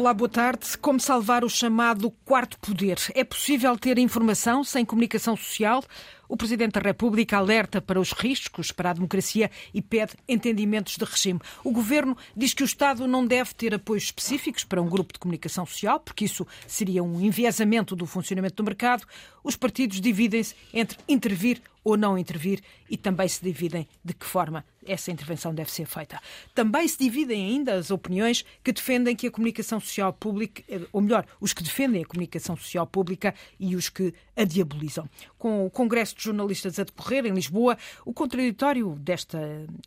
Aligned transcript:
Olá, 0.00 0.14
boa 0.14 0.30
tarde. 0.30 0.78
Como 0.78 0.98
salvar 0.98 1.44
o 1.44 1.48
chamado 1.50 2.10
quarto 2.24 2.58
poder? 2.58 2.96
É 3.14 3.22
possível 3.22 3.76
ter 3.76 3.98
informação 3.98 4.64
sem 4.64 4.82
comunicação 4.82 5.36
social? 5.36 5.84
O 6.30 6.36
Presidente 6.36 6.74
da 6.74 6.80
República 6.80 7.38
alerta 7.38 7.80
para 7.80 7.98
os 7.98 8.12
riscos 8.12 8.70
para 8.70 8.90
a 8.90 8.92
democracia 8.92 9.50
e 9.74 9.82
pede 9.82 10.12
entendimentos 10.28 10.96
de 10.96 11.04
regime. 11.04 11.40
O 11.64 11.72
Governo 11.72 12.16
diz 12.36 12.54
que 12.54 12.62
o 12.62 12.64
Estado 12.64 13.08
não 13.08 13.26
deve 13.26 13.52
ter 13.52 13.74
apoios 13.74 14.04
específicos 14.04 14.62
para 14.62 14.80
um 14.80 14.88
grupo 14.88 15.12
de 15.12 15.18
comunicação 15.18 15.66
social, 15.66 15.98
porque 15.98 16.24
isso 16.24 16.46
seria 16.68 17.02
um 17.02 17.20
enviesamento 17.20 17.96
do 17.96 18.06
funcionamento 18.06 18.54
do 18.54 18.62
mercado. 18.62 19.08
Os 19.42 19.56
partidos 19.56 20.00
dividem-se 20.00 20.54
entre 20.72 20.98
intervir 21.08 21.60
ou 21.82 21.96
não 21.96 22.16
intervir 22.16 22.62
e 22.88 22.96
também 22.96 23.26
se 23.26 23.42
dividem 23.42 23.88
de 24.04 24.14
que 24.14 24.26
forma 24.26 24.64
essa 24.86 25.10
intervenção 25.10 25.54
deve 25.54 25.70
ser 25.70 25.86
feita. 25.86 26.20
Também 26.54 26.86
se 26.86 26.98
dividem 26.98 27.46
ainda 27.46 27.74
as 27.74 27.90
opiniões 27.90 28.44
que 28.62 28.72
defendem 28.72 29.16
que 29.16 29.26
a 29.26 29.30
comunicação 29.30 29.80
social 29.80 30.12
pública, 30.12 30.62
ou 30.92 31.00
melhor, 31.00 31.26
os 31.40 31.52
que 31.52 31.62
defendem 31.62 32.02
a 32.02 32.06
comunicação 32.06 32.56
social 32.56 32.86
pública 32.86 33.34
e 33.58 33.76
os 33.76 33.88
que 33.88 34.12
a 34.40 34.44
diabolizam. 34.44 35.08
Com 35.36 35.66
o 35.66 35.70
Congresso 35.70 36.16
de 36.16 36.24
Jornalistas 36.24 36.78
a 36.78 36.84
decorrer 36.84 37.26
em 37.26 37.32
Lisboa, 37.32 37.76
o 38.06 38.12
contraditório 38.12 38.96
desta 38.98 39.38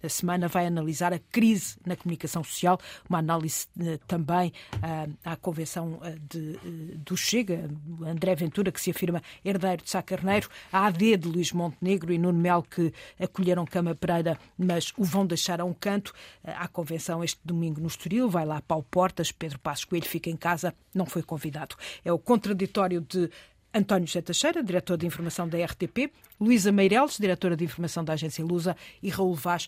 semana 0.07 0.47
vai 0.47 0.67
analisar 0.67 1.11
a 1.11 1.17
crise 1.17 1.77
na 1.83 1.95
comunicação 1.95 2.43
social, 2.43 2.79
uma 3.09 3.17
análise 3.17 3.67
eh, 3.79 3.99
também 4.07 4.53
ah, 4.81 5.07
à 5.25 5.35
convenção 5.35 5.99
eh, 6.03 6.17
de, 6.29 6.53
do 6.97 7.17
Chega, 7.17 7.67
André 8.05 8.35
Ventura, 8.35 8.71
que 8.71 8.79
se 8.79 8.91
afirma 8.91 9.23
herdeiro 9.43 9.81
de 9.83 9.89
Sá 9.89 10.03
Carneiro, 10.03 10.47
a 10.71 10.85
AD 10.85 11.17
de 11.17 11.27
Luís 11.27 11.51
Montenegro 11.51 12.13
e 12.13 12.19
Nuno 12.19 12.39
Melo, 12.39 12.63
que 12.63 12.93
acolheram 13.19 13.65
Cama 13.65 13.95
Pereira, 13.95 14.37
mas 14.55 14.93
o 14.97 15.03
vão 15.03 15.25
deixar 15.25 15.59
a 15.59 15.65
um 15.65 15.73
canto. 15.73 16.13
À 16.43 16.67
convenção 16.67 17.23
este 17.23 17.39
domingo 17.43 17.81
no 17.81 17.87
Estoril, 17.87 18.29
vai 18.29 18.45
lá 18.45 18.61
Paulo 18.61 18.85
Portas, 18.89 19.31
Pedro 19.31 19.57
Passos 19.57 19.85
Coelho 19.85 20.05
fica 20.05 20.29
em 20.29 20.37
casa, 20.37 20.75
não 20.93 21.07
foi 21.07 21.23
convidado. 21.23 21.75
É 22.05 22.13
o 22.13 22.19
contraditório 22.19 23.01
de 23.01 23.29
António 23.75 24.05
José 24.05 24.21
Teixeira, 24.21 24.63
diretor 24.63 24.97
de 24.97 25.07
informação 25.07 25.49
da 25.49 25.57
RTP, 25.57 26.13
Luísa 26.39 26.71
Meireles, 26.71 27.17
diretora 27.17 27.55
de 27.55 27.63
informação 27.63 28.03
da 28.03 28.13
agência 28.13 28.45
Lusa, 28.45 28.77
e 29.01 29.09
Raul 29.09 29.33
Vaz, 29.33 29.67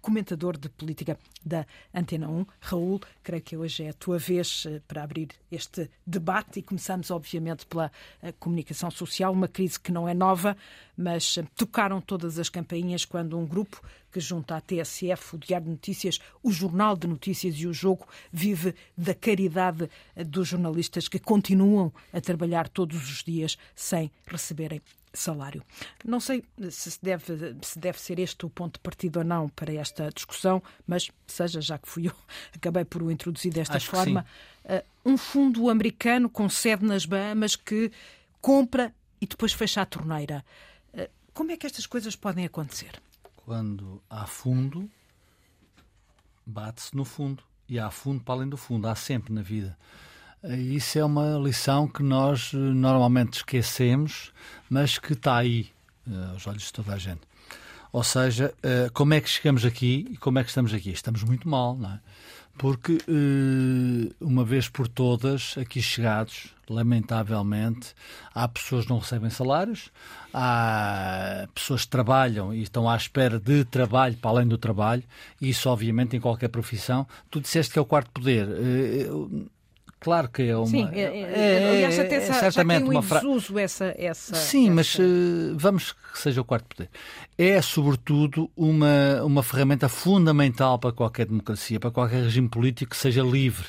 comentador 0.00 0.56
de 0.56 0.70
política 0.70 1.18
da 1.44 1.66
Antena 1.92 2.30
1. 2.30 2.46
Raul, 2.60 2.98
creio 3.22 3.42
que 3.42 3.56
hoje 3.58 3.84
é 3.84 3.90
a 3.90 3.92
tua 3.92 4.16
vez 4.16 4.64
eh, 4.66 4.80
para 4.88 5.02
abrir 5.02 5.28
este 5.52 5.90
debate 6.06 6.60
e 6.60 6.62
começamos, 6.62 7.10
obviamente, 7.10 7.66
pela 7.66 7.92
eh, 8.22 8.32
comunicação 8.38 8.90
social, 8.90 9.34
uma 9.34 9.48
crise 9.48 9.78
que 9.78 9.92
não 9.92 10.08
é 10.08 10.14
nova, 10.14 10.56
mas 10.96 11.36
eh, 11.36 11.44
tocaram 11.54 12.00
todas 12.00 12.38
as 12.38 12.48
campainhas 12.48 13.04
quando 13.04 13.38
um 13.38 13.46
grupo 13.46 13.82
que 14.10 14.20
junta 14.20 14.56
a 14.56 14.60
TSF, 14.60 15.36
o 15.36 15.38
Diário 15.38 15.66
de 15.66 15.72
Notícias, 15.72 16.18
o 16.42 16.50
Jornal 16.50 16.96
de 16.96 17.06
Notícias 17.06 17.54
e 17.56 17.66
o 17.66 17.72
Jogo, 17.72 18.06
vive 18.32 18.74
da 18.96 19.14
caridade 19.14 19.88
dos 20.26 20.48
jornalistas 20.48 21.08
que 21.08 21.18
continuam 21.18 21.92
a 22.12 22.20
trabalhar 22.20 22.68
todos 22.68 22.96
os 23.10 23.22
dias 23.22 23.56
sem 23.74 24.10
receberem 24.26 24.80
salário. 25.12 25.62
Não 26.04 26.20
sei 26.20 26.44
se 26.70 26.98
deve, 27.02 27.56
se 27.62 27.78
deve 27.78 28.00
ser 28.00 28.18
este 28.18 28.46
o 28.46 28.50
ponto 28.50 28.74
de 28.74 28.80
partida 28.80 29.20
ou 29.20 29.24
não 29.24 29.48
para 29.48 29.72
esta 29.72 30.10
discussão, 30.10 30.62
mas 30.86 31.10
seja, 31.26 31.60
já 31.60 31.78
que 31.78 31.88
fui 31.88 32.08
eu, 32.08 32.14
acabei 32.54 32.84
por 32.84 33.02
o 33.02 33.10
introduzir 33.10 33.52
desta 33.52 33.76
Acho 33.76 33.90
forma. 33.90 34.24
Uh, 34.64 35.10
um 35.12 35.16
fundo 35.16 35.68
americano 35.68 36.28
com 36.28 36.48
sede 36.48 36.84
nas 36.84 37.04
Bahamas 37.04 37.56
que 37.56 37.90
compra 38.40 38.94
e 39.20 39.26
depois 39.26 39.52
fecha 39.52 39.82
a 39.82 39.86
torneira. 39.86 40.44
Uh, 40.94 41.08
como 41.34 41.50
é 41.50 41.56
que 41.56 41.66
estas 41.66 41.86
coisas 41.86 42.14
podem 42.14 42.44
acontecer? 42.44 43.00
Quando 43.50 44.00
há 44.08 44.26
fundo, 44.26 44.88
bate-se 46.46 46.94
no 46.94 47.04
fundo. 47.04 47.42
E 47.68 47.80
há 47.80 47.90
fundo 47.90 48.22
para 48.22 48.34
além 48.34 48.48
do 48.48 48.56
fundo. 48.56 48.86
Há 48.86 48.94
sempre 48.94 49.32
na 49.32 49.42
vida. 49.42 49.76
Isso 50.72 51.00
é 51.00 51.04
uma 51.04 51.36
lição 51.36 51.88
que 51.88 52.00
nós 52.00 52.52
eh, 52.54 52.56
normalmente 52.56 53.38
esquecemos, 53.38 54.32
mas 54.68 54.98
que 54.98 55.14
está 55.14 55.38
aí, 55.38 55.68
eh, 56.08 56.30
aos 56.30 56.46
olhos 56.46 56.62
de 56.62 56.72
toda 56.72 56.94
a 56.94 56.96
gente. 56.96 57.22
Ou 57.90 58.04
seja, 58.04 58.54
eh, 58.62 58.88
como 58.94 59.14
é 59.14 59.20
que 59.20 59.28
chegamos 59.28 59.64
aqui 59.64 60.06
e 60.08 60.16
como 60.16 60.38
é 60.38 60.44
que 60.44 60.50
estamos 60.50 60.72
aqui? 60.72 60.92
Estamos 60.92 61.24
muito 61.24 61.48
mal, 61.48 61.76
não 61.76 61.94
é? 61.94 62.00
Porque, 62.60 62.98
uma 64.20 64.44
vez 64.44 64.68
por 64.68 64.86
todas, 64.86 65.54
aqui 65.56 65.80
chegados, 65.80 66.54
lamentavelmente, 66.68 67.94
há 68.34 68.46
pessoas 68.46 68.84
que 68.84 68.90
não 68.90 68.98
recebem 68.98 69.30
salários, 69.30 69.90
há 70.34 71.48
pessoas 71.54 71.86
que 71.86 71.88
trabalham 71.88 72.52
e 72.52 72.60
estão 72.60 72.86
à 72.86 72.94
espera 72.94 73.40
de 73.40 73.64
trabalho 73.64 74.14
para 74.18 74.30
além 74.30 74.46
do 74.46 74.58
trabalho, 74.58 75.02
isso, 75.40 75.70
obviamente, 75.70 76.14
em 76.14 76.20
qualquer 76.20 76.48
profissão. 76.48 77.06
Tu 77.30 77.40
disseste 77.40 77.72
que 77.72 77.78
é 77.78 77.82
o 77.82 77.86
quarto 77.86 78.10
poder 78.10 78.46
Claro 80.00 80.30
que 80.30 80.42
é 80.42 80.56
uma. 80.56 80.66
Sim, 80.66 80.88
é, 80.94 81.00
é, 81.00 81.62
é, 81.62 81.70
aliás, 81.70 81.98
até 81.98 82.16
é, 82.16 82.20
certamente 82.20 82.84
uma 82.84 83.02
frase. 83.02 83.26
essa, 83.58 83.94
essa. 83.98 84.34
Sim, 84.34 84.64
essa... 84.64 84.74
mas 84.74 84.94
uh, 84.98 85.58
vamos 85.58 85.92
que 85.92 86.18
seja 86.18 86.40
o 86.40 86.44
quarto 86.44 86.74
poder. 86.74 86.88
É, 87.36 87.60
sobretudo, 87.60 88.50
uma, 88.56 89.22
uma 89.22 89.42
ferramenta 89.42 89.90
fundamental 89.90 90.78
para 90.78 90.90
qualquer 90.90 91.26
democracia, 91.26 91.78
para 91.78 91.90
qualquer 91.90 92.22
regime 92.22 92.48
político 92.48 92.92
que 92.92 92.96
seja 92.96 93.22
livre. 93.22 93.66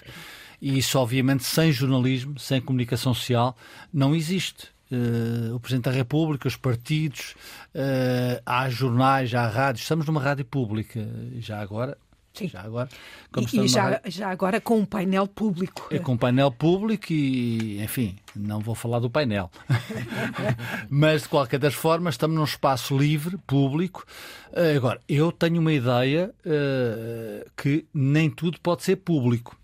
E 0.61 0.77
isso, 0.77 0.97
obviamente, 0.97 1.43
sem 1.43 1.69
jornalismo, 1.71 2.39
sem 2.39 2.61
comunicação 2.61 3.13
social, 3.13 3.57
não 3.93 4.15
existe. 4.15 4.69
Uh, 4.89 5.55
o 5.55 5.59
Presidente 5.59 5.85
da 5.85 5.91
República, 5.91 6.47
os 6.47 6.55
partidos, 6.55 7.35
uh, 7.75 8.41
há 8.45 8.69
jornais, 8.69 9.33
há 9.33 9.47
rádios. 9.47 9.83
Estamos 9.83 10.05
numa 10.05 10.21
rádio 10.21 10.45
pública, 10.45 11.05
já 11.39 11.59
agora, 11.59 11.97
Sim. 12.33 12.47
Já 12.47 12.61
agora. 12.61 12.89
e, 13.37 13.59
e 13.59 13.67
já, 13.67 14.01
já 14.05 14.29
agora 14.29 14.61
com 14.61 14.79
um 14.79 14.85
painel 14.85 15.27
público. 15.27 15.87
É 15.91 15.99
com 15.99 16.13
um 16.13 16.17
painel 16.17 16.51
público 16.51 17.11
e, 17.11 17.81
enfim, 17.83 18.15
não 18.35 18.59
vou 18.59 18.73
falar 18.73 18.99
do 18.99 19.09
painel. 19.09 19.51
Mas, 20.89 21.23
de 21.23 21.29
qualquer 21.29 21.59
das 21.59 21.73
formas, 21.73 22.13
estamos 22.13 22.37
num 22.37 22.43
espaço 22.43 22.97
livre, 22.97 23.37
público. 23.45 24.05
Eh, 24.53 24.75
agora, 24.75 25.01
eu 25.09 25.31
tenho 25.31 25.59
uma 25.59 25.73
ideia 25.73 26.33
uh, 26.45 27.51
que 27.55 27.85
nem 27.93 28.29
tudo 28.29 28.59
pode 28.61 28.83
ser 28.83 28.95
público. 28.97 29.57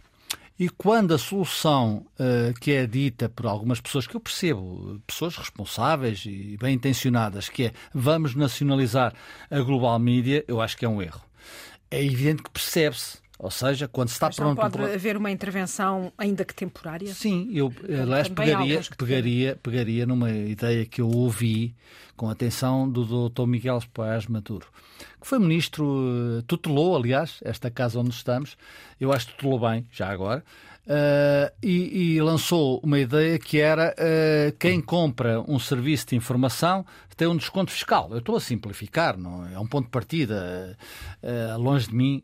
E 0.59 0.69
quando 0.69 1.13
a 1.13 1.19
solução 1.19 2.05
uh, 2.19 2.59
que 2.59 2.71
é 2.71 2.87
dita 2.87 3.29
por 3.29 3.45
algumas 3.45 3.79
pessoas, 3.79 4.07
que 4.07 4.15
eu 4.15 4.19
percebo, 4.19 4.99
pessoas 5.05 5.37
responsáveis 5.37 6.25
e 6.25 6.57
bem 6.59 6.73
intencionadas, 6.73 7.47
que 7.47 7.65
é 7.65 7.71
vamos 7.93 8.35
nacionalizar 8.35 9.13
a 9.51 9.59
global 9.59 9.97
mídia, 9.99 10.43
eu 10.47 10.59
acho 10.59 10.75
que 10.75 10.83
é 10.83 10.89
um 10.89 11.01
erro 11.01 11.27
é 11.89 12.03
evidente 12.03 12.43
que 12.43 12.49
percebe-se. 12.49 13.17
Ou 13.39 13.51
seja, 13.51 13.87
quando 13.87 14.07
se 14.07 14.15
está 14.15 14.27
Mas 14.27 14.35
pronto. 14.35 14.59
Não 14.59 14.69
pode 14.69 14.93
haver 14.93 15.15
uma 15.15 15.29
intervenção, 15.29 16.11
ainda 16.17 16.43
que 16.43 16.55
temporária? 16.55 17.13
Sim, 17.13 17.47
eu, 17.53 17.71
aliás, 18.01 18.27
pegaria, 18.27 18.81
pegaria, 18.97 19.59
pegaria 19.61 20.05
numa 20.07 20.31
ideia 20.31 20.85
que 20.85 21.01
eu 21.01 21.07
ouvi 21.07 21.75
com 22.15 22.29
atenção 22.31 22.89
do 22.89 23.29
Dr. 23.29 23.45
Miguel 23.45 23.79
Paz 23.93 24.25
Maduro, 24.25 24.65
que 25.21 25.27
foi 25.27 25.37
ministro, 25.37 26.39
eh, 26.39 26.43
tutelou, 26.47 26.97
aliás, 26.97 27.37
esta 27.43 27.69
casa 27.69 27.99
onde 27.99 28.09
estamos, 28.09 28.57
eu 28.99 29.13
acho 29.13 29.27
que 29.27 29.35
tutelou 29.35 29.59
bem, 29.59 29.85
já 29.91 30.09
agora, 30.09 30.43
Uh, 30.87 31.51
e, 31.61 32.13
e, 32.15 32.21
lançou 32.21 32.79
uma 32.81 32.97
ideia 32.97 33.37
que 33.37 33.59
era 33.59 33.93
uh, 33.93 34.55
quem 34.57 34.79
compra 34.79 35.41
um 35.45 35.59
serviço 35.59 36.07
de 36.07 36.15
informação 36.15 36.85
tem 37.17 37.27
um 37.27 37.35
desconto 37.35 37.71
fiscal. 37.71 38.07
Eu 38.11 38.19
estou 38.19 38.37
a 38.37 38.39
simplificar, 38.39 39.17
não 39.17 39.45
é? 39.45 39.55
é 39.55 39.59
um 39.59 39.65
ponto 39.65 39.85
de 39.85 39.91
partida, 39.91 40.77
uh, 41.21 41.59
longe 41.59 41.89
de 41.89 41.95
mim 41.95 42.23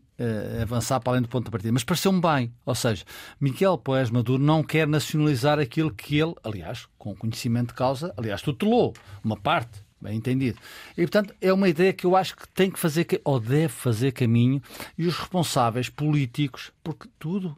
avançar 0.61 1.01
para 1.01 1.13
além 1.13 1.23
do 1.23 1.27
ponto 1.27 1.45
de 1.45 1.51
partida, 1.51 1.73
mas 1.73 1.83
pareceu-me 1.83 2.21
bem. 2.21 2.53
Ou 2.65 2.75
seja, 2.75 3.03
Miguel 3.41 3.77
Poés 3.77 4.09
Maduro 4.09 4.41
não 4.41 4.63
quer 4.63 4.87
nacionalizar 4.87 5.59
aquilo 5.59 5.91
que 5.91 6.17
ele, 6.17 6.33
aliás, 6.43 6.87
com 6.97 7.13
conhecimento 7.13 7.69
de 7.69 7.73
causa, 7.73 8.13
aliás, 8.15 8.41
tutelou 8.41 8.93
uma 9.21 9.35
parte 9.35 9.83
bem 9.99 10.15
entendido. 10.15 10.59
E, 10.97 11.01
portanto, 11.01 11.33
é 11.41 11.51
uma 11.51 11.67
ideia 11.67 11.91
que 11.91 12.05
eu 12.05 12.15
acho 12.15 12.37
que 12.37 12.47
tem 12.49 12.69
que 12.69 12.79
fazer, 12.79 13.05
ou 13.25 13.39
deve 13.39 13.69
fazer 13.69 14.11
caminho, 14.11 14.61
e 14.97 15.07
os 15.07 15.17
responsáveis 15.17 15.89
políticos, 15.89 16.71
porque 16.83 17.09
tudo 17.17 17.57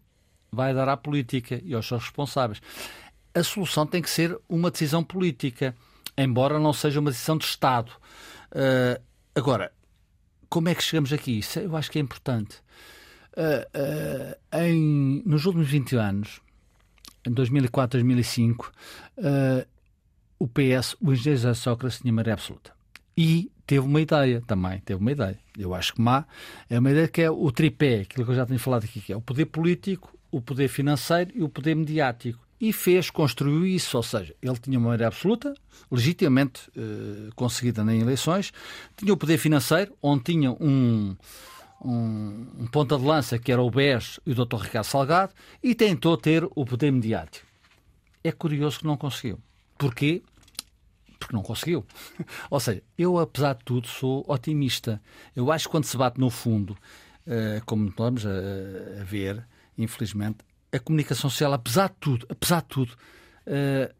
vai 0.51 0.73
dar 0.73 0.87
à 0.89 0.97
política 0.97 1.61
e 1.63 1.73
aos 1.73 1.87
seus 1.87 2.03
responsáveis. 2.03 2.61
A 3.33 3.43
solução 3.43 3.85
tem 3.85 4.01
que 4.01 4.09
ser 4.09 4.37
uma 4.47 4.71
decisão 4.71 5.03
política, 5.03 5.75
embora 6.17 6.57
não 6.59 6.71
seja 6.71 6.99
uma 6.99 7.11
decisão 7.11 7.37
de 7.37 7.45
Estado. 7.45 7.91
Uh, 8.51 9.01
agora, 9.35 9.71
como 10.49 10.69
é 10.69 10.75
que 10.75 10.83
chegamos 10.83 11.11
aqui? 11.11 11.39
Isso 11.39 11.59
eu 11.59 11.75
acho 11.75 11.91
que 11.91 11.99
é 11.99 12.01
importante. 12.01 12.57
Uh, 13.33 13.67
uh, 13.77 14.57
em, 14.57 15.21
nos 15.25 15.45
últimos 15.45 15.67
20 15.67 15.97
anos, 15.97 16.39
em 17.27 17.31
2004, 17.31 17.99
2005, 17.99 18.71
o 20.39 20.47
PS, 20.47 20.95
o 21.01 21.11
engenheiro 21.11 21.41
José 21.41 21.53
Sócrates, 21.53 21.99
tinha 21.99 22.13
maioria 22.13 22.33
absoluta. 22.33 22.71
E 23.17 23.51
teve 23.65 23.85
uma 23.85 24.01
ideia 24.01 24.41
também, 24.45 24.79
teve 24.79 24.99
uma 24.99 25.11
ideia. 25.11 25.39
Eu 25.57 25.73
acho 25.73 25.93
que 25.93 26.01
má. 26.01 26.25
É 26.69 26.77
uma 26.77 26.91
ideia 26.91 27.07
que 27.07 27.21
é 27.21 27.31
o 27.31 27.51
tripé, 27.51 28.01
aquilo 28.01 28.25
que 28.25 28.31
eu 28.31 28.35
já 28.35 28.45
tenho 28.45 28.59
falado 28.59 28.83
aqui, 28.83 29.01
que 29.01 29.11
é 29.11 29.17
o 29.17 29.21
poder 29.21 29.45
político, 29.45 30.14
o 30.35 30.41
poder 30.41 30.67
financeiro 30.67 31.31
e 31.33 31.41
o 31.41 31.47
poder 31.47 31.73
mediático. 31.75 32.45
E 32.59 32.73
fez, 32.73 33.09
construiu 33.09 33.65
isso, 33.65 33.95
ou 33.95 34.03
seja, 34.03 34.35
ele 34.41 34.57
tinha 34.57 34.77
uma 34.77 34.87
maioria 34.87 35.07
absoluta, 35.07 35.53
legitimamente 35.89 36.69
eh, 36.75 37.29
conseguida 37.35 37.81
em 37.83 38.01
eleições, 38.01 38.51
tinha 38.97 39.13
o 39.13 39.17
poder 39.17 39.37
financeiro, 39.37 39.95
onde 40.01 40.23
tinha 40.23 40.51
um, 40.51 41.15
um, 41.81 42.47
um 42.59 42.67
ponta 42.67 42.97
de 42.97 43.05
lança 43.05 43.39
que 43.39 43.49
era 43.49 43.61
o 43.61 43.71
BES 43.71 44.19
e 44.25 44.31
o 44.31 44.35
Dr. 44.35 44.57
Ricardo 44.57 44.85
Salgado 44.85 45.33
e 45.63 45.73
tentou 45.73 46.17
ter 46.17 46.43
o 46.43 46.65
poder 46.65 46.91
mediático. 46.91 47.47
É 48.21 48.31
curioso 48.33 48.79
que 48.79 48.85
não 48.85 48.97
conseguiu. 48.97 49.39
Porquê? 49.77 50.21
Porque 51.17 51.33
não 51.33 51.43
conseguiu. 51.43 51.85
Ou 52.51 52.59
seja, 52.59 52.83
eu, 52.97 53.17
apesar 53.19 53.53
de 53.53 53.63
tudo, 53.63 53.87
sou 53.87 54.25
otimista. 54.27 55.01
Eu 55.33 55.49
acho 55.49 55.67
que 55.67 55.71
quando 55.71 55.85
se 55.85 55.95
bate 55.95 56.19
no 56.19 56.29
fundo, 56.29 56.71
uh, 57.25 57.63
como 57.65 57.87
estamos 57.87 58.25
a, 58.25 58.29
a, 59.01 59.03
ver, 59.03 59.45
infelizmente, 59.77 60.37
a 60.71 60.79
comunicação 60.79 61.29
social, 61.29 61.53
apesar 61.53 61.89
de 61.89 61.95
tudo, 61.99 62.27
apesar 62.29 62.61
de 62.61 62.67
tudo, 62.67 62.93
uh, 63.47 63.93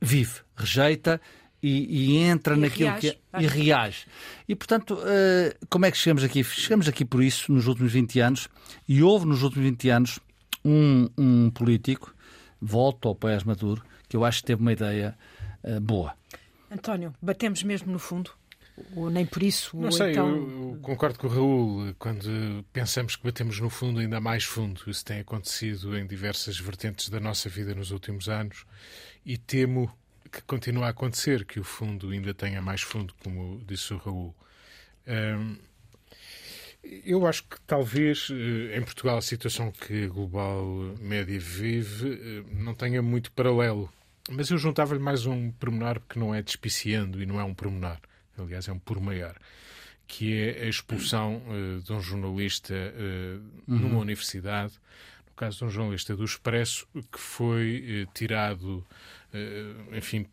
vive, 0.00 0.40
rejeita 0.56 1.20
e, 1.62 2.14
e 2.14 2.16
entra 2.18 2.56
e 2.56 2.60
naquilo 2.60 2.90
reage. 2.90 3.00
que 3.00 3.18
é, 3.32 3.42
e 3.42 3.46
reage. 3.46 4.06
E 4.48 4.54
portanto, 4.54 4.94
uh, 4.94 5.66
como 5.68 5.86
é 5.86 5.90
que 5.90 5.96
chegamos 5.96 6.24
aqui? 6.24 6.42
Chegamos 6.44 6.88
aqui 6.88 7.04
por 7.04 7.22
isso 7.22 7.52
nos 7.52 7.66
últimos 7.66 7.92
20 7.92 8.20
anos 8.20 8.48
e 8.88 9.02
houve 9.02 9.26
nos 9.26 9.42
últimos 9.42 9.68
20 9.68 9.88
anos 9.90 10.20
um, 10.64 11.08
um 11.16 11.50
político, 11.50 12.14
volto 12.60 13.08
ao 13.08 13.14
Paes 13.14 13.44
Maduro, 13.44 13.82
que 14.08 14.16
eu 14.16 14.24
acho 14.24 14.40
que 14.40 14.46
teve 14.46 14.60
uma 14.60 14.72
ideia 14.72 15.16
uh, 15.62 15.80
boa. 15.80 16.14
António, 16.70 17.14
batemos 17.22 17.62
mesmo 17.62 17.92
no 17.92 17.98
fundo? 17.98 18.30
Ou 18.94 19.08
nem 19.10 19.24
por 19.24 19.42
isso? 19.42 19.76
Não 19.76 19.90
sei, 19.90 20.12
então... 20.12 20.28
eu, 20.28 20.72
eu, 20.74 20.78
concordo 20.82 21.18
com 21.18 21.26
o 21.26 21.30
Raul. 21.30 21.94
Quando 21.98 22.64
pensamos 22.72 23.16
que 23.16 23.24
batemos 23.24 23.58
no 23.58 23.70
fundo, 23.70 24.00
ainda 24.00 24.20
mais 24.20 24.44
fundo. 24.44 24.82
Isso 24.86 25.04
tem 25.04 25.20
acontecido 25.20 25.96
em 25.96 26.06
diversas 26.06 26.58
vertentes 26.58 27.08
da 27.08 27.18
nossa 27.18 27.48
vida 27.48 27.74
nos 27.74 27.90
últimos 27.90 28.28
anos. 28.28 28.66
E 29.24 29.38
temo 29.38 29.90
que 30.30 30.42
continue 30.42 30.84
a 30.84 30.88
acontecer, 30.88 31.44
que 31.44 31.58
o 31.58 31.64
fundo 31.64 32.10
ainda 32.10 32.34
tenha 32.34 32.60
mais 32.60 32.82
fundo, 32.82 33.14
como 33.22 33.62
disse 33.66 33.94
o 33.94 33.96
Raul. 33.96 34.34
Um, 35.06 35.56
eu 37.04 37.26
acho 37.26 37.44
que 37.44 37.60
talvez 37.66 38.28
eh, 38.30 38.76
em 38.76 38.82
Portugal 38.82 39.18
a 39.18 39.22
situação 39.22 39.72
que 39.72 40.04
a 40.04 40.08
Global 40.08 40.64
Média 41.00 41.38
vive 41.38 42.12
eh, 42.12 42.44
não 42.52 42.74
tenha 42.74 43.02
muito 43.02 43.32
paralelo. 43.32 43.90
Mas 44.30 44.50
eu 44.50 44.58
juntava-lhe 44.58 45.00
mais 45.00 45.26
um 45.26 45.50
pormenor 45.52 46.00
que 46.08 46.18
não 46.18 46.34
é 46.34 46.42
despiciando 46.42 47.22
e 47.22 47.26
não 47.26 47.40
é 47.40 47.44
um 47.44 47.54
pormenor, 47.54 47.98
aliás, 48.38 48.68
é 48.68 48.72
um 48.72 48.78
por 48.78 49.00
maior, 49.00 49.36
que 50.06 50.34
é 50.34 50.62
a 50.62 50.66
expulsão 50.66 51.42
uh, 51.48 51.80
de 51.82 51.92
um 51.92 52.00
jornalista 52.00 52.74
uh, 52.74 53.42
uhum. 53.70 53.78
numa 53.78 53.98
universidade, 54.00 54.74
no 55.28 55.34
caso 55.34 55.58
de 55.58 55.64
um 55.64 55.70
jornalista 55.70 56.16
do 56.16 56.24
Expresso, 56.24 56.86
que 56.94 57.18
foi 57.18 58.04
uh, 58.04 58.12
tirado 58.14 58.84
eh, 59.36 59.98
enfim, 59.98 60.26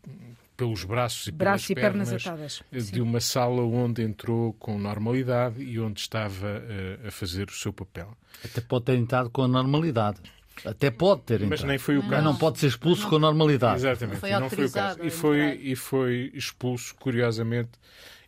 pelos 0.56 0.84
braços 0.84 1.26
e 1.26 1.32
Braço 1.32 1.68
pelas 1.68 1.70
e 1.70 1.74
pernas, 1.74 2.08
pernas 2.08 2.26
atadas. 2.26 2.62
Eh, 2.72 2.78
de 2.78 3.00
uma 3.00 3.20
sala 3.20 3.62
onde 3.62 4.02
entrou 4.02 4.54
com 4.54 4.78
normalidade 4.78 5.62
e 5.62 5.78
onde 5.78 6.00
estava 6.00 6.46
uh, 6.46 7.08
a 7.08 7.10
fazer 7.10 7.48
o 7.48 7.52
seu 7.52 7.72
papel. 7.72 8.16
Até 8.44 8.60
pode 8.60 8.86
ter 8.86 8.96
entrado 8.96 9.28
com 9.30 9.46
normalidade. 9.46 10.20
Até 10.64 10.90
pode 10.90 11.22
ter 11.22 11.34
entrado. 11.36 11.50
Mas 11.50 11.62
nem 11.62 11.78
foi 11.78 11.96
o 11.96 12.00
caso. 12.00 12.12
Mas 12.12 12.24
não 12.24 12.36
pode 12.36 12.58
ser 12.58 12.66
expulso 12.66 13.02
não. 13.02 13.10
com 13.10 13.18
normalidade. 13.18 13.76
Exatamente. 13.76 14.20
Foi 14.20 14.30
não 14.30 14.50
foi 14.50 14.64
o 14.66 14.70
caso. 14.70 15.04
E 15.04 15.10
foi, 15.10 15.60
e 15.62 15.76
foi 15.76 16.30
expulso, 16.34 16.94
curiosamente, 16.94 17.72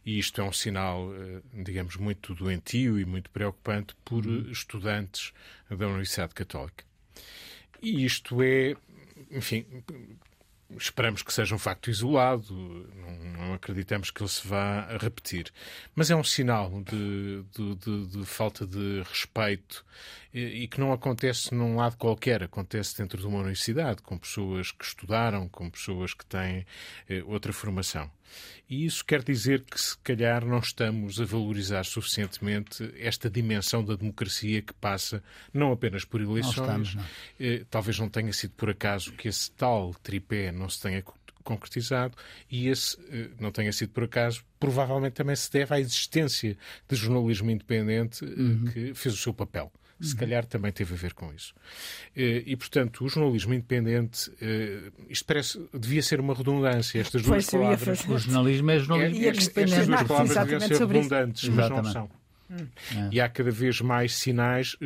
e 0.05 0.19
isto 0.19 0.41
é 0.41 0.45
um 0.45 0.53
sinal, 0.53 1.11
digamos, 1.53 1.97
muito 1.97 2.35
doentio 2.35 2.99
e 2.99 3.05
muito 3.05 3.31
preocupante 3.31 3.95
por 4.05 4.27
hum. 4.27 4.47
estudantes 4.51 5.33
da 5.69 5.87
Universidade 5.87 6.35
Católica. 6.35 6.85
E 7.83 8.05
isto 8.05 8.43
é, 8.43 8.77
enfim, 9.31 9.67
Esperamos 10.77 11.23
que 11.23 11.33
seja 11.33 11.55
um 11.55 11.59
facto 11.59 11.91
isolado, 11.91 12.55
não, 12.97 13.47
não, 13.47 13.55
acreditamos 13.55 14.11
que 14.11 14.21
ele 14.21 14.29
se 14.29 14.47
vá 14.47 14.87
repetir. 14.99 15.53
Mas 15.95 16.11
é 16.11 16.17
um 16.17 16.25
sinal 16.25 16.83
de, 16.83 17.45
de, 17.53 17.75
de, 17.77 18.07
de 18.07 18.25
falta 18.27 18.67
de 18.67 19.03
respeito 19.09 19.85
e, 20.35 20.65
e, 20.65 20.69
que 20.69 20.81
não 20.81 20.93
acontece 20.93 21.55
num 21.55 21.77
lado 21.77 21.97
qualquer, 21.97 22.43
acontece 22.43 22.99
dentro 22.99 23.19
de 23.19 23.27
uma 23.27 23.39
universidade, 23.39 24.03
com 24.03 24.19
pessoas 24.19 24.73
que 24.73 24.85
estudaram, 24.85 25.49
com 25.49 25.71
pessoas 25.71 26.13
que 26.13 26.27
têm 26.27 26.67
eh, 27.09 27.23
outra 27.25 27.53
formação. 27.53 28.11
E 28.69 28.85
isso 28.85 29.05
quer 29.05 29.23
dizer 29.23 29.63
que, 29.63 29.81
se 29.81 29.97
calhar, 29.99 30.45
não 30.45 30.59
estamos 30.59 31.21
a 31.21 31.25
valorizar 31.25 31.85
suficientemente 31.85 32.93
esta 32.99 33.31
dimensão 33.31 33.85
da 33.85 33.95
democracia 33.95 34.61
que 34.61 34.73
passa 34.75 35.23
não 35.53 35.73
apenas 35.73 36.05
por 36.05 36.21
eleições. 36.21 36.57
Não 36.57 36.65
estamos, 36.65 36.95
não. 36.97 37.05
Eh, 37.39 37.65
talvez 37.71 37.99
não 37.99 38.09
tenha 38.09 38.33
sido 38.33 38.53
por 38.53 38.71
acaso 38.71 39.13
que 39.13 39.29
esse 39.29 39.51
tal 39.53 39.95
tripé 40.03 40.51
não 40.51 40.69
se 40.69 40.81
tenha 40.81 41.03
concretizado 41.45 42.17
e 42.51 42.69
esse 42.69 42.99
eh, 43.09 43.31
não 43.39 43.53
tenha 43.53 43.73
sido 43.73 43.91
por 43.91 44.03
acaso, 44.03 44.43
provavelmente 44.59 45.15
também 45.15 45.37
se 45.37 45.51
deve 45.51 45.73
à 45.73 45.81
existência 45.81 46.59
de 46.89 46.97
jornalismo 46.97 47.51
independente 47.51 48.25
eh, 48.25 48.29
uhum. 48.29 48.65
que 48.65 48.95
fez 48.95 49.15
o 49.15 49.19
seu 49.19 49.33
papel 49.33 49.73
se 50.01 50.13
uhum. 50.13 50.19
calhar 50.19 50.45
também 50.45 50.71
teve 50.73 50.95
a 50.95 50.97
ver 50.97 51.15
com 51.15 51.33
isso. 51.33 51.55
Eh, 52.15 52.43
e, 52.47 52.57
portanto, 52.57 53.05
o 53.05 53.09
jornalismo 53.09 53.55
independente, 53.55 54.31
eh, 54.41 54.91
isto 55.09 55.25
parece, 55.25 55.69
devia 55.73 56.03
ser 56.03 56.21
uma 56.21 56.35
redundância, 56.35 57.01
estas 57.01 57.23
duas 57.23 57.47
palavras. 57.47 58.05
O 58.07 58.19
jornalismo 58.19 58.71
é 58.71 58.79
jornalismo 58.79 59.25
é, 59.25 59.29
independente. 59.29 59.73
Estas 59.73 59.87
duas 59.87 60.03
palavras 60.03 60.37
deviam 60.37 60.61
ser 60.61 60.87
redundantes, 60.87 61.49
mas 61.49 61.71
não 61.71 61.85
são. 61.85 62.26
Hum. 62.51 62.67
É. 62.95 63.09
E 63.13 63.21
há 63.21 63.29
cada 63.29 63.51
vez 63.51 63.81
mais 63.81 64.15
sinais 64.15 64.75
uh, 64.75 64.79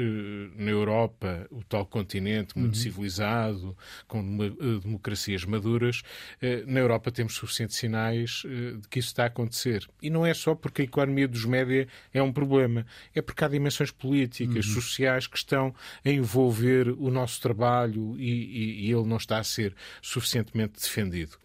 na 0.57 0.71
Europa, 0.71 1.47
o 1.51 1.62
tal 1.62 1.85
continente 1.85 2.59
muito 2.59 2.75
uhum. 2.75 2.81
civilizado, 2.81 3.77
com 4.07 4.21
uh, 4.21 4.81
democracias 4.81 5.45
maduras. 5.45 6.03
Uh, 6.43 6.71
na 6.71 6.81
Europa 6.81 7.11
temos 7.11 7.35
suficientes 7.35 7.77
sinais 7.77 8.43
de 8.43 8.89
que 8.89 8.99
isso 8.99 9.09
está 9.09 9.25
a 9.25 9.27
acontecer. 9.27 9.87
E 10.03 10.11
não 10.11 10.25
é 10.25 10.35
só 10.35 10.55
porque 10.55 10.83
a 10.83 10.85
economia 10.85 11.29
dos 11.29 11.45
média 11.45 11.87
é 12.12 12.23
um 12.23 12.33
problema, 12.33 12.87
é 13.15 13.21
porque 13.21 13.45
há 13.45 13.49
dimensões 13.49 13.91
políticas, 13.91 14.67
uhum. 14.67 14.75
sociais 14.75 15.27
que 15.27 15.37
estão 15.37 15.75
a 16.05 16.11
envolver 16.11 16.89
o 16.89 17.11
nosso 17.11 17.41
trabalho 17.41 18.17
e, 18.19 18.31
e, 18.31 18.87
e 18.87 18.93
ele 18.93 19.07
não 19.07 19.17
está 19.17 19.39
a 19.39 19.45
ser 19.45 19.75
suficientemente 20.01 20.81
defendido. 20.81 21.37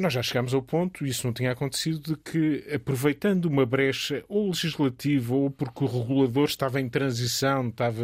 Nós 0.00 0.14
já 0.14 0.22
chegámos 0.22 0.54
ao 0.54 0.62
ponto, 0.62 1.04
e 1.04 1.10
isso 1.10 1.26
não 1.26 1.34
tinha 1.34 1.52
acontecido, 1.52 2.00
de 2.00 2.16
que, 2.16 2.64
aproveitando 2.74 3.44
uma 3.44 3.66
brecha 3.66 4.24
ou 4.28 4.48
legislativa 4.48 5.34
ou 5.34 5.50
porque 5.50 5.84
o 5.84 5.86
regulador 5.86 6.46
estava 6.46 6.80
em 6.80 6.88
transição, 6.88 7.68
estava, 7.68 8.02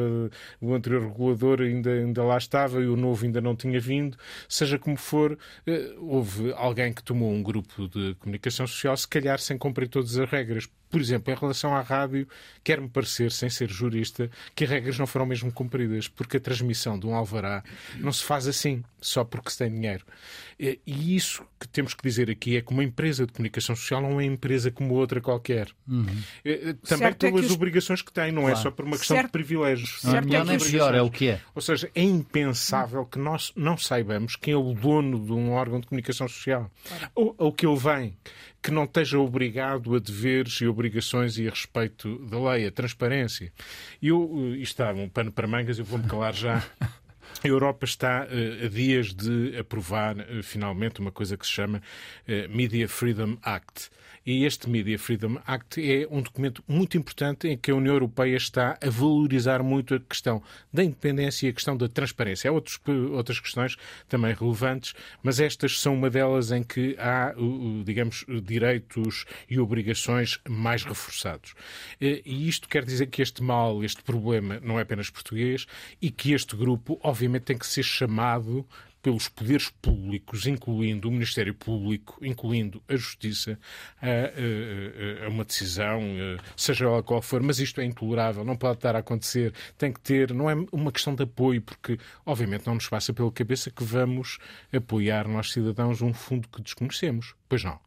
o 0.60 0.74
anterior 0.74 1.08
regulador 1.08 1.62
ainda, 1.62 1.90
ainda 1.90 2.22
lá 2.22 2.36
estava 2.36 2.80
e 2.82 2.86
o 2.86 2.96
novo 2.96 3.24
ainda 3.24 3.40
não 3.40 3.56
tinha 3.56 3.80
vindo, 3.80 4.18
seja 4.48 4.78
como 4.78 4.96
for, 4.96 5.38
eh, 5.66 5.94
houve 5.98 6.52
alguém 6.52 6.92
que 6.92 7.02
tomou 7.02 7.32
um 7.32 7.42
grupo 7.42 7.88
de 7.88 8.14
comunicação 8.16 8.66
social, 8.66 8.96
se 8.96 9.08
calhar 9.08 9.38
sem 9.38 9.56
cumprir 9.56 9.88
todas 9.88 10.18
as 10.18 10.28
regras 10.30 10.68
por 10.90 11.00
exemplo, 11.00 11.32
em 11.32 11.36
relação 11.36 11.74
à 11.74 11.80
rádio, 11.80 12.28
quer-me 12.62 12.88
parecer, 12.88 13.32
sem 13.32 13.50
ser 13.50 13.68
jurista, 13.68 14.30
que 14.54 14.64
as 14.64 14.70
regras 14.70 14.98
não 14.98 15.06
foram 15.06 15.26
mesmo 15.26 15.52
cumpridas, 15.52 16.08
porque 16.08 16.36
a 16.36 16.40
transmissão 16.40 16.98
de 16.98 17.06
um 17.06 17.14
alvará 17.14 17.62
não 17.96 18.12
se 18.12 18.24
faz 18.24 18.46
assim, 18.46 18.82
só 19.00 19.24
porque 19.24 19.50
se 19.50 19.58
tem 19.58 19.70
dinheiro. 19.70 20.04
E 20.58 21.14
isso 21.14 21.44
que 21.60 21.68
temos 21.68 21.92
que 21.92 22.02
dizer 22.02 22.30
aqui 22.30 22.56
é 22.56 22.62
que 22.62 22.72
uma 22.72 22.82
empresa 22.82 23.26
de 23.26 23.32
comunicação 23.32 23.76
social 23.76 24.00
não 24.00 24.10
é 24.10 24.12
uma 24.12 24.24
empresa 24.24 24.70
como 24.70 24.94
outra 24.94 25.20
qualquer. 25.20 25.68
Uhum. 25.86 26.06
Também 26.44 26.76
certo 26.84 27.18
pelas 27.18 27.42
é 27.42 27.46
os... 27.46 27.52
obrigações 27.52 28.02
que 28.02 28.12
tem, 28.12 28.32
não 28.32 28.42
é 28.42 28.52
claro. 28.52 28.58
é 28.58 28.62
só 28.62 28.70
por 28.70 28.84
uma 28.84 28.96
questão 28.96 29.16
certo. 29.16 29.26
de 29.26 29.32
privilégios. 29.32 30.02
Não 30.02 30.16
é 30.16 30.20
melhor 30.20 30.44
nem 30.46 30.58
pior, 30.58 30.94
é 30.94 31.02
o 31.02 31.10
que 31.10 31.28
é. 31.28 31.40
Ou 31.54 31.60
seja, 31.60 31.90
é 31.94 32.02
impensável 32.02 33.04
que 33.04 33.18
nós 33.18 33.52
não 33.54 33.76
saibamos 33.76 34.36
quem 34.36 34.54
é 34.54 34.56
o 34.56 34.72
dono 34.72 35.24
de 35.24 35.32
um 35.32 35.50
órgão 35.50 35.80
de 35.80 35.86
comunicação 35.86 36.26
social. 36.26 36.70
Claro. 36.88 37.10
Ou, 37.14 37.34
ou 37.38 37.52
que 37.52 37.66
ele 37.66 37.76
vem 37.76 38.16
que 38.66 38.72
não 38.72 38.82
esteja 38.82 39.16
obrigado 39.20 39.94
a 39.94 40.00
deveres 40.00 40.60
e 40.60 40.66
obrigações 40.66 41.38
e 41.38 41.46
a 41.46 41.50
respeito 41.50 42.18
da 42.26 42.50
lei, 42.50 42.66
a 42.66 42.72
transparência. 42.72 43.52
Eu, 44.02 44.28
eh, 44.34 44.56
isto 44.56 44.82
está 44.82 44.92
um 44.92 45.08
pano 45.08 45.30
para 45.30 45.46
mangas, 45.46 45.78
eu 45.78 45.84
vou-me 45.84 46.04
calar 46.08 46.34
já. 46.34 46.66
A 47.44 47.46
Europa 47.46 47.84
está 47.84 48.26
uh, 48.26 48.64
a 48.64 48.68
dias 48.68 49.14
de 49.14 49.56
aprovar 49.56 50.16
uh, 50.16 50.42
finalmente 50.42 50.98
uma 51.00 51.12
coisa 51.12 51.36
que 51.36 51.46
se 51.46 51.52
chama 51.52 51.78
uh, 51.78 52.56
Media 52.56 52.88
Freedom 52.88 53.36
Act. 53.40 53.88
E 54.26 54.44
este 54.44 54.68
Media 54.68 54.98
Freedom 54.98 55.38
Act 55.46 55.80
é 55.80 56.04
um 56.10 56.20
documento 56.20 56.60
muito 56.66 56.98
importante 56.98 57.46
em 57.46 57.56
que 57.56 57.70
a 57.70 57.76
União 57.76 57.94
Europeia 57.94 58.36
está 58.36 58.76
a 58.82 58.90
valorizar 58.90 59.62
muito 59.62 59.94
a 59.94 60.00
questão 60.00 60.42
da 60.72 60.82
independência 60.82 61.46
e 61.46 61.50
a 61.50 61.52
questão 61.52 61.76
da 61.76 61.88
transparência. 61.88 62.50
Há 62.50 62.52
outros, 62.52 62.80
outras 63.12 63.38
questões 63.38 63.76
também 64.08 64.34
relevantes, 64.34 64.94
mas 65.22 65.38
estas 65.38 65.80
são 65.80 65.94
uma 65.94 66.10
delas 66.10 66.50
em 66.50 66.64
que 66.64 66.96
há, 66.98 67.36
digamos, 67.84 68.24
direitos 68.42 69.26
e 69.48 69.60
obrigações 69.60 70.40
mais 70.48 70.82
reforçados. 70.82 71.54
E 72.00 72.48
isto 72.48 72.68
quer 72.68 72.84
dizer 72.84 73.06
que 73.06 73.22
este 73.22 73.44
mal, 73.44 73.84
este 73.84 74.02
problema, 74.02 74.58
não 74.60 74.76
é 74.76 74.82
apenas 74.82 75.08
português 75.08 75.68
e 76.02 76.10
que 76.10 76.32
este 76.32 76.56
grupo, 76.56 76.98
obviamente, 77.00 77.44
tem 77.44 77.56
que 77.56 77.66
ser 77.66 77.84
chamado 77.84 78.66
pelos 79.06 79.28
poderes 79.28 79.70
públicos, 79.70 80.48
incluindo 80.48 81.08
o 81.08 81.12
Ministério 81.12 81.54
Público, 81.54 82.18
incluindo 82.20 82.82
a 82.88 82.96
Justiça, 82.96 83.56
a, 84.02 85.22
a, 85.22 85.26
a, 85.26 85.28
uma 85.28 85.44
decisão, 85.44 86.02
seja 86.56 86.86
ela 86.86 87.04
qual 87.04 87.22
for, 87.22 87.40
mas 87.40 87.60
isto 87.60 87.80
é 87.80 87.84
intolerável, 87.84 88.44
não 88.44 88.56
pode 88.56 88.78
estar 88.78 88.96
a 88.96 88.98
acontecer, 88.98 89.54
tem 89.78 89.92
que 89.92 90.00
ter, 90.00 90.34
não 90.34 90.50
é 90.50 90.54
uma 90.72 90.90
questão 90.90 91.14
de 91.14 91.22
apoio, 91.22 91.62
porque 91.62 92.00
obviamente 92.24 92.66
não 92.66 92.74
nos 92.74 92.88
passa 92.88 93.14
pela 93.14 93.30
cabeça 93.30 93.70
que 93.70 93.84
vamos 93.84 94.38
apoiar 94.74 95.28
nós 95.28 95.52
cidadãos 95.52 96.02
um 96.02 96.12
fundo 96.12 96.48
que 96.48 96.60
desconhecemos. 96.60 97.36
Pois 97.48 97.62
não. 97.62 97.78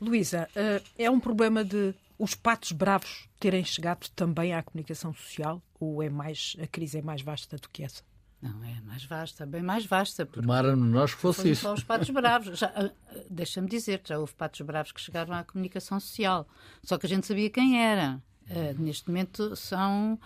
Luísa, 0.00 0.48
eh, 0.56 0.82
é 0.98 1.08
um 1.08 1.20
problema 1.20 1.64
de 1.64 1.94
os 2.18 2.34
patos 2.34 2.72
bravos 2.72 3.28
terem 3.38 3.64
chegado 3.64 4.08
também 4.16 4.52
à 4.52 4.64
comunicação 4.64 5.14
social 5.14 5.62
ou 5.78 6.02
é 6.02 6.10
mais 6.10 6.56
a 6.60 6.66
crise 6.66 6.98
é 6.98 7.02
mais 7.02 7.22
vasta 7.22 7.56
do 7.56 7.68
que 7.68 7.84
essa? 7.84 8.02
Não, 8.40 8.62
é 8.62 8.80
mais 8.82 9.04
vasta, 9.04 9.44
bem 9.44 9.62
mais 9.62 9.84
vasta. 9.84 10.24
Tomara 10.24 10.76
nós 10.76 11.12
que 11.12 11.20
fosse 11.20 11.50
isso. 11.50 11.62
Só 11.62 11.74
os 11.74 11.82
patos 11.82 12.08
bravos. 12.10 12.62
Ah, 12.62 12.90
deixa-me 13.28 13.68
dizer, 13.68 14.00
já 14.04 14.18
houve 14.18 14.32
patos 14.34 14.60
bravos 14.60 14.92
que 14.92 15.00
chegaram 15.00 15.34
à 15.34 15.42
comunicação 15.42 15.98
social. 15.98 16.46
Só 16.82 16.96
que 16.96 17.06
a 17.06 17.08
gente 17.08 17.26
sabia 17.26 17.50
quem 17.50 17.82
era. 17.82 18.22
Uh, 18.48 18.80
neste 18.80 19.08
momento 19.08 19.56
são. 19.56 20.18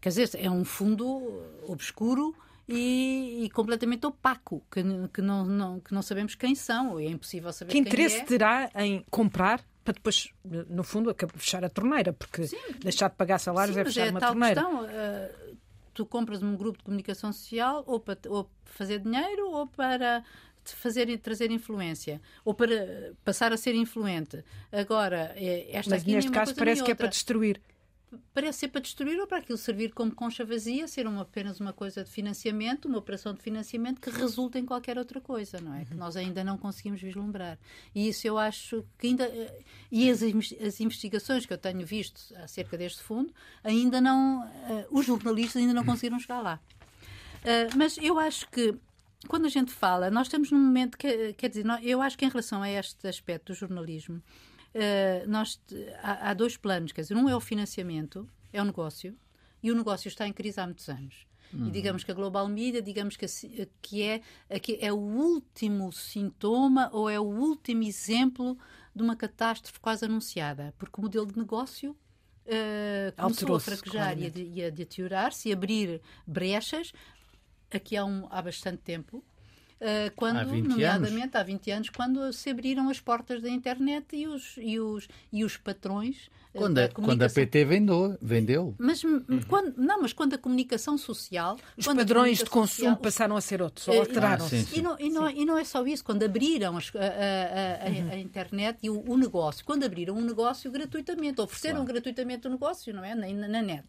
Quer 0.00 0.08
dizer, 0.08 0.30
é 0.34 0.50
um 0.50 0.64
fundo 0.64 1.42
obscuro 1.68 2.34
e, 2.68 3.44
e 3.44 3.50
completamente 3.50 4.06
opaco, 4.06 4.62
que, 4.70 4.82
que, 5.12 5.22
não, 5.22 5.44
não, 5.44 5.80
que 5.80 5.92
não 5.92 6.02
sabemos 6.02 6.34
quem 6.34 6.54
são. 6.54 6.98
É 6.98 7.06
impossível 7.06 7.52
saber 7.52 7.70
que 7.70 7.72
quem 7.72 7.82
interesse 7.82 8.18
é. 8.18 8.24
terá 8.24 8.70
em 8.76 9.04
comprar 9.10 9.62
para 9.84 9.94
depois, 9.94 10.30
no 10.44 10.84
fundo, 10.84 11.14
fechar 11.36 11.64
a 11.64 11.68
torneira, 11.68 12.12
porque 12.12 12.46
Sim. 12.46 12.56
deixar 12.80 13.08
de 13.08 13.16
pagar 13.16 13.38
salários 13.38 13.74
Sim, 13.74 13.80
é 13.80 13.84
fechar 13.84 14.06
é 14.06 14.10
uma 14.10 14.20
torneira. 14.20 14.62
Questão, 14.62 14.84
uh, 14.84 15.49
tu 15.92 16.06
compras 16.06 16.42
um 16.42 16.56
grupo 16.56 16.78
de 16.78 16.84
comunicação 16.84 17.32
social 17.32 17.84
ou 17.86 18.00
para 18.00 18.18
ou 18.28 18.50
fazer 18.64 19.00
dinheiro 19.00 19.50
ou 19.50 19.66
para 19.66 20.24
fazer 20.64 21.18
trazer 21.18 21.50
influência 21.50 22.20
ou 22.44 22.54
para 22.54 23.12
passar 23.24 23.52
a 23.52 23.56
ser 23.56 23.74
influente. 23.74 24.44
Agora, 24.70 25.32
é, 25.36 25.68
esta 25.76 25.90
Mas 25.90 26.04
neste 26.04 26.30
caso 26.30 26.54
parece 26.54 26.82
que 26.82 26.90
é 26.90 26.94
para 26.94 27.08
destruir 27.08 27.60
parece 28.32 28.60
ser 28.60 28.68
para 28.68 28.80
destruir 28.80 29.18
ou 29.20 29.26
para 29.26 29.38
aquilo 29.38 29.58
servir 29.58 29.92
como 29.92 30.14
concha 30.14 30.44
vazia, 30.44 30.86
ser 30.88 31.06
uma, 31.06 31.22
apenas 31.22 31.60
uma 31.60 31.72
coisa 31.72 32.02
de 32.02 32.10
financiamento, 32.10 32.86
uma 32.86 32.98
operação 32.98 33.32
de 33.34 33.40
financiamento 33.40 34.00
que 34.00 34.10
resulta 34.10 34.58
em 34.58 34.64
qualquer 34.64 34.98
outra 34.98 35.20
coisa, 35.20 35.60
não 35.60 35.74
é? 35.74 35.84
Que 35.84 35.94
nós 35.94 36.16
ainda 36.16 36.42
não 36.42 36.58
conseguimos 36.58 37.00
vislumbrar. 37.00 37.58
E 37.94 38.08
isso 38.08 38.26
eu 38.26 38.38
acho 38.38 38.84
que 38.98 39.08
ainda. 39.08 39.24
Eh, 39.24 39.62
e 39.90 40.10
as, 40.10 40.22
as 40.22 40.80
investigações 40.80 41.46
que 41.46 41.52
eu 41.52 41.58
tenho 41.58 41.84
visto 41.86 42.34
acerca 42.36 42.76
deste 42.76 43.02
fundo, 43.02 43.32
ainda 43.62 44.00
não. 44.00 44.44
Uh, 44.44 44.98
os 44.98 45.06
jornalistas 45.06 45.60
ainda 45.60 45.74
não 45.74 45.84
conseguiram 45.84 46.18
chegar 46.18 46.40
lá. 46.40 46.60
Uh, 47.42 47.76
mas 47.76 47.96
eu 47.98 48.18
acho 48.18 48.48
que 48.50 48.74
quando 49.28 49.46
a 49.46 49.48
gente 49.48 49.70
fala, 49.72 50.10
nós 50.10 50.26
estamos 50.26 50.50
num 50.50 50.58
momento 50.58 50.96
que, 50.96 51.34
quer 51.34 51.48
dizer, 51.48 51.64
eu 51.82 52.00
acho 52.00 52.16
que 52.16 52.24
em 52.24 52.28
relação 52.28 52.62
a 52.62 52.70
este 52.70 53.06
aspecto 53.06 53.52
do 53.52 53.54
jornalismo, 53.54 54.22
uh, 54.74 55.28
nós, 55.28 55.60
há, 56.02 56.30
há, 56.30 56.34
dois 56.34 56.56
planos, 56.56 56.92
quer 56.92 57.02
dizer, 57.02 57.16
um 57.16 57.28
é 57.28 57.36
o 57.36 57.40
financiamento, 57.40 58.28
é 58.52 58.60
o 58.60 58.64
negócio, 58.64 59.16
e 59.62 59.70
o 59.70 59.74
negócio 59.74 60.08
está 60.08 60.26
em 60.26 60.32
crise 60.32 60.60
há 60.60 60.66
muitos 60.66 60.88
anos. 60.88 61.26
Uhum. 61.52 61.68
E 61.68 61.70
digamos 61.70 62.04
que 62.04 62.10
a 62.10 62.14
Global 62.14 62.46
Media, 62.48 62.80
digamos 62.80 63.16
que, 63.16 63.26
que, 63.82 64.02
é, 64.02 64.20
que 64.60 64.78
é 64.80 64.92
o 64.92 64.98
último 64.98 65.92
sintoma 65.92 66.88
ou 66.92 67.10
é 67.10 67.18
o 67.18 67.24
último 67.24 67.82
exemplo 67.82 68.56
de 68.94 69.02
uma 69.02 69.16
catástrofe 69.16 69.80
quase 69.80 70.04
anunciada, 70.04 70.74
porque 70.78 70.98
o 70.98 71.02
modelo 71.02 71.26
de 71.26 71.36
negócio 71.36 71.96
uh, 72.46 73.12
começou 73.16 73.56
a 73.56 73.60
fraquejar 73.60 74.18
e 74.18 74.26
a, 74.26 74.30
e 74.34 74.64
a 74.64 74.70
deteriorar-se 74.70 75.48
e 75.48 75.52
abrir 75.52 76.00
brechas 76.26 76.92
aqui 77.70 77.96
há, 77.96 78.04
um, 78.04 78.26
há 78.30 78.42
bastante 78.42 78.78
tempo 78.78 79.24
quando, 80.14 80.38
há 80.38 80.44
nomeadamente 80.44 81.22
anos. 81.22 81.34
há 81.34 81.42
20 81.42 81.70
anos, 81.70 81.88
quando 81.90 82.32
se 82.32 82.50
abriram 82.50 82.88
as 82.88 83.00
portas 83.00 83.40
da 83.40 83.48
internet 83.48 84.14
e 84.14 84.26
os, 84.26 84.54
e 84.58 84.78
os, 84.78 85.08
e 85.32 85.44
os 85.44 85.56
patrões. 85.56 86.30
Uh, 86.52 86.58
quando, 86.58 86.78
a, 86.78 86.88
quando 86.88 87.22
a 87.22 87.30
PT 87.30 87.64
vendeu, 87.64 88.18
vendeu. 88.20 88.74
Mas, 88.76 89.04
uhum. 89.04 89.22
quando, 89.48 89.74
não, 89.76 90.02
mas 90.02 90.12
quando 90.12 90.34
a 90.34 90.38
comunicação 90.38 90.98
social. 90.98 91.56
Os 91.76 91.86
padrões 91.86 92.38
de 92.38 92.46
consumo 92.46 92.88
social, 92.88 92.96
passaram 92.96 93.36
a 93.36 93.40
ser 93.40 93.62
outros, 93.62 93.86
ou 93.88 93.94
uh, 93.94 94.00
alteraram-se. 94.00 94.56
Ah, 94.56 94.78
e, 94.78 94.82
não, 94.82 94.96
e, 94.98 95.10
não, 95.10 95.30
e 95.30 95.44
não 95.44 95.56
é 95.56 95.64
só 95.64 95.86
isso, 95.86 96.04
quando 96.04 96.24
abriram 96.24 96.76
as, 96.76 96.92
a, 96.94 96.98
a, 96.98 97.86
a, 97.86 97.90
uhum. 97.90 98.10
a, 98.10 98.16
internet 98.16 98.78
e 98.82 98.90
o, 98.90 99.02
o, 99.08 99.16
negócio, 99.16 99.64
quando 99.64 99.84
abriram 99.84 100.16
um 100.16 100.22
negócio 100.22 100.70
gratuitamente, 100.70 101.40
ofereceram 101.40 101.76
claro. 101.76 101.92
gratuitamente 101.92 102.46
o 102.48 102.50
negócio, 102.50 102.92
não 102.92 103.04
é? 103.04 103.14
Na, 103.14 103.48
na 103.48 103.62
net. 103.62 103.86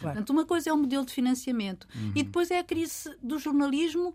Claro. 0.00 0.16
Portanto, 0.16 0.30
uma 0.30 0.44
coisa 0.44 0.70
é 0.70 0.72
o 0.72 0.76
modelo 0.76 1.04
de 1.04 1.12
financiamento 1.12 1.86
uhum. 1.94 2.12
e 2.14 2.22
depois 2.22 2.50
é 2.50 2.58
a 2.58 2.64
crise 2.64 3.14
do 3.22 3.38
jornalismo 3.38 4.14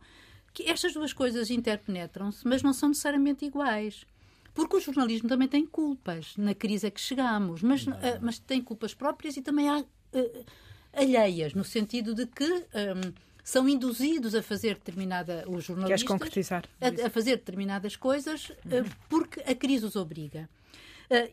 que 0.55 0.69
estas 0.69 0.93
duas 0.93 1.11
coisas 1.11 1.51
interpenetram-se, 1.51 2.47
mas 2.47 2.63
não 2.63 2.71
são 2.71 2.89
necessariamente 2.89 3.45
iguais. 3.45 4.05
Porque 4.53 4.77
o 4.77 4.79
jornalismo 4.79 5.27
também 5.27 5.49
tem 5.49 5.65
culpas 5.65 6.33
na 6.37 6.55
crise 6.55 6.87
a 6.87 6.91
que 6.91 7.01
chegamos, 7.01 7.61
mas, 7.61 7.85
uh, 7.85 7.91
mas 8.21 8.39
tem 8.39 8.61
culpas 8.61 8.93
próprias 8.93 9.35
e 9.35 9.41
também 9.41 9.67
há 9.67 9.79
uh, 9.79 10.45
alheias, 10.93 11.53
no 11.53 11.65
sentido 11.65 12.15
de 12.15 12.25
que 12.25 12.45
um, 12.45 13.13
são 13.43 13.67
induzidos 13.67 14.33
a 14.33 14.41
fazer 14.41 14.75
determinada. 14.75 15.43
Os 15.45 15.65
jornalistas. 15.65 15.87
Queres 15.87 16.03
concretizar? 16.03 16.63
A, 16.79 17.07
a 17.07 17.09
fazer 17.09 17.35
determinadas 17.35 17.97
coisas 17.97 18.49
uh, 18.49 18.89
porque 19.09 19.41
a 19.41 19.53
crise 19.53 19.85
os 19.85 19.97
obriga. 19.97 20.49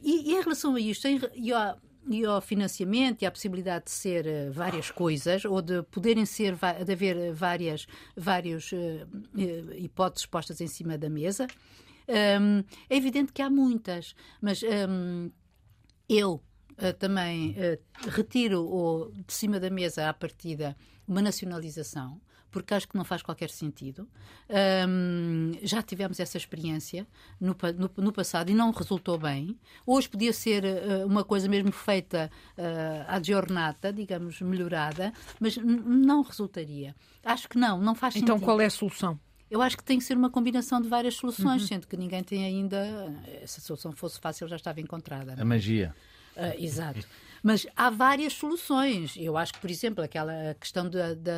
E, 0.03 0.31
e, 0.31 0.35
em 0.35 0.43
relação 0.43 0.75
a 0.75 0.81
isto, 0.81 1.07
em, 1.07 1.19
e 1.35 1.51
e 2.09 2.25
ao 2.25 2.41
financiamento 2.41 3.23
e 3.23 3.27
à 3.27 3.31
possibilidade 3.31 3.87
de 3.87 3.91
ser 3.91 4.27
uh, 4.27 4.53
várias 4.53 4.91
coisas 4.91 5.45
ou 5.45 5.63
de 5.63 5.83
poderem 5.85 6.25
ser 6.25 6.57
de 6.85 6.93
haver 6.93 7.17
eh, 7.17 7.33
várias 7.33 7.87
várias 8.17 8.73
uh, 8.73 9.07
hipóteses 9.77 10.27
postas 10.27 10.61
em 10.61 10.67
cima 10.67 10.99
da 10.99 11.09
mesa. 11.09 11.47
É 12.09 12.97
evidente 12.97 13.33
que 13.33 13.41
há 13.41 13.49
muitas 13.49 14.15
mas 14.41 14.61
eu 16.09 16.43
também 16.99 17.55
retiro 18.09 19.13
de 19.25 19.33
cima 19.33 19.61
da 19.61 19.71
mesa 19.71 20.09
à 20.09 20.13
partida 20.13 20.77
uma 21.07 21.23
nacionalização 21.23 22.21
porque 22.53 22.75
acho 22.75 22.87
que 22.87 22.97
não 22.97 23.05
faz 23.05 23.23
qualquer 23.23 23.51
sentido. 23.51 24.07
Um, 24.89 25.53
já 25.63 25.83
tivemos 25.83 26.21
essa 26.21 26.37
experiência 26.37 27.07
no, 27.41 27.57
no, 27.77 27.91
no, 27.97 28.13
passado 28.13 28.51
e 28.51 28.55
não 28.55 28.71
resultou 28.71 29.19
bem. 29.19 29.59
Hoje 29.87 30.09
podia 30.09 30.33
ser 30.33 30.63
uh, 30.65 31.07
uma 31.07 31.25
coisa 31.25 31.49
mesmo 31.49 31.73
feita 31.73 32.31
uh, 32.57 33.05
à 33.09 33.21
giornata, 33.21 33.93
digamos, 33.93 34.41
melhorada, 34.43 35.13
mas 35.41 35.57
não 35.57 36.23
resultaria. 36.23 36.95
Acho 37.25 37.49
que 37.49 37.59
não, 37.59 37.81
não 37.81 37.95
faz 37.95 38.15
então, 38.15 38.37
sentido. 38.37 38.37
Então 38.37 38.47
qual 38.47 38.61
é 38.61 38.67
a 38.67 38.71
solução? 38.71 39.19
Eu 39.51 39.61
acho 39.61 39.77
que 39.77 39.85
tem 39.85 39.99
que 39.99 40.05
ser 40.05 40.17
uma 40.17 40.31
combinação 40.31 40.81
de 40.81 40.89
várias 40.89 41.15
soluções, 41.15 41.63
uhum. 41.63 41.69
sendo 41.69 41.87
que 41.87 41.97
ninguém 41.97 42.23
tem 42.23 42.45
ainda. 42.45 43.15
Se 43.47 43.61
a 43.61 43.63
solução 43.63 43.93
fosse 43.93 44.19
fácil, 44.19 44.49
já 44.49 44.57
estava 44.57 44.81
encontrada. 44.81 45.35
Não? 45.37 45.43
A 45.43 45.45
magia. 45.45 45.95
Uh, 46.37 46.63
exato. 46.63 47.07
Mas 47.43 47.67
há 47.75 47.91
várias 47.91 48.35
soluções. 48.35 49.17
Eu 49.17 49.37
acho 49.37 49.55
que, 49.55 49.59
por 49.59 49.69
exemplo, 49.69 50.05
aquela 50.05 50.55
questão 50.61 50.89
da, 50.89 51.13
da, 51.15 51.33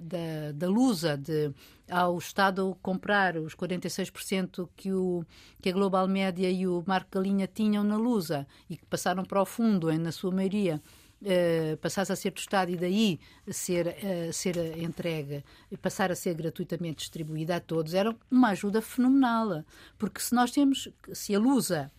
da, 0.00 0.52
da 0.54 0.68
Lusa, 0.68 1.16
de 1.16 1.52
ao 1.90 2.16
Estado 2.18 2.78
comprar 2.80 3.36
os 3.36 3.54
46% 3.56 4.68
que, 4.76 4.92
o, 4.92 5.24
que 5.60 5.70
a 5.70 5.72
Global 5.72 6.06
Média 6.06 6.48
e 6.48 6.66
o 6.66 6.84
Marco 6.86 7.10
Galinha 7.10 7.48
tinham 7.48 7.82
na 7.82 7.96
Lusa 7.96 8.46
e 8.68 8.76
que 8.76 8.86
passaram 8.86 9.24
para 9.24 9.42
o 9.42 9.46
fundo, 9.46 9.92
na 9.98 10.12
sua 10.12 10.30
maioria, 10.30 10.80
Uh, 11.22 11.76
passasse 11.76 12.10
a 12.10 12.16
ser 12.16 12.30
do 12.30 12.38
Estado 12.38 12.70
e 12.70 12.78
daí 12.78 13.20
ser, 13.50 13.88
uh, 13.88 14.32
ser 14.32 14.56
entregue, 14.78 15.44
passar 15.82 16.10
a 16.10 16.14
ser 16.14 16.32
gratuitamente 16.32 17.00
distribuída 17.00 17.56
a 17.56 17.60
todos, 17.60 17.92
era 17.92 18.16
uma 18.30 18.48
ajuda 18.48 18.80
fenomenal. 18.80 19.62
Porque 19.98 20.18
se 20.18 20.34
nós 20.34 20.50
temos, 20.50 20.88
se 21.12 21.34
a 21.34 21.38
Lusa 21.38 21.92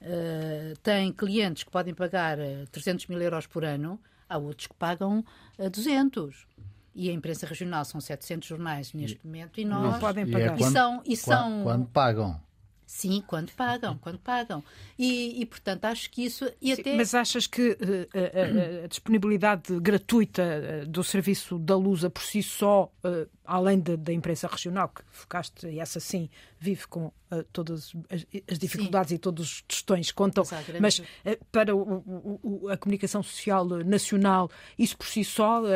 uh, 0.00 0.76
tem 0.82 1.12
clientes 1.12 1.64
que 1.64 1.70
podem 1.70 1.94
pagar 1.94 2.38
300 2.70 3.04
eh, 3.04 3.12
mil 3.12 3.22
euros 3.22 3.46
por 3.46 3.64
ano, 3.64 4.00
há 4.28 4.38
outros 4.38 4.66
que 4.66 4.74
pagam 4.74 5.24
uh, 5.58 5.70
200 5.70 6.46
e 6.94 7.10
a 7.10 7.12
imprensa 7.12 7.46
regional 7.46 7.84
são 7.84 8.00
700 8.00 8.48
jornais 8.48 8.92
neste 8.92 9.20
e, 9.22 9.26
momento 9.26 9.60
e 9.60 9.64
nós 9.64 9.82
não 9.82 9.98
podem 9.98 10.26
pagar. 10.26 10.40
E, 10.40 10.42
é 10.44 10.58
quando, 10.58 10.70
e 10.70 10.72
são, 10.72 11.02
e 11.04 11.16
são 11.16 11.62
quando 11.62 11.86
pagam 11.88 12.40
Sim, 12.86 13.20
quando 13.26 13.50
pagam, 13.50 13.98
quando 13.98 14.18
pagam. 14.20 14.62
E, 14.96 15.42
e 15.42 15.44
portanto, 15.44 15.86
acho 15.86 16.08
que 16.08 16.24
isso. 16.24 16.48
E 16.62 16.74
Sim, 16.74 16.80
até... 16.80 16.96
Mas 16.96 17.14
achas 17.14 17.46
que 17.46 17.70
uh, 17.70 17.76
a, 18.14 18.84
a, 18.84 18.86
disponibilidade 18.86 19.78
gratuita 19.80 20.86
do 20.86 21.02
serviço 21.02 21.58
da 21.58 21.74
Lusa 21.74 22.08
por 22.08 22.22
si 22.22 22.44
só, 22.44 22.90
uh, 23.04 23.28
além 23.44 23.80
da 23.80 24.12
imprensa 24.12 24.46
regional, 24.46 24.88
que 24.88 25.02
focaste, 25.10 25.66
e 25.66 25.80
essa 25.80 25.98
sim, 25.98 26.30
vive 26.60 26.86
com 26.86 27.12
uh, 27.30 27.42
todas 27.52 27.92
as, 28.10 28.26
as 28.50 28.58
dificuldades 28.58 29.10
Sim. 29.10 29.16
e 29.16 29.18
todos 29.18 29.46
os 29.46 29.62
tostões 29.62 30.10
contam, 30.10 30.44
mas, 30.80 30.80
mas 30.80 30.98
uh, 30.98 31.44
para 31.50 31.74
o, 31.74 32.02
o, 32.42 32.68
a 32.68 32.76
comunicação 32.76 33.22
social 33.22 33.64
nacional, 33.84 34.50
isso 34.78 34.96
por 34.96 35.06
si 35.06 35.24
só 35.24 35.62
uh, 35.62 35.66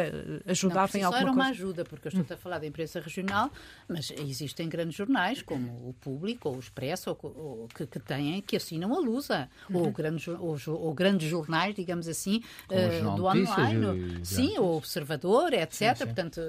ajudava 0.47 0.81
não, 0.81 0.87
por 0.87 0.93
si 0.93 0.99
em 0.99 1.03
alguma 1.03 1.21
só 1.21 1.27
era 1.27 1.33
uma 1.33 1.49
ajuda, 1.49 1.85
porque 1.85 2.09
eu 2.09 2.21
estou 2.21 2.35
a 2.35 2.39
falar 2.39 2.59
da 2.59 2.67
imprensa 2.67 3.01
regional, 3.01 3.51
mas 3.89 4.11
existem 4.11 4.69
grandes 4.69 4.97
jornais, 4.97 5.43
como 5.43 5.89
o 5.89 5.95
Público 5.95 6.49
ou 6.49 6.57
o 6.57 6.61
Expresso, 6.61 7.11
ou, 7.11 7.19
ou, 7.23 7.69
que, 7.69 7.87
que, 7.87 7.99
têm, 7.99 8.41
que 8.43 8.57
assinam 8.57 8.95
a 8.95 8.99
Lusa, 8.99 9.49
uhum. 9.69 9.83
ou, 9.83 9.91
grandes, 9.91 10.29
ou, 10.29 10.59
ou, 10.67 10.95
grandes 10.95 11.29
jornais, 11.29 11.75
digamos 11.75 12.09
assim, 12.09 12.43
do 13.17 13.25
online. 13.25 14.21
E... 14.21 14.27
Sim, 14.27 14.59
o 14.59 14.77
Observador, 14.77 15.53
etc. 15.53 15.73
Sim, 15.73 15.95
sim. 15.95 16.05
Portanto, 16.07 16.41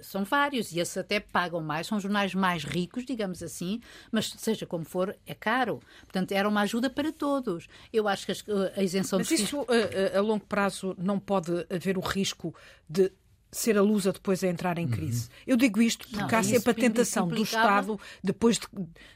são 0.00 0.24
vários, 0.24 0.72
e 0.72 0.80
esses 0.80 0.96
até 0.96 1.20
pagam 1.20 1.60
mais, 1.60 1.86
são 1.86 2.00
jornais 2.00 2.34
mais 2.34 2.64
ricos, 2.64 3.04
digamos 3.04 3.42
assim, 3.42 3.80
mas 4.10 4.23
seja 4.30 4.66
como 4.66 4.84
for, 4.84 5.16
é 5.26 5.34
caro. 5.34 5.80
Portanto, 6.02 6.32
era 6.32 6.48
uma 6.48 6.62
ajuda 6.62 6.90
para 6.90 7.12
todos. 7.12 7.66
Eu 7.92 8.08
acho 8.08 8.26
que 8.26 8.32
a 8.76 8.82
isenção 8.82 9.18
Mas 9.18 9.30
isso, 9.30 9.66
a, 10.14 10.18
a 10.18 10.20
longo 10.20 10.44
prazo, 10.44 10.94
não 10.98 11.18
pode 11.18 11.66
haver 11.70 11.96
o 11.96 12.00
risco 12.00 12.54
de 12.88 13.12
ser 13.54 13.78
a 13.78 13.82
Lusa 13.82 14.12
depois 14.12 14.42
a 14.42 14.48
entrar 14.48 14.78
em 14.78 14.88
crise. 14.88 15.28
Uhum. 15.28 15.34
Eu 15.46 15.56
digo 15.56 15.80
isto 15.80 16.08
porque 16.08 16.32
não, 16.32 16.38
há 16.38 16.42
sempre 16.42 16.70
a 16.72 16.74
tentação 16.74 17.28
do 17.28 17.42
Estado, 17.42 17.98
depois 18.22 18.58
de, 18.58 18.66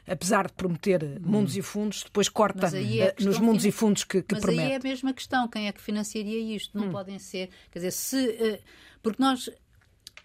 apesar 0.07 0.47
de 0.47 0.53
prometer 0.53 1.03
uhum. 1.03 1.19
mundos 1.21 1.57
e 1.57 1.61
fundos, 1.61 2.03
depois 2.03 2.29
corta 2.29 2.67
é 2.67 3.15
nos 3.21 3.37
mundos 3.37 3.65
e 3.65 3.71
fundos 3.71 4.05
que, 4.05 4.21
que 4.21 4.35
mas 4.35 4.41
promete. 4.41 4.61
Mas 4.61 4.71
aí 4.71 4.73
é 4.73 4.75
a 4.77 4.83
mesma 4.83 5.13
questão, 5.13 5.47
quem 5.47 5.67
é 5.67 5.71
que 5.73 5.81
financiaria 5.81 6.55
isto? 6.55 6.77
Não 6.77 6.87
hum. 6.87 6.91
podem 6.91 7.19
ser, 7.19 7.49
quer 7.69 7.79
dizer, 7.79 7.91
se... 7.91 8.61
Porque 9.01 9.21
nós 9.21 9.49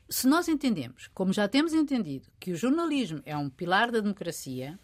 se 0.09 0.27
nós 0.27 0.49
entendemos, 0.49 1.09
como 1.15 1.33
já 1.33 1.49
temos 1.49 1.73
entendido, 1.73 2.27
que 2.39 2.53
o 2.53 2.57
jornalismo 2.57 3.21
é 3.25 3.37
um 3.37 3.49
pilar 3.49 3.91
da 3.91 4.01
democracia, 4.01 4.79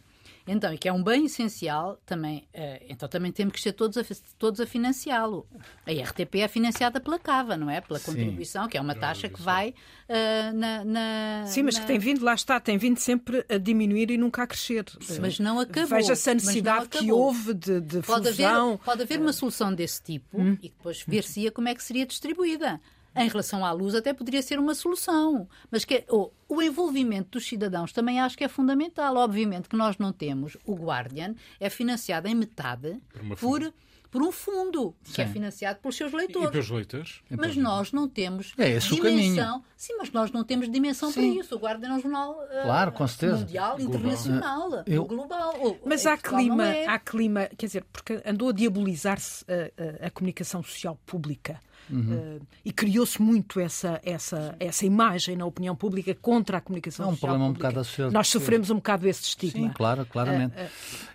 então, 0.47 0.73
e 0.73 0.79
que 0.79 0.89
é 0.89 0.93
um 0.93 1.03
bem 1.03 1.27
essencial, 1.27 2.01
também, 2.05 2.39
uh, 2.55 2.85
então 2.89 3.09
também 3.09 3.31
temos 3.31 3.53
que 3.53 3.61
ser 3.61 3.73
todos 3.73 3.97
a, 3.97 4.03
todos 4.39 4.61
a 4.61 4.67
financiá-lo. 4.67 5.47
A 5.87 5.93
RTP 5.93 6.37
é 6.37 6.49
financiada 6.49 7.01
pela 7.01 7.19
Cava, 7.19 7.57
não 7.57 7.71
é? 7.71 7.81
Pela 7.81 8.01
contribuição, 8.01 8.65
Sim. 8.65 8.71
que 8.71 8.79
é 8.79 8.81
uma 8.81 8.95
taxa 8.95 9.29
que 9.29 9.41
vai 9.41 9.71
uh, 9.71 10.57
na, 10.57 10.85
na, 10.85 11.45
Sim, 11.47 11.63
mas 11.63 11.75
na... 11.75 11.83
que 11.83 11.87
tem 11.87 11.99
vindo, 11.99 12.25
lá 12.25 12.35
está, 12.35 12.59
tem 12.59 12.79
vindo 12.79 12.99
sempre 12.99 13.45
a 13.49 13.59
diminuir 13.59 14.11
e 14.11 14.17
nunca 14.17 14.43
a 14.43 14.47
crescer. 14.47 14.87
Mas 15.21 15.39
não 15.39 15.61
acabou. 15.61 15.91
Veja-se 15.91 16.31
a 16.31 16.35
necessidade 16.35 16.89
que 16.89 17.13
houve 17.13 17.55
de, 17.55 17.81
de 17.81 18.01
pode 18.01 18.31
fusão. 18.31 18.73
Haver, 18.73 18.85
pode 18.85 19.03
haver 19.03 19.21
uma 19.21 19.33
solução 19.33 19.73
desse 19.73 20.03
tipo 20.03 20.41
hum. 20.41 20.57
e 20.61 20.69
depois 20.69 21.05
ver-se 21.07 21.51
como 21.51 21.69
é 21.69 21.75
que 21.75 21.85
seria 21.85 22.07
distribuída 22.07 22.81
em 23.17 23.29
relação 23.29 23.65
à 23.65 23.73
luz 23.73 23.95
até 23.95 24.13
poderia 24.13 24.43
ser 24.43 24.59
uma 24.59 24.75
solução. 24.75 25.49
Mas 25.71 25.85
que, 25.85 26.05
oh, 26.09 26.31
o 26.49 26.63
envolvimento 26.63 27.31
dos 27.33 27.47
cidadãos 27.47 27.93
também 27.93 28.21
acho 28.21 28.37
que 28.37 28.45
é 28.45 28.49
fundamental. 28.49 29.17
Obviamente 29.17 29.69
que 29.69 29.77
nós 29.77 29.99
não 29.99 30.13
temos. 30.13 30.57
O 30.65 30.75
Guardian 30.75 31.35
é 31.59 31.69
financiado 31.69 32.29
em 32.29 32.35
metade 32.35 33.01
por, 33.39 33.73
por 34.11 34.23
um 34.23 34.31
fundo 34.31 34.95
Sim. 35.03 35.13
que 35.13 35.23
é 35.23 35.27
financiado 35.27 35.81
pelos 35.81 35.97
seus 35.97 36.13
leitores. 36.13 36.49
E 36.49 36.53
pelos 36.53 36.71
leitores. 36.71 37.23
Mas 37.31 37.57
nós 37.57 37.93
não 37.93 38.09
temos 38.09 38.53
é 38.57 38.71
esse 38.71 38.95
dimensão. 38.95 39.65
Sim, 39.77 39.97
mas 39.99 40.13
nós 40.13 40.31
não 40.31 40.45
temos 40.45 40.71
dimensão 40.71 41.11
Sim. 41.11 41.33
para 41.33 41.41
isso. 41.41 41.57
O 41.57 41.59
Guardian 41.59 41.89
é 41.89 41.93
um 41.95 42.01
jornal 42.01 42.33
uh, 42.33 42.63
claro, 42.63 42.93
com 42.93 43.07
certeza. 43.07 43.39
mundial, 43.39 43.77
global. 43.77 43.97
internacional, 43.97 44.83
Eu... 44.87 45.05
global. 45.05 45.55
Mas 45.85 46.07
há 46.07 46.17
clima, 46.17 46.69
é. 46.69 46.87
há 46.87 46.99
clima, 46.99 47.49
quer 47.57 47.67
dizer, 47.67 47.85
porque 47.93 48.23
andou 48.25 48.51
a 48.51 48.53
diabolizar-se 48.53 49.45
a, 49.49 50.05
a, 50.05 50.07
a 50.07 50.11
comunicação 50.11 50.63
social 50.63 50.99
pública. 51.05 51.61
Uhum. 51.93 52.37
Uh, 52.37 52.41
e 52.65 52.73
criou-se 52.73 53.21
muito 53.21 53.59
essa, 53.59 54.01
essa, 54.05 54.55
essa 54.61 54.87
imagem 54.87 55.37
na 55.37 55.45
opinião 55.45 55.75
pública 55.75 56.15
contra 56.15 56.59
a 56.59 56.61
comunicação 56.61 57.11
social. 57.11 57.13
É 57.13 57.15
um 57.15 57.19
problema 57.19 57.45
pública. 57.47 57.67
um 57.67 57.69
bocado 57.69 57.81
associado. 57.81 58.13
Nós 58.13 58.29
sofremos 58.29 58.71
um 58.71 58.77
bocado 58.77 59.09
esse 59.09 59.23
estigma. 59.23 59.69
Sim, 59.69 59.73
claro, 59.75 60.07
claramente. 60.07 60.55
Uh, 60.57 60.65
uh, 60.65 60.69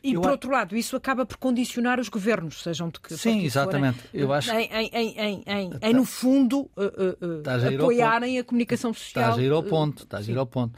e, 0.03 0.13
Eu 0.13 0.21
por 0.21 0.31
outro 0.31 0.51
lado, 0.51 0.75
isso 0.75 0.95
acaba 0.95 1.25
por 1.25 1.37
condicionar 1.37 1.99
os 1.99 2.09
governos, 2.09 2.61
sejam 2.61 2.89
de 2.89 2.99
que 2.99 3.15
Sim, 3.17 3.43
exatamente. 3.43 3.99
Forem, 3.99 4.21
Eu 4.21 4.33
acho... 4.33 4.51
em, 4.51 4.69
em, 4.71 4.89
em, 4.93 5.43
em, 5.45 5.71
em, 5.81 5.93
no 5.93 6.05
fundo, 6.05 6.69
a 6.75 7.75
apoiarem 7.75 8.39
a 8.39 8.43
comunicação 8.43 8.93
social. 8.93 9.31
Está 9.31 9.41
a 9.41 9.43
ir 9.43 9.51
ao 9.51 9.63
ponto. 9.63 10.03
Está 10.03 10.17
a 10.17 10.21
ir 10.21 10.37
ao 10.37 10.45
ponto. 10.45 10.77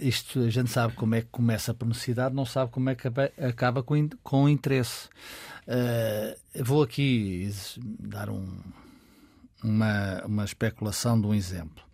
isto 0.00 0.40
a 0.40 0.50
gente 0.50 0.70
sabe 0.70 0.94
como 0.94 1.14
é 1.14 1.20
que 1.20 1.28
começa 1.30 1.72
por 1.72 1.86
necessidade, 1.86 2.34
não 2.34 2.44
sabe 2.44 2.72
como 2.72 2.90
é 2.90 2.94
que 2.94 3.08
acaba 3.42 3.82
com, 3.82 4.08
com 4.22 4.48
interesse. 4.48 5.08
vou 6.64 6.82
aqui 6.82 7.50
dar 8.00 8.28
um, 8.30 8.58
uma, 9.62 10.22
uma 10.24 10.44
especulação 10.44 11.20
de 11.20 11.26
um 11.26 11.34
exemplo. 11.34 11.88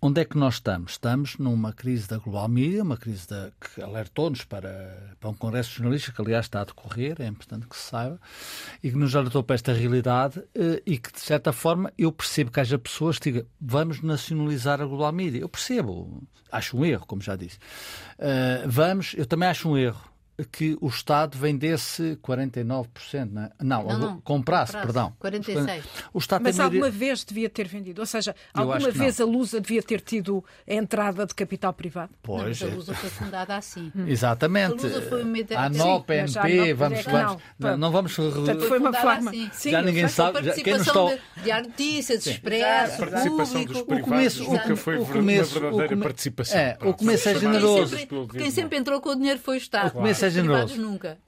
Onde 0.00 0.20
é 0.20 0.24
que 0.24 0.38
nós 0.38 0.54
estamos? 0.54 0.92
Estamos 0.92 1.36
numa 1.38 1.72
crise 1.72 2.06
da 2.06 2.18
global 2.18 2.46
media, 2.48 2.84
uma 2.84 2.96
crise 2.96 3.26
da, 3.26 3.50
que 3.60 3.82
alertou-nos 3.82 4.44
para, 4.44 5.16
para 5.18 5.28
um 5.28 5.34
congresso 5.34 5.70
de 5.70 5.76
jornalistas, 5.78 6.14
que 6.14 6.22
aliás 6.22 6.46
está 6.46 6.60
a 6.60 6.64
decorrer, 6.64 7.16
é 7.18 7.26
importante 7.26 7.66
que 7.66 7.76
se 7.76 7.88
saiba, 7.90 8.20
e 8.80 8.92
que 8.92 8.96
nos 8.96 9.16
alertou 9.16 9.42
para 9.42 9.56
esta 9.56 9.72
realidade 9.72 10.40
eh, 10.54 10.80
e 10.86 10.98
que, 10.98 11.12
de 11.12 11.18
certa 11.18 11.52
forma, 11.52 11.92
eu 11.98 12.12
percebo 12.12 12.52
que 12.52 12.60
haja 12.60 12.78
pessoas 12.78 13.18
que 13.18 13.32
digam 13.32 13.48
vamos 13.60 14.00
nacionalizar 14.00 14.80
a 14.80 14.86
global 14.86 15.10
media. 15.10 15.40
Eu 15.40 15.48
percebo, 15.48 16.22
acho 16.52 16.76
um 16.76 16.84
erro, 16.84 17.04
como 17.04 17.20
já 17.20 17.34
disse. 17.34 17.58
Uh, 18.20 18.68
vamos, 18.68 19.14
eu 19.18 19.26
também 19.26 19.48
acho 19.48 19.68
um 19.68 19.76
erro 19.76 20.08
que 20.44 20.76
o 20.80 20.88
Estado 20.88 21.36
vendesse 21.36 22.18
49%, 22.22 23.30
não, 23.30 23.42
é? 23.42 23.50
não, 23.60 23.82
não, 23.82 23.98
não 23.98 24.20
comprasse, 24.20 24.72
comprasse, 24.72 24.86
perdão. 24.86 25.12
46%. 25.20 25.82
O 26.12 26.18
Estado 26.18 26.42
Mas 26.42 26.60
alguma 26.60 26.90
vez 26.90 27.24
devia 27.24 27.48
ter 27.48 27.66
vendido, 27.66 28.00
ou 28.00 28.06
seja, 28.06 28.34
alguma 28.54 28.90
vez 28.90 29.20
a 29.20 29.24
Lusa 29.24 29.60
devia 29.60 29.82
ter 29.82 30.00
tido 30.00 30.44
a 30.68 30.74
entrada 30.74 31.26
de 31.26 31.34
capital 31.34 31.72
privado? 31.72 32.12
Pois. 32.22 32.60
Não, 32.60 32.68
a 32.68 32.74
Lusa 32.74 32.94
foi 32.94 33.10
fundada 33.10 33.56
assim. 33.56 33.92
Hum. 33.94 34.06
Exatamente. 34.06 34.86
A 34.86 34.88
Lusa 34.88 35.02
foi 35.02 35.22
uma 35.22 35.38
ideia... 35.38 35.60
A 35.60 35.68
NOPNP, 35.68 36.74
vamos, 36.74 37.02
vamos, 37.04 37.42
não, 37.58 37.76
não 37.76 37.90
vamos... 37.90 38.14
Portanto, 38.14 38.62
foi 38.62 38.78
uma 38.78 38.92
forma... 38.92 39.30
Assim. 39.30 39.50
Sim, 39.52 39.70
já 39.70 39.82
ninguém 39.82 40.08
sabe... 40.08 40.42
Já, 40.42 40.54
quem 40.54 40.74
não 40.74 40.80
está... 40.80 41.04
de, 41.04 41.42
de 41.42 41.68
notícias, 41.68 42.24
de 42.24 42.30
expresso, 42.30 43.02
A 43.02 43.06
participação 43.06 43.64
dos 43.64 43.82
privados 43.82 44.08
começo, 44.08 44.44
nunca 44.44 44.76
foi 44.76 44.98
começo, 45.04 45.58
uma 45.58 45.70
verdadeira 45.70 45.96
participação. 46.02 46.58
É, 46.58 46.78
o 46.82 46.94
começo 46.94 47.28
é 47.28 47.34
generoso. 47.34 47.96
Quem 48.32 48.50
sempre 48.50 48.78
entrou 48.78 49.00
com 49.00 49.10
o 49.10 49.16
dinheiro 49.16 49.38
foi 49.38 49.56
o 49.56 49.58
Estado. 49.58 49.88
O 49.88 49.90
começo 49.92 50.24
é 50.24 50.27
generoso. 50.30 50.76
Nunca. 50.80 51.18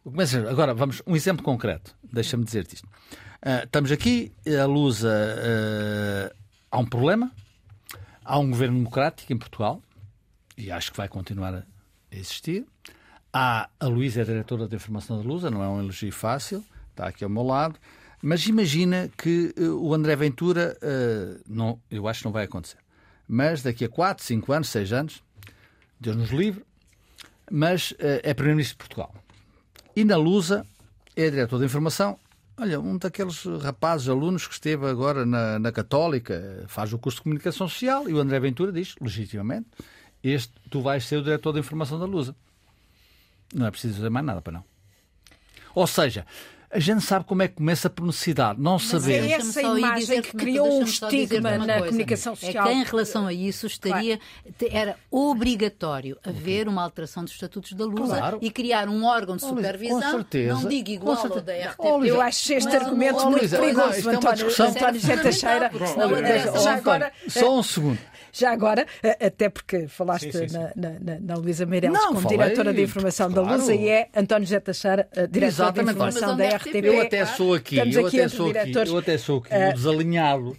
Agora, 0.49 0.75
vamos, 0.75 1.03
um 1.07 1.17
exemplo 1.17 1.45
concreto. 1.45 1.95
Deixa-me 2.03 2.45
dizer-te 2.45 2.77
isto. 2.77 2.87
Uh, 2.87 3.65
estamos 3.65 3.91
aqui, 3.91 4.33
a 4.61 4.67
Lusa. 4.67 5.09
Uh, 5.09 6.37
há 6.71 6.79
um 6.79 6.87
problema. 6.87 7.31
Há 8.25 8.39
um 8.39 8.51
governo 8.51 8.77
democrático 8.77 9.33
em 9.33 9.39
Portugal. 9.39 9.83
E 10.57 10.71
acho 10.71 10.91
que 10.91 10.97
vai 10.97 11.09
continuar 11.09 11.55
a 11.55 11.65
existir. 12.11 12.67
Há, 13.33 13.69
a 13.79 13.87
Luísa 13.87 14.21
é 14.21 14.23
a 14.23 14.27
diretora 14.27 14.69
de 14.69 14.77
informação 14.77 15.17
da 15.17 15.27
Lusa, 15.27 15.51
não 15.51 15.63
é 15.63 15.69
um 15.69 15.81
elogio 15.81 16.13
fácil. 16.13 16.65
Está 16.91 17.09
aqui 17.09 17.25
ao 17.25 17.31
meu 17.31 17.43
lado. 17.43 17.79
Mas 18.23 18.47
imagina 18.47 19.09
que 19.17 19.55
uh, 19.59 19.83
o 19.83 19.95
André 19.95 20.15
Ventura, 20.17 20.77
não, 21.49 21.81
eu 21.91 22.07
acho 22.07 22.21
que 22.21 22.25
não 22.27 22.33
vai 22.33 22.45
acontecer. 22.45 22.79
Mas 23.27 23.63
daqui 23.63 23.85
a 23.85 23.89
4, 23.89 24.25
5 24.25 24.53
anos, 24.53 24.69
6 24.69 24.93
anos, 24.93 25.23
Deus 26.01 26.17
nos 26.17 26.31
livre, 26.31 26.65
mas 27.51 27.93
é 27.99 28.33
Primeiro-Ministro 28.33 28.75
de 28.75 28.89
Portugal. 28.89 29.15
E 29.95 30.05
na 30.05 30.17
Lusa 30.17 30.65
é 31.17 31.29
diretor 31.29 31.59
de 31.59 31.65
informação. 31.65 32.19
Olha, 32.57 32.79
um 32.79 32.99
daqueles 32.99 33.45
rapazes, 33.63 34.09
alunos 34.09 34.47
que 34.47 34.55
esteve 34.55 34.87
agora 34.87 35.25
na, 35.25 35.59
na 35.59 35.73
Católica, 35.73 36.65
faz 36.69 36.93
o 36.93 36.99
curso 36.99 37.19
de 37.19 37.23
comunicação 37.23 37.67
social 37.69 38.09
e 38.09 38.13
o 38.13 38.19
André 38.19 38.39
Ventura 38.39 38.71
diz, 38.71 38.95
legitimamente, 39.01 39.67
este, 40.23 40.53
tu 40.71 40.83
vais 40.83 41.05
ser 41.05 41.17
o 41.17 41.23
diretor 41.23 41.53
de 41.53 41.61
informação 41.61 41.99
da 41.99 42.05
Lusa. 42.05 42.37
Não 43.55 43.67
é 43.67 43.71
preciso 43.71 43.95
dizer 43.95 44.11
mais 44.11 44.25
nada 44.25 44.43
para 44.43 44.53
não. 44.53 44.65
Ou 45.75 45.87
seja, 45.87 46.27
a 46.73 46.79
gente 46.79 47.03
sabe 47.03 47.25
como 47.25 47.43
é 47.43 47.49
que 47.49 47.55
começa 47.55 47.91
por 47.91 48.07
necessidade. 48.07 48.61
Não 48.61 48.79
sabemos. 48.79 49.31
É 49.31 49.35
essa 49.35 49.61
imagem 49.61 50.23
que 50.23 50.37
criou 50.37 50.81
um 50.81 50.85
estigma 50.85 51.59
na 51.59 51.67
coisa. 51.67 51.87
comunicação 51.87 52.37
social. 52.37 52.67
É 52.67 52.71
que 52.71 52.75
em 52.77 52.85
relação 52.85 53.27
a 53.27 53.33
isso 53.33 53.67
estaria, 53.67 54.21
claro. 54.59 54.75
era 54.75 54.97
obrigatório 55.11 56.17
haver 56.25 56.69
uma 56.69 56.83
alteração 56.83 57.25
dos 57.25 57.33
estatutos 57.33 57.73
da 57.73 57.85
Lusa 57.85 58.17
claro. 58.17 58.39
e 58.41 58.51
criar 58.51 58.89
um 58.89 59.05
órgão 59.05 59.37
de 59.37 59.43
supervisão, 59.43 60.01
com 60.01 60.11
certeza. 60.11 60.55
não 60.55 60.69
digo 60.69 60.91
igual 60.91 61.17
ao 61.17 61.41
da 61.41 61.53
RTP. 61.53 61.75
Oh, 61.79 62.05
eu 62.05 62.21
acho 62.21 62.53
este 62.53 62.77
argumento 62.77 63.29
muito 63.29 63.49
perigoso, 63.49 64.09
é 64.09 64.15
António, 64.15 64.47
António 64.47 65.01
José 65.01 65.17
Teixeira. 65.17 65.71
Já 66.63 66.75
agora... 66.75 67.13
Só 67.29 67.59
um 67.59 67.63
segundo. 67.63 67.99
Já 68.33 68.53
agora, 68.53 68.87
até 69.21 69.49
porque 69.49 69.89
falaste 69.89 70.33
sim, 70.33 70.39
sim, 70.41 70.49
sim. 70.49 70.59
na, 70.77 70.91
na, 71.01 71.21
na 71.21 71.35
Luísa 71.35 71.67
Meireles 71.67 71.99
como 71.99 72.21
falei, 72.21 72.39
diretora 72.39 72.73
de 72.73 72.83
informação 72.83 73.33
claro. 73.33 73.49
da 73.49 73.57
Lusa 73.57 73.75
e 73.75 73.89
é 73.89 74.09
António 74.15 74.47
José 74.47 74.61
Teixeira, 74.61 75.09
diretor 75.31 75.47
Exatamente. 75.47 75.85
de 75.85 75.91
informação 75.93 76.37
da 76.37 76.49
RTP. 76.49 76.75
Eu 76.85 77.01
até 77.01 77.27
sou 77.27 77.55
aqui, 77.55 77.79
eu 77.79 78.07
até 78.07 78.29
sou 78.29 78.51
aqui, 78.51 78.73
eu 78.89 78.99
até 78.99 79.19
sou 79.19 79.39
aqui, 79.39 79.55
uh... 79.55 79.75
desalinhado. 79.75 80.57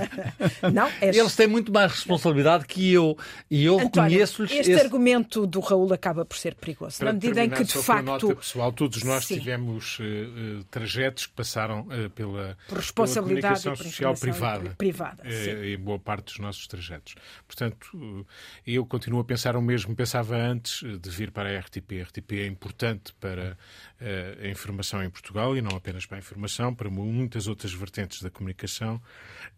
Não, 0.72 0.88
és... 1.00 1.16
Eles 1.16 1.34
têm 1.36 1.46
muito 1.46 1.72
mais 1.72 1.92
responsabilidade 1.92 2.66
que 2.66 2.92
eu 2.92 3.16
e 3.50 3.64
eu 3.64 3.76
reconheço-lhes. 3.76 4.52
Este 4.52 4.72
esse... 4.72 4.80
argumento 4.80 5.46
do 5.46 5.60
Raul 5.60 5.92
acaba 5.92 6.24
por 6.24 6.36
ser 6.36 6.54
perigoso, 6.54 6.98
Para 6.98 7.06
na 7.08 7.12
medida 7.14 7.44
em 7.44 7.50
que 7.50 7.64
de 7.64 7.72
facto. 7.72 8.36
Pessoal, 8.36 8.72
todos 8.72 9.02
nós 9.02 9.26
tivemos 9.26 9.98
uh, 9.98 10.64
trajetos 10.70 11.26
que 11.26 11.32
passaram 11.32 11.80
uh, 11.80 12.10
pela, 12.10 12.56
por 12.68 12.78
responsabilidade 12.78 13.62
pela 13.62 13.76
comunicação 13.76 13.76
social 13.76 14.14
privada, 14.14 14.74
privada 14.76 15.22
em 15.28 15.78
boa 15.78 15.98
parte 15.98 16.26
dos 16.26 16.38
nossos 16.38 16.66
trajetos 16.66 16.91
projetos. 16.92 17.14
Portanto, 17.46 18.26
eu 18.66 18.84
continuo 18.86 19.20
a 19.20 19.24
pensar 19.24 19.56
o 19.56 19.62
mesmo 19.62 19.94
pensava 19.96 20.36
antes 20.36 20.82
de 21.00 21.10
vir 21.10 21.30
para 21.30 21.48
a 21.48 21.60
RTP. 21.60 22.00
A 22.00 22.04
RTP 22.04 22.32
é 22.32 22.46
importante 22.46 23.12
para 23.14 23.56
eh, 24.00 24.38
a 24.42 24.48
informação 24.48 25.02
em 25.02 25.10
Portugal 25.10 25.56
e 25.56 25.62
não 25.62 25.76
apenas 25.76 26.06
para 26.06 26.18
a 26.18 26.20
informação, 26.20 26.74
para 26.74 26.90
muitas 26.90 27.46
outras 27.46 27.72
vertentes 27.72 28.22
da 28.22 28.30
comunicação, 28.30 29.00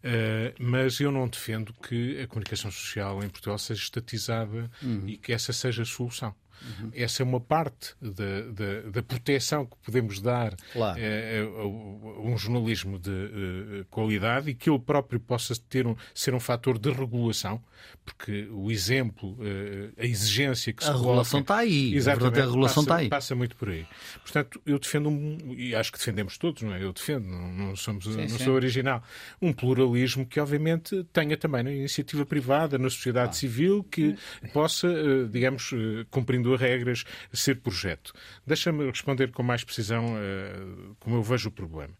eh, 0.03 0.53
mas 0.59 0.99
eu 0.99 1.11
não 1.11 1.27
defendo 1.27 1.73
que 1.73 2.21
a 2.21 2.27
comunicação 2.27 2.71
social 2.71 3.23
em 3.23 3.29
Portugal 3.29 3.57
seja 3.57 3.83
estatizada 3.83 4.69
uhum. 4.81 5.07
e 5.07 5.17
que 5.17 5.33
essa 5.33 5.51
seja 5.51 5.83
a 5.83 5.85
solução. 5.85 6.33
Uhum. 6.61 6.91
Essa 6.93 7.21
é 7.21 7.25
uma 7.25 7.39
parte 7.39 7.95
da, 8.01 8.41
da, 8.51 8.89
da 8.89 9.03
proteção 9.03 9.65
que 9.65 9.75
podemos 9.83 10.19
dar 10.19 10.55
claro. 10.73 10.99
Eh, 10.99 11.41
a, 11.41 11.61
a, 11.61 11.65
um 11.65 12.37
jornalismo 12.37 12.97
de 12.97 13.09
uh, 13.09 13.85
qualidade 13.89 14.49
e 14.49 14.55
que 14.55 14.69
ele 14.69 14.79
próprio 14.79 15.19
possa 15.19 15.53
ter 15.69 15.85
um, 15.85 15.95
ser 16.13 16.33
um 16.33 16.39
fator 16.39 16.77
de 16.77 16.91
regulação, 16.91 17.61
porque 18.03 18.47
o 18.51 18.71
exemplo, 18.71 19.31
uh, 19.33 19.93
a 19.97 20.05
exigência 20.05 20.73
que 20.73 20.83
se 20.83 20.89
A 20.89 20.93
regulação 20.93 21.39
está 21.41 21.57
aí. 21.57 21.95
Exatamente, 21.95 22.39
a 22.39 22.45
regulação 22.45 22.83
passa, 22.83 22.95
está 22.95 23.03
aí. 23.03 23.09
passa 23.09 23.35
muito 23.35 23.55
por 23.55 23.69
aí. 23.69 23.85
Portanto, 24.21 24.61
eu 24.65 24.79
defendo, 24.79 25.09
um, 25.09 25.53
e 25.55 25.75
acho 25.75 25.91
que 25.91 25.97
defendemos 25.97 26.37
todos, 26.37 26.61
não 26.61 26.73
é? 26.73 26.83
Eu 26.83 26.93
defendo, 26.93 27.27
não, 27.27 27.51
não, 27.51 27.75
somos, 27.75 28.05
sim, 28.05 28.15
não 28.15 28.29
sim. 28.29 28.43
sou 28.43 28.53
original, 28.53 29.03
um 29.41 29.53
pluralismo 29.53 30.25
que, 30.25 30.39
obviamente, 30.39 31.03
tenha 31.11 31.37
também 31.37 31.63
na 31.63 31.71
iniciativa 31.71 32.25
privada, 32.25 32.77
na 32.77 32.89
sociedade 32.89 33.27
claro. 33.27 33.37
civil, 33.37 33.83
que 33.83 34.15
possa, 34.53 34.87
uh, 34.87 35.27
digamos, 35.27 35.71
cumprindo 36.09 36.44
as 36.53 36.61
regras, 36.61 37.03
ser 37.33 37.55
projeto. 37.55 38.13
Deixa-me 38.45 38.85
responder 38.85 39.31
com 39.31 39.43
mais 39.43 39.63
precisão 39.63 40.15
como 40.99 41.17
eu 41.17 41.23
vejo 41.23 41.49
o 41.49 41.51
problema. 41.51 41.93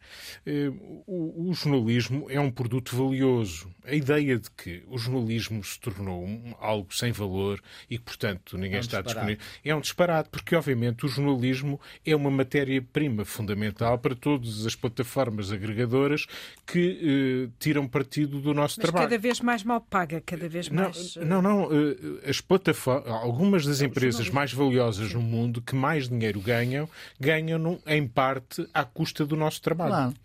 O, 1.05 1.49
o 1.49 1.53
jornalismo 1.53 2.27
é 2.29 2.39
um 2.39 2.51
produto 2.51 2.95
valioso. 2.95 3.69
A 3.85 3.93
ideia 3.93 4.37
de 4.37 4.49
que 4.51 4.83
o 4.87 4.97
jornalismo 4.97 5.63
se 5.63 5.79
tornou 5.79 6.23
um, 6.23 6.53
algo 6.59 6.93
sem 6.93 7.11
valor 7.11 7.61
e 7.89 7.97
que, 7.97 8.03
portanto, 8.03 8.57
ninguém 8.57 8.75
é 8.75 8.77
um 8.77 8.81
está 8.81 9.01
disparado. 9.01 9.27
disponível 9.27 9.45
é 9.63 9.75
um 9.75 9.81
disparate, 9.81 10.29
porque, 10.29 10.55
obviamente, 10.55 11.05
o 11.05 11.07
jornalismo 11.09 11.79
é 12.05 12.15
uma 12.15 12.31
matéria-prima 12.31 13.25
fundamental 13.25 13.97
para 13.97 14.15
todas 14.15 14.65
as 14.65 14.75
plataformas 14.75 15.51
agregadoras 15.51 16.25
que 16.65 17.47
eh, 17.47 17.53
tiram 17.59 17.87
partido 17.87 18.39
do 18.39 18.53
nosso 18.53 18.79
Mas 18.79 18.89
trabalho. 18.89 19.09
cada 19.09 19.17
vez 19.17 19.41
mais 19.41 19.63
mal 19.63 19.81
paga, 19.81 20.21
cada 20.21 20.47
vez 20.49 20.69
mais. 20.69 21.15
Não, 21.17 21.41
não, 21.41 21.41
não 21.41 21.69
eh, 21.71 22.29
as 22.29 22.41
plataformas, 22.41 23.07
algumas 23.07 23.65
das 23.65 23.81
empresas 23.81 24.29
mais 24.35 24.51
valiosas 24.51 25.13
no 25.13 25.21
mundo 25.21 25.61
que 25.61 25.73
mais 25.73 26.09
dinheiro 26.09 26.41
ganham, 26.41 26.89
ganham 27.17 27.79
em 27.87 28.05
parte 28.05 28.67
à 28.73 28.83
custa 28.83 29.25
do 29.25 29.37
nosso 29.37 29.61
trabalho. 29.61 29.91
Claro. 29.91 30.15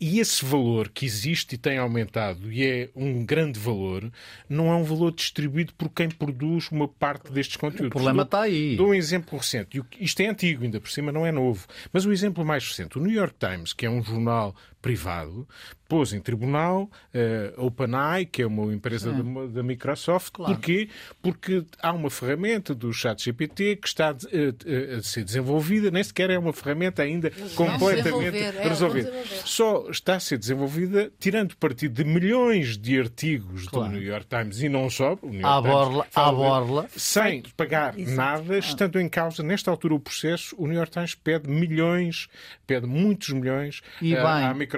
E 0.00 0.18
esse 0.18 0.44
valor 0.44 0.88
que 0.88 1.06
existe 1.06 1.54
e 1.54 1.58
tem 1.58 1.78
aumentado, 1.78 2.52
e 2.52 2.66
é 2.66 2.90
um 2.94 3.24
grande 3.24 3.58
valor, 3.58 4.10
não 4.48 4.70
é 4.70 4.74
um 4.74 4.82
valor 4.82 5.12
distribuído 5.12 5.72
por 5.74 5.88
quem 5.88 6.10
produz 6.10 6.68
uma 6.70 6.88
parte 6.88 7.32
destes 7.32 7.56
conteúdos. 7.56 7.86
O 7.86 7.90
problema 7.90 8.24
está 8.24 8.42
aí. 8.42 8.76
Dou 8.76 8.88
um 8.88 8.94
exemplo 8.94 9.38
recente. 9.38 9.80
Isto 9.98 10.20
é 10.20 10.26
antigo, 10.26 10.64
ainda 10.64 10.80
por 10.80 10.90
cima 10.90 11.12
não 11.12 11.24
é 11.24 11.32
novo. 11.32 11.66
Mas 11.92 12.04
o 12.04 12.12
exemplo 12.12 12.44
mais 12.44 12.66
recente, 12.66 12.98
o 12.98 13.00
New 13.00 13.14
York 13.14 13.34
Times, 13.38 13.72
que 13.72 13.86
é 13.86 13.90
um 13.90 14.02
jornal 14.02 14.54
privado, 14.82 15.46
pôs 15.88 16.12
em 16.12 16.20
tribunal 16.20 16.90
uh, 17.14 17.66
OpenAI, 17.66 18.24
que 18.24 18.42
é 18.42 18.46
uma 18.46 18.72
empresa 18.72 19.12
da, 19.12 19.62
Microsoft. 19.62 20.32
Claro. 20.32 20.54
Porquê? 20.54 20.88
Porque 21.22 21.64
há 21.80 21.92
uma 21.92 22.10
ferramenta 22.10 22.74
do 22.74 22.92
ChatGPT 22.92 23.76
que 23.76 23.86
está 23.86 24.08
a, 24.08 24.10
a, 24.10 24.98
a, 24.98 25.02
ser 25.02 25.22
desenvolvida, 25.22 25.90
nem 25.90 26.02
sequer 26.02 26.30
é 26.30 26.38
uma 26.38 26.52
ferramenta 26.52 27.02
ainda 27.02 27.30
completamente 27.54 28.38
é, 28.38 28.68
resolvida. 28.68 29.12
Só 29.44 29.88
está 29.90 30.16
a 30.16 30.20
ser 30.20 30.38
desenvolvida 30.38 31.12
tirando 31.20 31.56
partido 31.56 32.02
de 32.02 32.04
milhões 32.04 32.76
de 32.76 32.98
artigos 32.98 33.68
claro. 33.68 33.92
do 33.92 33.94
New 33.94 34.02
York 34.02 34.26
Times 34.26 34.62
e 34.62 34.68
não 34.68 34.90
só, 34.90 35.16
o 35.22 35.28
New 35.28 35.40
York 35.40 35.46
à 35.46 35.60
borla, 35.60 36.06
à 36.14 36.32
borla. 36.32 36.88
sem 36.96 37.42
pagar 37.56 37.98
Exato. 37.98 38.16
nada, 38.16 38.58
estando 38.58 38.98
em 38.98 39.08
causa, 39.08 39.42
nesta 39.42 39.70
altura, 39.70 39.94
o 39.94 40.00
processo, 40.00 40.56
o 40.58 40.66
New 40.66 40.76
York 40.76 40.90
Times 40.90 41.14
pede 41.14 41.48
milhões, 41.48 42.28
pede 42.66 42.86
muitos 42.86 43.28
milhões 43.28 43.82
e 44.00 44.14
uh, 44.14 44.26
à 44.26 44.54
Microsoft 44.54 44.71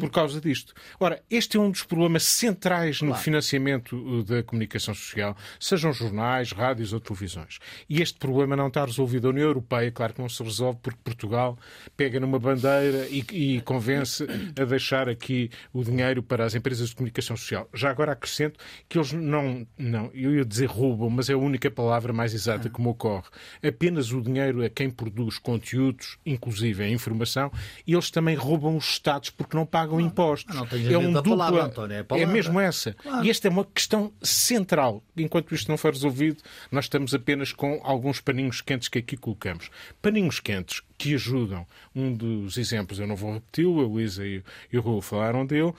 por 0.00 0.10
causa 0.10 0.26
causa 0.26 0.40
disto. 0.40 0.74
Ora, 0.98 1.22
este 1.30 1.56
é 1.56 1.60
um 1.60 1.70
dos 1.70 1.82
problemas 1.82 2.24
centrais 2.24 3.00
no 3.00 3.08
claro. 3.08 3.22
financiamento 3.22 3.96
uh, 3.96 4.24
da 4.24 4.42
comunicação 4.42 4.94
social, 4.94 5.36
sejam 5.58 5.92
jornais, 5.92 6.52
rádios 6.52 6.92
ou 6.92 7.00
televisões. 7.00 7.58
E 7.88 8.02
este 8.02 8.18
problema 8.18 8.56
não 8.56 8.68
está 8.68 8.84
resolvido. 8.84 9.28
A 9.28 9.30
União 9.30 9.46
Europeia, 9.46 9.90
claro 9.90 10.14
que 10.14 10.20
não 10.20 10.28
se 10.28 10.42
resolve 10.42 10.78
porque 10.82 10.98
Portugal 11.02 11.58
pega 11.96 12.18
numa 12.18 12.38
bandeira 12.38 13.06
e, 13.08 13.24
e 13.32 13.60
convence 13.62 14.26
a 14.60 14.64
deixar 14.64 15.08
aqui 15.08 15.50
o 15.72 15.84
dinheiro 15.84 16.22
para 16.22 16.44
as 16.44 16.54
empresas 16.54 16.88
de 16.88 16.96
comunicação 16.96 17.36
social. 17.36 17.68
Já 17.72 17.90
agora 17.90 18.12
acrescento 18.12 18.58
que 18.88 18.98
eles 18.98 19.12
não, 19.12 19.66
não, 19.78 20.10
eu 20.12 20.34
ia 20.34 20.44
dizer 20.44 20.66
roubam, 20.66 21.08
mas 21.08 21.30
é 21.30 21.34
a 21.34 21.38
única 21.38 21.70
palavra 21.70 22.12
mais 22.12 22.34
exata 22.34 22.68
que 22.68 22.80
me 22.80 22.88
ocorre. 22.88 23.28
Apenas 23.66 24.12
o 24.12 24.20
dinheiro 24.20 24.62
é 24.62 24.68
quem 24.68 24.90
produz 24.90 25.38
conteúdos, 25.38 26.18
inclusive 26.24 26.82
a 26.82 26.88
informação, 26.88 27.50
e 27.86 27.92
eles 27.92 28.10
também 28.10 28.34
roubam 28.34 28.76
os 28.76 28.98
Estados 29.06 29.30
porque 29.30 29.56
não 29.56 29.64
pagam 29.64 30.00
impostos 30.00 30.56
impostos. 30.56 30.90
é 30.90 30.98
um 30.98 31.12
dupla, 31.12 31.36
palavra, 31.36 31.64
António, 31.64 32.06
é, 32.10 32.20
é, 32.22 32.26
mesmo 32.26 32.58
essa. 32.58 32.92
Claro. 32.94 33.24
E 33.24 33.30
esta 33.30 33.46
é 33.46 33.50
uma 33.50 33.64
questão 33.64 34.12
central. 34.20 35.02
Enquanto 35.16 35.54
isto 35.54 35.68
não 35.68 35.78
for 35.78 35.92
resolvido, 35.92 36.42
nós 36.70 36.86
estamos 36.86 37.14
apenas 37.14 37.52
com 37.52 37.80
alguns 37.84 38.20
paninhos 38.20 38.60
quentes 38.60 38.88
que 38.88 38.98
aqui 38.98 39.16
colocamos. 39.16 39.70
Paninhos 40.02 40.40
quentes 40.40 40.82
que 40.98 41.14
ajudam. 41.14 41.66
Um 41.94 42.12
dos 42.12 42.58
exemplos, 42.58 42.98
eu 42.98 43.06
não 43.06 43.14
vou 43.14 43.34
repeti-lo, 43.34 43.80
a 43.80 43.86
Luísa 43.86 44.26
e, 44.26 44.42
o 44.72 44.80
Raul 44.80 45.00
falaram 45.00 45.46
dele, 45.46 45.72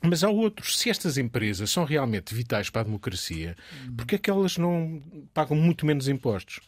mas 0.00 0.22
há 0.22 0.28
outros. 0.28 0.78
Se 0.78 0.88
estas 0.88 1.18
empresas 1.18 1.70
são 1.70 1.84
realmente 1.84 2.34
vitais 2.34 2.70
para 2.70 2.82
a 2.82 2.84
democracia, 2.84 3.56
porque 3.96 4.14
é 4.14 4.18
que 4.18 4.30
elas 4.30 4.56
não 4.56 5.02
pagam 5.34 5.56
muito 5.56 5.84
menos 5.84 6.06
impostos? 6.06 6.60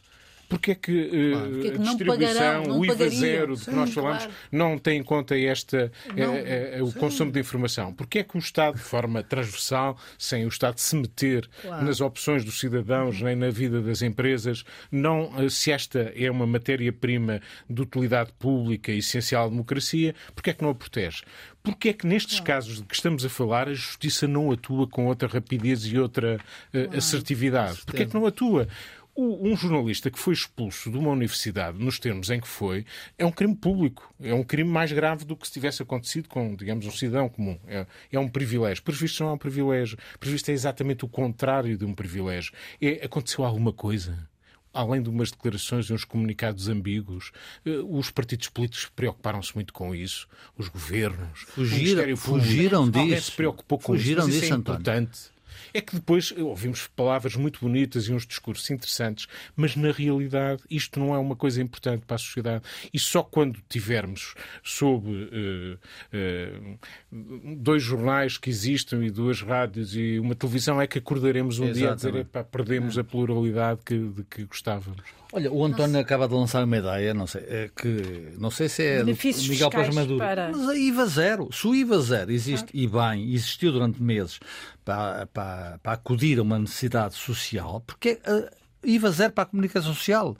Porque 0.49 0.71
é 0.71 0.75
que, 0.75 0.91
uh, 0.91 1.49
Porque 1.51 1.67
é 1.67 1.71
que 1.71 1.77
a 1.77 1.83
distribuição, 1.83 2.63
pagarão, 2.63 2.79
o 2.79 2.85
IVA 2.85 3.09
zero 3.09 3.55
de 3.55 3.65
que 3.65 3.71
nós 3.71 3.93
falamos, 3.93 4.23
claro. 4.23 4.33
não 4.51 4.79
tem 4.79 4.99
em 4.99 5.03
conta 5.03 5.37
esta, 5.37 5.91
é, 6.17 6.79
é, 6.79 6.83
o 6.83 6.91
consumo 6.91 7.31
de 7.31 7.39
informação? 7.39 7.93
Porque 7.93 8.19
é 8.19 8.23
que 8.23 8.35
o 8.35 8.39
Estado, 8.39 8.75
de 8.75 8.81
forma 8.81 9.21
transversal, 9.21 9.95
sem 10.17 10.45
o 10.45 10.47
Estado 10.47 10.79
se 10.79 10.95
meter 10.95 11.47
claro. 11.61 11.85
nas 11.85 12.01
opções 12.01 12.43
dos 12.43 12.59
cidadãos, 12.59 13.19
uhum. 13.19 13.27
nem 13.27 13.35
na 13.35 13.51
vida 13.51 13.79
das 13.79 14.01
empresas, 14.01 14.65
não, 14.91 15.47
se 15.49 15.71
esta 15.71 16.11
é 16.15 16.31
uma 16.31 16.47
matéria-prima 16.47 17.39
de 17.69 17.81
utilidade 17.83 18.33
pública 18.39 18.91
essencial 18.91 19.45
à 19.45 19.49
democracia, 19.49 20.15
porque 20.33 20.49
é 20.49 20.53
que 20.53 20.63
não 20.63 20.71
a 20.71 20.75
protege? 20.75 21.21
Porque 21.61 21.89
é 21.89 21.93
que 21.93 22.07
nestes 22.07 22.39
casos 22.39 22.77
de 22.77 22.83
que 22.83 22.95
estamos 22.95 23.25
a 23.25 23.29
falar 23.29 23.67
a 23.67 23.73
justiça 23.73 24.27
não 24.27 24.51
atua 24.51 24.87
com 24.87 25.07
outra 25.07 25.27
rapidez 25.27 25.85
e 25.85 25.99
outra 25.99 26.39
uh, 26.73 26.97
assertividade? 26.97 27.81
Porque 27.85 28.03
é 28.03 28.05
que 28.05 28.13
não 28.13 28.25
atua? 28.25 28.67
Um 29.21 29.55
jornalista 29.55 30.09
que 30.09 30.19
foi 30.19 30.33
expulso 30.33 30.89
de 30.91 30.97
uma 30.97 31.11
universidade, 31.11 31.77
nos 31.77 31.99
termos 31.99 32.29
em 32.29 32.39
que 32.39 32.47
foi, 32.47 32.85
é 33.17 33.25
um 33.25 33.31
crime 33.31 33.55
público. 33.55 34.13
É 34.19 34.33
um 34.33 34.43
crime 34.43 34.69
mais 34.69 34.91
grave 34.91 35.25
do 35.25 35.35
que 35.35 35.47
se 35.47 35.53
tivesse 35.53 35.81
acontecido 35.81 36.29
com, 36.29 36.55
digamos, 36.55 36.85
um 36.85 36.91
cidadão 36.91 37.29
comum. 37.29 37.59
É, 37.67 37.85
é 38.11 38.19
um 38.19 38.29
privilégio. 38.29 38.83
Previsto 38.83 39.23
não 39.23 39.31
é 39.31 39.33
um 39.33 39.37
privilégio. 39.37 39.97
Previsto 40.19 40.49
é 40.49 40.53
exatamente 40.53 41.05
o 41.05 41.07
contrário 41.07 41.77
de 41.77 41.85
um 41.85 41.93
privilégio. 41.93 42.53
É, 42.81 43.05
aconteceu 43.05 43.43
alguma 43.43 43.73
coisa? 43.73 44.29
além 44.73 45.01
de 45.01 45.09
umas 45.09 45.31
declarações 45.31 45.87
e 45.87 45.93
uns 45.93 46.05
comunicados 46.05 46.67
ambíguos, 46.67 47.31
eh, 47.65 47.81
os 47.87 48.11
partidos 48.11 48.49
políticos 48.49 48.89
preocuparam-se 48.95 49.53
muito 49.55 49.73
com 49.73 49.95
isso, 49.95 50.27
os 50.55 50.67
governos, 50.67 51.41
fugiram, 51.47 52.15
fugiram 52.15 52.89
disso. 52.89 53.23
se 53.23 53.31
preocupou 53.31 53.79
com 53.79 53.93
fugiram 53.93 54.23
isso. 54.23 54.31
Disso, 54.31 54.45
isso 54.45 54.53
é 54.53 54.57
importante. 54.57 55.19
É 55.73 55.81
que 55.81 55.95
depois 55.95 56.31
ouvimos 56.31 56.87
palavras 56.87 57.35
muito 57.35 57.59
bonitas 57.61 58.05
e 58.05 58.13
uns 58.13 58.25
discursos 58.25 58.69
interessantes, 58.69 59.27
mas 59.55 59.75
na 59.75 59.91
realidade 59.91 60.61
isto 60.69 60.99
não 60.99 61.13
é 61.13 61.17
uma 61.17 61.35
coisa 61.35 61.61
importante 61.61 62.05
para 62.05 62.15
a 62.15 62.19
sociedade. 62.19 62.63
E 62.93 62.99
só 62.99 63.23
quando 63.23 63.59
tivermos 63.69 64.35
sob 64.63 65.09
uh, 65.09 65.79
uh, 66.13 66.79
dois 67.57 67.83
jornais 67.83 68.37
que 68.37 68.49
existem 68.49 69.05
e 69.05 69.11
duas 69.11 69.41
rádios 69.41 69.95
e 69.95 70.19
uma 70.19 70.35
televisão 70.35 70.81
é 70.81 70.87
que 70.87 70.97
acordaremos 70.97 71.59
um 71.59 71.65
Exatamente. 71.65 71.79
dia 71.79 72.09
a 72.09 72.11
dizer 72.11 72.25
pá, 72.25 72.43
perdemos 72.43 72.97
é. 72.97 73.01
a 73.01 73.03
pluralidade 73.03 73.81
que, 73.85 73.97
de 73.97 74.23
que 74.23 74.45
gostávamos. 74.45 75.19
Olha, 75.31 75.51
o 75.51 75.63
António 75.63 75.93
Nossa. 75.93 75.99
acaba 75.99 76.27
de 76.27 76.33
lançar 76.33 76.63
uma 76.63 76.77
ideia, 76.77 77.13
não 77.13 77.27
sei, 77.27 77.41
é 77.47 77.69
que 77.75 78.33
não 78.39 78.49
sei 78.49 78.67
se 78.67 78.83
é 78.83 78.97
Benefícios 79.03 79.47
Miguel 79.47 79.69
Paz 79.69 79.93
Maduro, 79.93 80.17
para... 80.17 80.49
mas 80.49 80.69
a 80.69 80.75
IVA 80.75 81.05
zero, 81.05 81.49
se 81.51 81.67
o 81.67 81.75
IVA 81.75 81.99
zero 81.99 82.31
existe 82.31 82.65
ah. 82.65 82.71
e 82.73 82.87
bem, 82.87 83.31
existiu 83.31 83.71
durante 83.71 84.01
meses 84.01 84.39
para, 84.89 85.27
para, 85.27 85.79
para 85.83 85.91
acudir 85.93 86.39
a 86.39 86.41
uma 86.41 86.57
necessidade 86.57 87.13
social, 87.13 87.81
porque 87.85 88.19
uh, 88.27 88.49
IVA 88.83 89.11
zero 89.11 89.33
para 89.33 89.43
a 89.43 89.45
comunicação 89.45 89.93
social. 89.93 90.35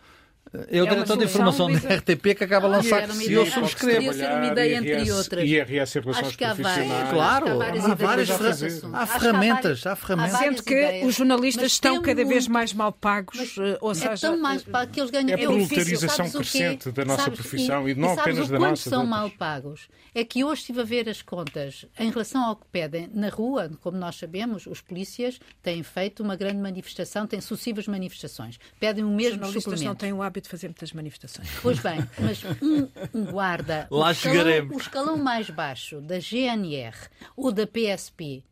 É 0.68 0.82
o 0.82 0.86
é 0.86 0.90
diretor 0.90 1.16
de 1.16 1.26
informação 1.26 1.72
da 1.72 1.78
RTP 1.78 2.36
que 2.36 2.44
acaba 2.44 2.68
de 2.68 2.76
lançar 2.76 3.08
que 3.08 3.32
eu 3.32 3.46
subscrevo. 3.46 4.08
Poderia 4.08 4.14
ser 4.14 4.34
uma 4.34 4.48
ideia 4.48 4.76
entre 4.78 5.12
outras. 5.12 5.48
IRS 5.48 5.98
em 5.98 6.02
relações 6.02 6.36
profissionais. 6.36 7.10
Claro, 7.12 7.48
há, 7.62 7.96
várias 7.96 8.30
há 8.32 9.06
ferramentas. 9.06 9.86
Há 9.86 9.96
ferramentas. 9.96 10.40
Sendo 10.40 10.64
que 10.64 11.02
os 11.06 11.16
jornalistas 11.16 11.74
estão 11.74 12.02
cada 12.02 12.26
vez 12.26 12.48
mais 12.48 12.74
mal 12.74 12.92
pagos. 12.92 13.58
Eh, 13.60 13.78
ou 13.80 13.94
seja, 13.94 14.14
é 14.14 14.18
tão 14.18 14.40
mais 14.40 14.64
que 14.92 15.00
eles 15.00 15.12
ganham. 15.12 15.30
É 15.30 15.34
a 15.44 15.48
produtarização 15.48 16.32
crescente 16.32 16.92
da 16.92 17.06
nossa 17.06 17.30
profissão 17.30 17.88
e 17.88 17.94
não 17.94 18.14
apenas 18.20 18.50
da 18.50 18.58
nossa. 18.58 18.90
são 18.90 19.06
mal 19.06 19.30
pagos? 19.30 19.88
É 20.16 20.24
que 20.24 20.44
hoje 20.44 20.62
estive 20.62 20.82
a 20.82 20.84
ver 20.84 21.08
as 21.08 21.22
contas 21.22 21.86
em 22.00 22.10
relação 22.10 22.44
ao 22.44 22.56
que 22.56 22.66
pedem 22.72 23.08
na 23.14 23.30
rua, 23.30 23.70
como 23.82 23.98
nós 23.98 24.16
sabemos, 24.16 24.66
os 24.66 24.82
polícias 24.82 25.40
têm 25.62 25.84
feito 25.84 26.24
uma 26.24 26.36
grande 26.36 26.58
manifestação, 26.58 27.28
têm 27.28 27.40
sucessivas 27.40 27.88
manifestações. 27.88 28.60
Pedem 28.80 29.04
o 29.04 29.10
mesmo 29.10 29.46
suplemento. 29.46 29.84
não 29.84 29.96
têm 29.96 30.12
o 30.12 30.24
hábito 30.24 30.39
de 30.42 30.50
fazer 30.50 30.68
muitas 30.68 30.94
manifestações. 30.94 31.50
Pois 31.62 31.80
bem, 31.80 32.00
mas 32.20 32.44
um, 32.62 32.88
um 33.14 33.26
guarda, 33.26 33.88
Lá 33.92 34.08
o, 34.08 34.12
escalão, 34.12 34.68
o 34.72 34.78
escalão 34.78 35.18
mais 35.18 35.50
baixo 35.50 36.02
da 36.02 36.20
GNR 36.20 36.96
ou 37.36 37.52
da 37.52 37.68
PSP, 37.68 38.44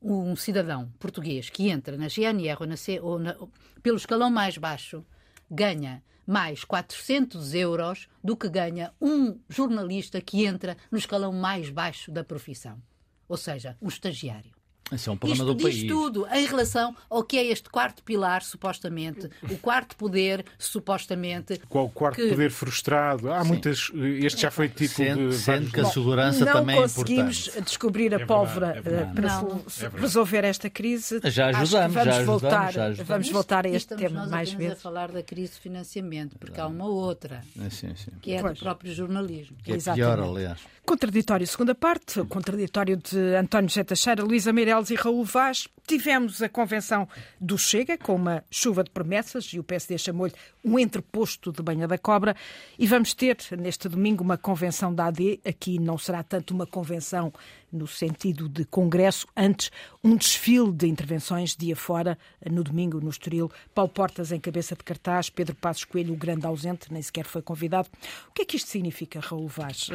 um 0.00 0.36
cidadão 0.36 0.90
português 0.98 1.50
que 1.50 1.68
entra 1.68 1.96
na 1.96 2.08
GNR 2.08 2.56
ou, 2.60 2.66
na 2.66 2.76
C, 2.76 3.00
ou 3.00 3.18
na, 3.18 3.36
pelo 3.82 3.96
escalão 3.96 4.30
mais 4.30 4.56
baixo, 4.56 5.04
ganha 5.50 6.02
mais 6.26 6.64
400 6.64 7.54
euros 7.54 8.08
do 8.22 8.36
que 8.36 8.48
ganha 8.48 8.92
um 9.00 9.38
jornalista 9.48 10.20
que 10.20 10.44
entra 10.44 10.76
no 10.90 10.98
escalão 10.98 11.32
mais 11.32 11.70
baixo 11.70 12.10
da 12.10 12.24
profissão, 12.24 12.82
ou 13.28 13.36
seja, 13.36 13.76
um 13.80 13.88
estagiário. 13.88 14.55
Esse 14.92 15.08
é 15.08 15.12
um 15.12 15.16
problema 15.16 15.42
Isto 15.42 15.54
do 15.54 15.64
diz 15.64 15.78
país. 15.80 15.90
tudo 15.90 16.26
em 16.32 16.46
relação 16.46 16.94
ao 17.10 17.24
que 17.24 17.36
é 17.36 17.46
este 17.46 17.68
quarto 17.68 18.04
pilar, 18.04 18.42
supostamente, 18.42 19.28
o 19.50 19.58
quarto 19.58 19.96
poder, 19.96 20.44
supostamente. 20.58 21.60
Qual 21.68 21.86
o 21.86 21.90
quarto 21.90 22.16
que... 22.16 22.28
poder 22.28 22.52
frustrado? 22.52 23.32
Há 23.32 23.42
Sim. 23.42 23.48
muitas. 23.48 23.90
Este 23.94 24.42
já 24.42 24.50
foi 24.50 24.68
tipo 24.68 24.94
sendo, 24.94 25.30
de. 25.30 25.36
Sendo 25.36 25.72
que 25.72 25.80
a 25.80 25.86
segurança 25.86 26.44
não 26.44 26.52
também 26.52 26.78
é 26.78 26.82
conseguimos 26.82 27.50
descobrir 27.64 28.14
a 28.14 28.20
é 28.20 28.26
pólvora 28.26 28.76
é 28.76 28.80
para 28.80 29.28
não. 29.28 29.64
resolver 29.94 30.44
esta 30.44 30.70
crise. 30.70 31.20
Já 31.24 31.48
ajudamos, 31.48 31.70
vamos 31.70 31.94
já 31.94 32.00
ajudamos, 32.00 32.26
voltar, 32.26 32.72
já 32.72 32.84
ajudamos. 32.84 33.08
Vamos 33.08 33.30
voltar 33.30 33.66
a 33.66 33.68
este 33.68 33.78
Estamos 33.78 34.02
tema 34.04 34.20
nós 34.20 34.30
mais 34.30 34.48
vezes. 34.50 34.66
vezes. 34.66 34.78
a 34.78 34.82
falar 34.82 35.10
da 35.10 35.22
crise 35.22 35.54
de 35.54 35.60
financiamento, 35.60 36.38
porque 36.38 36.60
há 36.60 36.66
uma 36.66 36.86
outra, 36.86 37.42
sim, 37.70 37.92
sim. 37.96 38.12
que 38.22 38.32
é 38.32 38.40
pois. 38.40 38.56
do 38.56 38.62
próprio 38.62 38.94
jornalismo. 38.94 39.56
Que 39.64 39.72
é 39.72 39.94
pior, 39.94 40.20
aliás. 40.20 40.60
Contraditório, 40.86 41.44
segunda 41.48 41.74
parte, 41.74 42.22
contraditório 42.26 42.96
de 42.96 43.34
António 43.34 43.68
José 43.68 43.82
Teixeira, 43.82 44.22
Luísa 44.22 44.52
Meireles 44.52 44.88
e 44.90 44.94
Raul 44.94 45.24
Vaz. 45.24 45.66
Tivemos 45.84 46.40
a 46.40 46.48
convenção 46.48 47.08
do 47.40 47.58
Chega, 47.58 47.98
com 47.98 48.14
uma 48.14 48.44
chuva 48.48 48.84
de 48.84 48.90
promessas, 48.90 49.46
e 49.46 49.58
o 49.58 49.64
PSD 49.64 49.98
chamou-lhe 49.98 50.32
um 50.64 50.78
entreposto 50.78 51.50
de 51.50 51.60
banha 51.60 51.88
da 51.88 51.98
cobra. 51.98 52.36
E 52.78 52.86
vamos 52.86 53.14
ter, 53.14 53.36
neste 53.58 53.88
domingo, 53.88 54.22
uma 54.22 54.38
convenção 54.38 54.94
da 54.94 55.06
AD. 55.06 55.40
Aqui 55.44 55.80
não 55.80 55.98
será 55.98 56.22
tanto 56.22 56.54
uma 56.54 56.68
convenção 56.68 57.32
no 57.72 57.86
sentido 57.86 58.48
de 58.48 58.64
congresso, 58.64 59.26
antes 59.36 59.70
um 60.02 60.16
desfile 60.16 60.72
de 60.72 60.86
intervenções 60.86 61.56
dia 61.56 61.76
fora, 61.76 62.18
no 62.50 62.62
domingo, 62.62 63.00
no 63.00 63.10
Estoril. 63.10 63.50
Paulo 63.74 63.90
Portas 63.90 64.32
em 64.32 64.40
cabeça 64.40 64.74
de 64.74 64.84
cartaz, 64.84 65.30
Pedro 65.30 65.54
Passos 65.54 65.84
Coelho, 65.84 66.14
o 66.14 66.16
grande 66.16 66.46
ausente, 66.46 66.92
nem 66.92 67.02
sequer 67.02 67.24
foi 67.24 67.42
convidado. 67.42 67.88
O 68.28 68.32
que 68.32 68.42
é 68.42 68.44
que 68.44 68.56
isto 68.56 68.68
significa, 68.68 69.20
Raul 69.20 69.48
Vaz? 69.48 69.88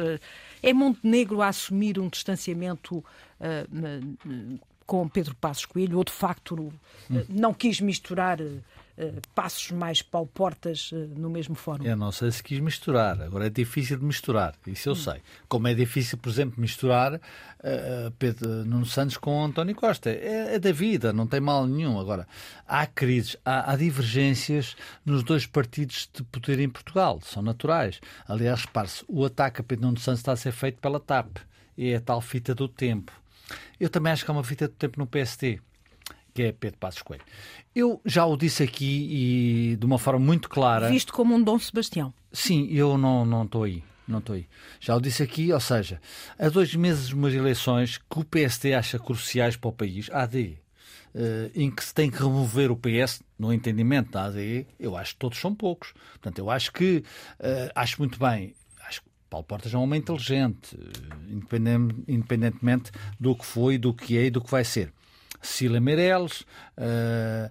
É 0.62 0.72
Montenegro 0.72 1.42
a 1.42 1.48
assumir 1.48 1.98
um 1.98 2.08
distanciamento 2.08 2.98
uh, 2.98 4.58
com 4.86 5.08
Pedro 5.08 5.34
Passos 5.34 5.66
Coelho, 5.66 5.98
ou 5.98 6.04
de 6.04 6.12
facto 6.12 6.72
hum. 7.10 7.24
não 7.28 7.54
quis 7.54 7.80
misturar 7.80 8.38
passos 9.34 9.70
mais 9.70 10.02
pau-portas 10.02 10.92
uh, 10.92 10.96
no 11.16 11.30
mesmo 11.30 11.54
fórum? 11.54 11.84
Eu 11.84 11.96
não 11.96 12.12
sei 12.12 12.30
se 12.30 12.42
quis 12.42 12.60
misturar. 12.60 13.20
Agora 13.22 13.46
é 13.46 13.50
difícil 13.50 13.98
de 13.98 14.04
misturar, 14.04 14.54
isso 14.66 14.88
eu 14.88 14.92
hum. 14.92 14.96
sei. 14.96 15.20
Como 15.48 15.68
é 15.68 15.74
difícil, 15.74 16.18
por 16.18 16.28
exemplo, 16.28 16.60
misturar 16.60 17.14
uh, 17.14 18.10
Pedro 18.18 18.64
Nuno 18.64 18.86
Santos 18.86 19.16
com 19.16 19.44
António 19.44 19.74
Costa. 19.74 20.10
É, 20.10 20.54
é, 20.54 20.58
da 20.58 20.72
vida, 20.72 21.12
não 21.12 21.26
tem 21.26 21.40
mal 21.40 21.66
nenhum. 21.66 21.98
Agora, 21.98 22.26
há 22.66 22.86
crises, 22.86 23.36
há, 23.44 23.72
há, 23.72 23.76
divergências 23.76 24.76
nos 25.04 25.22
dois 25.22 25.46
partidos 25.46 26.08
de 26.12 26.22
poder 26.24 26.60
em 26.60 26.68
Portugal, 26.68 27.20
são 27.22 27.42
naturais. 27.42 28.00
Aliás, 28.26 28.64
repare-se, 28.64 29.04
o 29.08 29.24
ataque 29.24 29.60
a 29.60 29.64
Pedro 29.64 29.86
Nuno 29.86 29.98
Santos 29.98 30.20
está 30.20 30.32
a 30.32 30.36
ser 30.36 30.52
feito 30.52 30.78
pela 30.78 31.00
TAP. 31.00 31.38
É 31.76 31.96
a 31.96 32.00
tal 32.00 32.20
fita 32.20 32.54
do 32.54 32.68
tempo. 32.68 33.12
Eu 33.80 33.90
também 33.90 34.12
acho 34.12 34.24
que 34.24 34.30
há 34.30 34.34
uma 34.34 34.44
fita 34.44 34.68
do 34.68 34.74
tempo 34.74 34.98
no 34.98 35.06
PST 35.06 35.60
que 36.34 36.42
é 36.42 36.52
Pedro 36.52 36.78
Passos 36.78 37.02
Coelho. 37.02 37.24
Eu 37.74 38.00
já 38.04 38.24
o 38.24 38.36
disse 38.36 38.62
aqui 38.62 39.08
e 39.10 39.76
de 39.76 39.86
uma 39.86 39.98
forma 39.98 40.24
muito 40.24 40.48
clara. 40.48 40.88
Visto 40.88 41.12
como 41.12 41.34
um 41.34 41.42
Dom 41.42 41.58
Sebastião. 41.58 42.12
Sim, 42.32 42.68
eu 42.70 42.96
não 42.96 43.24
não 43.24 43.44
estou 43.44 43.64
aí. 43.64 43.82
Não 44.06 44.18
estou 44.18 44.34
aí. 44.34 44.46
Já 44.80 44.96
o 44.96 45.00
disse 45.00 45.22
aqui, 45.22 45.52
ou 45.52 45.60
seja, 45.60 46.00
há 46.38 46.48
dois 46.48 46.74
meses 46.74 47.08
de 47.08 47.14
umas 47.14 47.34
eleições 47.34 47.98
que 47.98 48.18
o 48.18 48.24
PSD 48.24 48.74
acha 48.74 48.98
cruciais 48.98 49.56
para 49.56 49.68
o 49.68 49.72
país, 49.72 50.10
AD, 50.10 50.58
Uh, 51.14 51.52
em 51.54 51.70
que 51.70 51.84
se 51.84 51.92
tem 51.92 52.10
que 52.10 52.16
remover 52.16 52.70
o 52.70 52.76
PS 52.76 53.22
no 53.38 53.52
entendimento 53.52 54.12
da 54.12 54.24
ADE, 54.24 54.66
eu 54.80 54.96
acho 54.96 55.12
que 55.12 55.18
todos 55.18 55.38
são 55.38 55.54
poucos. 55.54 55.92
Portanto, 56.12 56.38
eu 56.38 56.48
acho 56.48 56.72
que 56.72 57.04
uh, 57.38 57.70
acho 57.74 57.98
muito 57.98 58.18
bem. 58.18 58.54
Acho 58.88 59.02
que 59.02 59.08
Paulo 59.28 59.44
Portas 59.44 59.74
é 59.74 59.76
um 59.76 59.82
homem 59.82 60.00
inteligente, 60.00 60.74
uh, 60.74 62.08
independentemente 62.08 62.90
do 63.20 63.36
que 63.36 63.44
foi, 63.44 63.76
do 63.76 63.92
que 63.92 64.16
é 64.16 64.24
e 64.24 64.30
do 64.30 64.40
que 64.40 64.50
vai 64.50 64.64
ser. 64.64 64.90
Cília 65.42 65.80
Meirelles, 65.80 66.42
uh, 66.78 67.50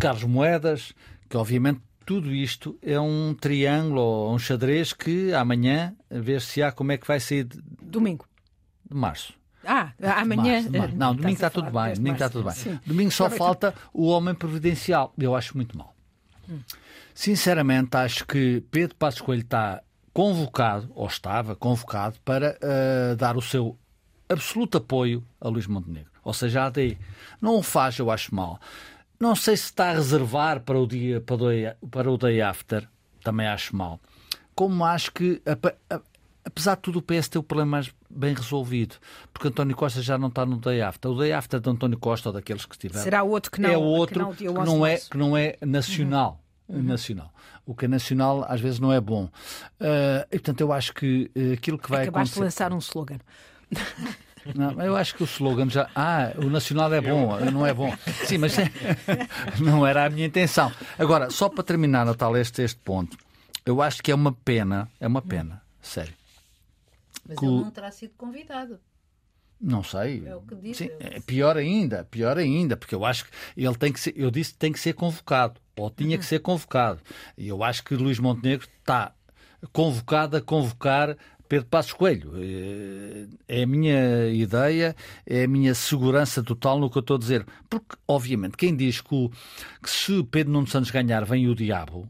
Carlos 0.00 0.24
Moedas, 0.24 0.92
que 1.28 1.36
obviamente 1.36 1.80
tudo 2.04 2.32
isto 2.32 2.78
é 2.82 2.98
um 2.98 3.34
triângulo 3.34 4.00
ou 4.00 4.34
um 4.34 4.38
xadrez 4.38 4.92
que 4.92 5.32
amanhã, 5.32 5.94
ver 6.10 6.40
se 6.40 6.62
há 6.62 6.72
como 6.72 6.92
é 6.92 6.96
que 6.96 7.06
vai 7.06 7.20
ser. 7.20 7.44
De... 7.44 7.60
Domingo. 7.80 8.26
De 8.88 8.96
março. 8.96 9.34
Ah, 9.64 9.92
amanhã. 10.16 10.54
Março, 10.54 10.72
março. 10.72 10.96
Não, 10.96 11.14
domingo 11.14 11.34
está 11.34 11.50
tudo 11.50 11.70
bem. 11.70 11.94
Domingo 11.94 12.14
está 12.14 12.28
tudo 12.28 12.44
bem. 12.44 12.54
Sim. 12.54 12.80
Domingo 12.84 13.10
só 13.10 13.30
falta 13.30 13.74
o 13.92 14.08
homem 14.08 14.34
providencial. 14.34 15.12
Eu 15.16 15.34
acho 15.34 15.56
muito 15.56 15.76
mal. 15.76 15.94
Hum. 16.48 16.58
Sinceramente, 17.14 17.96
acho 17.96 18.26
que 18.26 18.64
Pedro 18.70 18.96
Passos 18.96 19.20
Coelho 19.20 19.42
está 19.42 19.82
convocado, 20.12 20.90
ou 20.94 21.06
estava 21.06 21.54
convocado, 21.54 22.18
para 22.24 22.58
uh, 22.58 23.16
dar 23.16 23.36
o 23.36 23.42
seu 23.42 23.78
absoluto 24.28 24.78
apoio 24.78 25.24
a 25.40 25.48
Luís 25.48 25.66
Montenegro. 25.66 26.11
Ou 26.24 26.32
seja, 26.32 26.62
a 26.62 26.66
AD 26.66 26.98
não 27.40 27.56
o 27.56 27.62
faz, 27.62 27.98
eu 27.98 28.10
acho 28.10 28.34
mal. 28.34 28.60
Não 29.18 29.36
sei 29.36 29.56
se 29.56 29.64
está 29.64 29.90
a 29.90 29.94
reservar 29.94 30.60
para 30.60 30.78
o 30.78 30.86
dia 30.86 31.20
para 31.20 31.34
o 31.34 31.38
day, 31.38 31.72
para 31.90 32.10
o 32.10 32.18
day 32.18 32.40
after, 32.40 32.88
também 33.22 33.46
acho 33.46 33.76
mal. 33.76 34.00
Como 34.54 34.84
acho 34.84 35.12
que, 35.12 35.40
apesar 36.44 36.74
de 36.74 36.82
tudo, 36.82 36.98
o 36.98 37.02
PS 37.02 37.28
tem 37.28 37.38
o 37.40 37.42
problema 37.42 37.70
mais 37.70 37.92
bem 38.10 38.34
resolvido, 38.34 38.96
porque 39.32 39.48
António 39.48 39.76
Costa 39.76 40.02
já 40.02 40.18
não 40.18 40.28
está 40.28 40.44
no 40.44 40.56
day 40.56 40.82
after. 40.82 41.10
O 41.10 41.18
day 41.18 41.32
after 41.32 41.60
de 41.60 41.70
António 41.70 41.98
Costa 41.98 42.28
ou 42.28 42.32
daqueles 42.32 42.66
que 42.66 42.74
estiveram 42.74 43.02
será 43.02 43.22
outro 43.22 43.50
que 43.50 43.60
não 43.60 43.70
é 43.70 43.76
outro 43.76 44.14
que 44.34 44.44
não, 44.44 44.54
que 44.54 44.64
não 44.66 44.86
é 44.86 44.96
que 44.98 45.16
não 45.16 45.36
é 45.36 45.56
nacional. 45.60 46.40
Uhum. 46.68 46.76
uhum. 46.76 46.82
nacional. 46.82 47.32
O 47.64 47.74
que 47.74 47.84
é 47.84 47.88
nacional 47.88 48.44
às 48.48 48.60
vezes 48.60 48.80
não 48.80 48.92
é 48.92 49.00
bom. 49.00 49.24
Uh, 49.24 50.26
e, 50.30 50.38
portanto, 50.38 50.60
eu 50.60 50.72
acho 50.72 50.92
que 50.94 51.30
uh, 51.36 51.52
aquilo 51.52 51.78
que 51.78 51.88
vai 51.88 52.02
Acabaste 52.02 52.34
acontecer... 52.34 52.40
de 52.40 52.44
lançar 52.44 52.72
um 52.72 52.78
slogan. 52.78 53.18
Não, 54.54 54.80
eu 54.82 54.96
acho 54.96 55.14
que 55.14 55.22
o 55.22 55.26
slogan 55.26 55.68
já. 55.70 55.88
Ah, 55.94 56.32
o 56.36 56.50
nacional 56.50 56.92
é 56.92 57.00
bom, 57.00 57.38
não 57.50 57.66
é 57.66 57.72
bom. 57.72 57.94
Sim, 58.24 58.38
mas 58.38 58.56
não 59.60 59.86
era 59.86 60.06
a 60.06 60.10
minha 60.10 60.26
intenção. 60.26 60.72
Agora, 60.98 61.30
só 61.30 61.48
para 61.48 61.62
terminar, 61.62 62.04
Natal, 62.04 62.36
este, 62.36 62.62
este 62.62 62.80
ponto, 62.80 63.16
eu 63.64 63.80
acho 63.80 64.02
que 64.02 64.10
é 64.10 64.14
uma 64.14 64.32
pena, 64.32 64.88
é 64.98 65.06
uma 65.06 65.22
pena, 65.22 65.62
sério. 65.80 66.14
Mas 67.26 67.38
que... 67.38 67.44
ele 67.44 67.54
não 67.54 67.70
terá 67.70 67.90
sido 67.90 68.14
convidado. 68.16 68.80
Não 69.60 69.84
sei. 69.84 70.24
É 70.26 70.34
o 70.34 70.42
que 70.42 70.56
diz. 70.56 70.76
Sim, 70.76 70.90
é 70.98 71.20
pior 71.20 71.56
ainda, 71.56 72.04
pior 72.10 72.36
ainda, 72.36 72.76
porque 72.76 72.96
eu 72.96 73.04
acho 73.04 73.24
que 73.24 73.30
ele 73.56 73.76
tem 73.76 73.92
que 73.92 74.00
ser, 74.00 74.12
eu 74.16 74.28
disse 74.28 74.52
que 74.52 74.58
tem 74.58 74.72
que 74.72 74.80
ser 74.80 74.92
convocado, 74.92 75.60
ou 75.76 75.88
tinha 75.88 76.18
que 76.18 76.26
ser 76.26 76.40
convocado. 76.40 77.00
E 77.38 77.46
eu 77.46 77.62
acho 77.62 77.84
que 77.84 77.94
Luís 77.94 78.18
Montenegro 78.18 78.66
está 78.80 79.14
convocado 79.72 80.36
a 80.36 80.40
convocar 80.40 81.16
Pedro 81.52 81.66
Passos 81.66 81.92
Coelho. 81.92 82.32
Eh, 82.36 83.26
é 83.46 83.62
a 83.64 83.66
minha 83.66 84.26
ideia, 84.28 84.96
é 85.26 85.44
a 85.44 85.46
minha 85.46 85.74
segurança 85.74 86.42
total 86.42 86.80
no 86.80 86.88
que 86.88 86.96
eu 86.96 87.00
estou 87.00 87.16
a 87.16 87.18
dizer. 87.18 87.44
Porque, 87.68 87.94
obviamente, 88.08 88.56
quem 88.56 88.74
diz 88.74 89.02
que, 89.02 89.14
o, 89.14 89.28
que 89.82 89.90
se 89.90 90.24
Pedro 90.24 90.50
Nuno 90.50 90.66
Santos 90.66 90.90
ganhar 90.90 91.26
vem 91.26 91.46
o 91.48 91.54
diabo, 91.54 92.08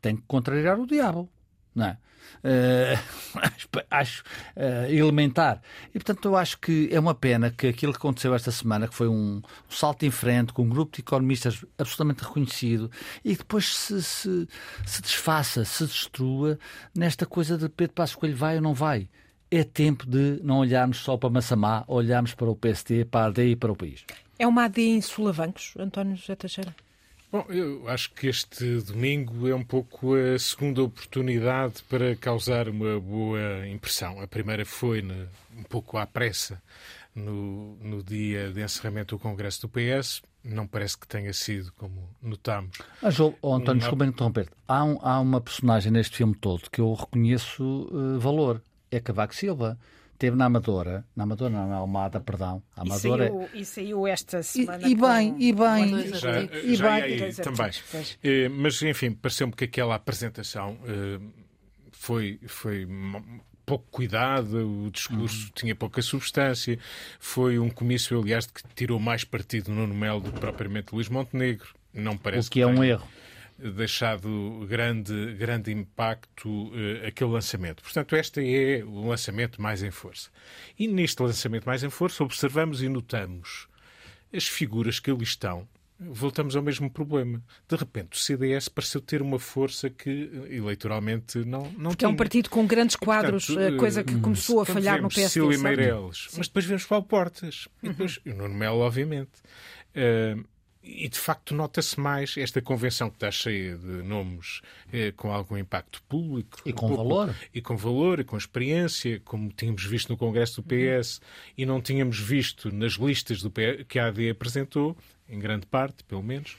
tem 0.00 0.14
que 0.14 0.22
contrariar 0.28 0.78
o 0.78 0.86
diabo. 0.86 1.28
Não 1.74 1.86
é? 1.86 1.98
Uh, 2.38 3.38
acho 3.90 4.22
uh, 4.56 4.90
elementar. 4.90 5.60
E, 5.90 5.98
portanto, 5.98 6.24
eu 6.26 6.36
acho 6.36 6.58
que 6.58 6.88
é 6.92 6.98
uma 6.98 7.14
pena 7.14 7.50
que 7.50 7.66
aquilo 7.66 7.92
que 7.92 7.98
aconteceu 7.98 8.34
esta 8.34 8.50
semana, 8.50 8.88
que 8.88 8.94
foi 8.94 9.08
um, 9.08 9.36
um 9.36 9.42
salto 9.70 10.04
em 10.04 10.10
frente 10.10 10.52
com 10.52 10.62
um 10.62 10.68
grupo 10.68 10.96
de 10.96 11.02
economistas 11.02 11.64
absolutamente 11.76 12.22
reconhecido, 12.22 12.90
e 13.24 13.36
depois 13.36 13.74
se, 13.76 14.02
se, 14.02 14.48
se 14.86 15.02
desfaça, 15.02 15.64
se 15.64 15.84
destrua 15.84 16.58
nesta 16.94 17.26
coisa 17.26 17.56
de 17.56 17.68
Pedro 17.68 17.94
Passos 17.94 18.16
Coelho 18.16 18.36
vai 18.36 18.56
ou 18.56 18.62
não 18.62 18.74
vai. 18.74 19.08
É 19.50 19.64
tempo 19.64 20.06
de 20.06 20.40
não 20.42 20.58
olharmos 20.58 20.98
só 20.98 21.16
para 21.16 21.30
Massamá, 21.30 21.82
olharmos 21.88 22.34
para 22.34 22.50
o 22.50 22.56
PST, 22.56 23.06
para 23.10 23.26
a 23.26 23.28
AD 23.28 23.46
e 23.46 23.56
para 23.56 23.72
o 23.72 23.76
país. 23.76 24.04
É 24.38 24.46
uma 24.46 24.64
AD 24.64 24.82
em 24.82 25.00
Sulavancos, 25.00 25.74
António 25.78 26.16
José 26.16 26.36
Teixeira? 26.36 26.74
Bom, 27.30 27.44
eu 27.50 27.86
acho 27.86 28.10
que 28.14 28.26
este 28.26 28.80
domingo 28.80 29.46
é 29.46 29.54
um 29.54 29.62
pouco 29.62 30.14
a 30.14 30.38
segunda 30.38 30.82
oportunidade 30.82 31.82
para 31.82 32.16
causar 32.16 32.70
uma 32.70 32.98
boa 32.98 33.68
impressão. 33.68 34.18
A 34.22 34.26
primeira 34.26 34.64
foi 34.64 35.02
um 35.54 35.62
pouco 35.64 35.98
à 35.98 36.06
pressa 36.06 36.62
no, 37.14 37.76
no 37.82 38.02
dia 38.02 38.50
de 38.50 38.62
encerramento 38.62 39.14
do 39.14 39.18
Congresso 39.18 39.60
do 39.60 39.68
PS. 39.68 40.22
Não 40.42 40.66
parece 40.66 40.96
que 40.96 41.06
tenha 41.06 41.32
sido 41.34 41.70
como 41.76 42.08
notamos. 42.22 42.78
Mas, 43.02 43.20
oh, 43.20 43.34
oh, 43.42 43.56
António, 43.56 43.72
uma... 43.72 43.78
desculpa 43.80 44.06
interromper. 44.06 44.48
Há, 44.66 44.82
um, 44.82 44.98
há 45.02 45.20
uma 45.20 45.40
personagem 45.42 45.92
neste 45.92 46.16
filme 46.16 46.34
todo 46.34 46.70
que 46.70 46.80
eu 46.80 46.94
reconheço 46.94 47.62
uh, 47.92 48.18
valor. 48.18 48.62
É 48.90 49.00
Cavaco 49.00 49.34
Silva 49.34 49.78
teve 50.18 50.36
na 50.36 50.46
Amadora, 50.46 51.04
na 51.14 51.24
Amadora, 51.24 51.50
não, 51.50 51.68
na 51.68 51.76
Almada, 51.76 52.20
perdão. 52.20 52.62
A 52.76 52.82
Amadora. 52.82 53.26
E 53.26 53.28
saiu, 53.28 53.48
e 53.54 53.64
saiu 53.64 54.06
esta 54.06 54.42
semana. 54.42 54.86
E, 54.86 54.90
e 54.90 54.94
bem, 54.94 55.36
e 55.38 55.52
bem. 55.52 56.12
Já, 56.14 56.42
e 56.42 56.74
já 56.74 57.00
bem. 57.00 57.22
Aí, 57.22 57.34
também. 57.34 57.70
Eh, 58.22 58.48
mas, 58.48 58.82
enfim, 58.82 59.12
pareceu-me 59.12 59.52
que 59.52 59.64
aquela 59.64 59.94
apresentação 59.94 60.76
eh, 60.84 61.20
foi, 61.92 62.40
foi 62.46 62.86
pouco 63.64 63.86
cuidado, 63.90 64.86
o 64.86 64.90
discurso 64.90 65.46
uhum. 65.46 65.52
tinha 65.54 65.74
pouca 65.74 66.00
substância. 66.00 66.78
Foi 67.20 67.58
um 67.58 67.68
comício, 67.68 68.18
aliás, 68.18 68.46
que 68.46 68.62
tirou 68.74 68.98
mais 68.98 69.24
partido 69.24 69.70
no 69.70 69.86
Melo 69.94 70.20
do 70.20 70.32
que 70.32 70.40
propriamente 70.40 70.94
Luís 70.94 71.08
Montenegro. 71.08 71.68
Não 71.92 72.16
parece 72.16 72.48
o 72.48 72.50
que, 72.50 72.60
que 72.60 72.62
é 72.62 72.66
um 72.66 72.82
erro. 72.82 73.06
Deixado 73.58 74.64
grande, 74.68 75.34
grande 75.34 75.72
impacto 75.72 76.48
uh, 76.48 77.06
aquele 77.06 77.30
lançamento. 77.30 77.82
Portanto, 77.82 78.14
este 78.14 78.40
é 78.40 78.84
o 78.84 79.08
lançamento 79.08 79.60
mais 79.60 79.82
em 79.82 79.90
força. 79.90 80.30
E 80.78 80.86
neste 80.86 81.20
lançamento 81.20 81.64
mais 81.64 81.82
em 81.82 81.90
força, 81.90 82.22
observamos 82.22 82.82
e 82.82 82.88
notamos 82.88 83.66
as 84.32 84.46
figuras 84.46 85.00
que 85.00 85.10
ali 85.10 85.24
estão. 85.24 85.66
Voltamos 86.00 86.54
ao 86.54 86.62
mesmo 86.62 86.88
problema. 86.88 87.42
De 87.68 87.74
repente, 87.74 88.16
o 88.16 88.16
CDS 88.16 88.68
pareceu 88.68 89.00
ter 89.00 89.20
uma 89.20 89.40
força 89.40 89.90
que 89.90 90.30
eleitoralmente 90.48 91.38
não, 91.38 91.64
não 91.72 91.90
Porque 91.90 91.96
tinha. 91.96 92.08
é 92.08 92.12
um 92.12 92.16
partido 92.16 92.50
com 92.50 92.64
grandes 92.64 92.94
quadros, 92.94 93.48
e, 93.48 93.54
portanto, 93.54 93.76
coisa 93.78 94.04
que 94.04 94.14
uh, 94.14 94.20
começou 94.20 94.60
a 94.60 94.64
falhar 94.64 95.02
no 95.02 95.08
PSD. 95.08 95.40
Cecília 95.40 95.58
Meireles, 95.58 96.28
mas 96.36 96.46
depois 96.46 96.64
vemos 96.64 96.84
Paulo 96.84 97.04
Portas. 97.04 97.66
E 97.82 97.88
depois 97.88 98.18
uhum. 98.18 98.32
o 98.32 98.36
Nuno 98.36 98.54
Melo, 98.54 98.78
obviamente. 98.78 99.32
Uh, 99.90 100.46
e 100.88 101.08
de 101.08 101.18
facto 101.18 101.54
nota-se 101.54 102.00
mais 102.00 102.34
esta 102.38 102.62
convenção 102.62 103.10
que 103.10 103.16
está 103.16 103.30
cheia 103.30 103.76
de 103.76 104.02
nomes 104.02 104.62
eh, 104.90 105.12
com 105.12 105.30
algum 105.30 105.56
impacto 105.56 106.02
público 106.08 106.58
e 106.64 106.72
com 106.72 106.96
valor. 106.96 107.34
e 107.54 107.60
com 107.60 107.76
valor 107.76 108.20
e 108.20 108.24
com 108.24 108.36
experiência 108.36 109.20
como 109.24 109.50
tínhamos 109.50 109.84
visto 109.84 110.08
no 110.08 110.16
Congresso 110.16 110.62
do 110.62 110.66
PS 110.66 111.20
e 111.56 111.66
não 111.66 111.80
tínhamos 111.80 112.18
visto 112.18 112.72
nas 112.74 112.94
listas 112.94 113.42
do 113.42 113.50
PS, 113.50 113.84
que 113.86 113.98
a 113.98 114.06
AD 114.06 114.30
apresentou 114.30 114.96
em 115.28 115.38
grande 115.38 115.66
parte, 115.66 116.02
pelo 116.04 116.22
menos, 116.22 116.56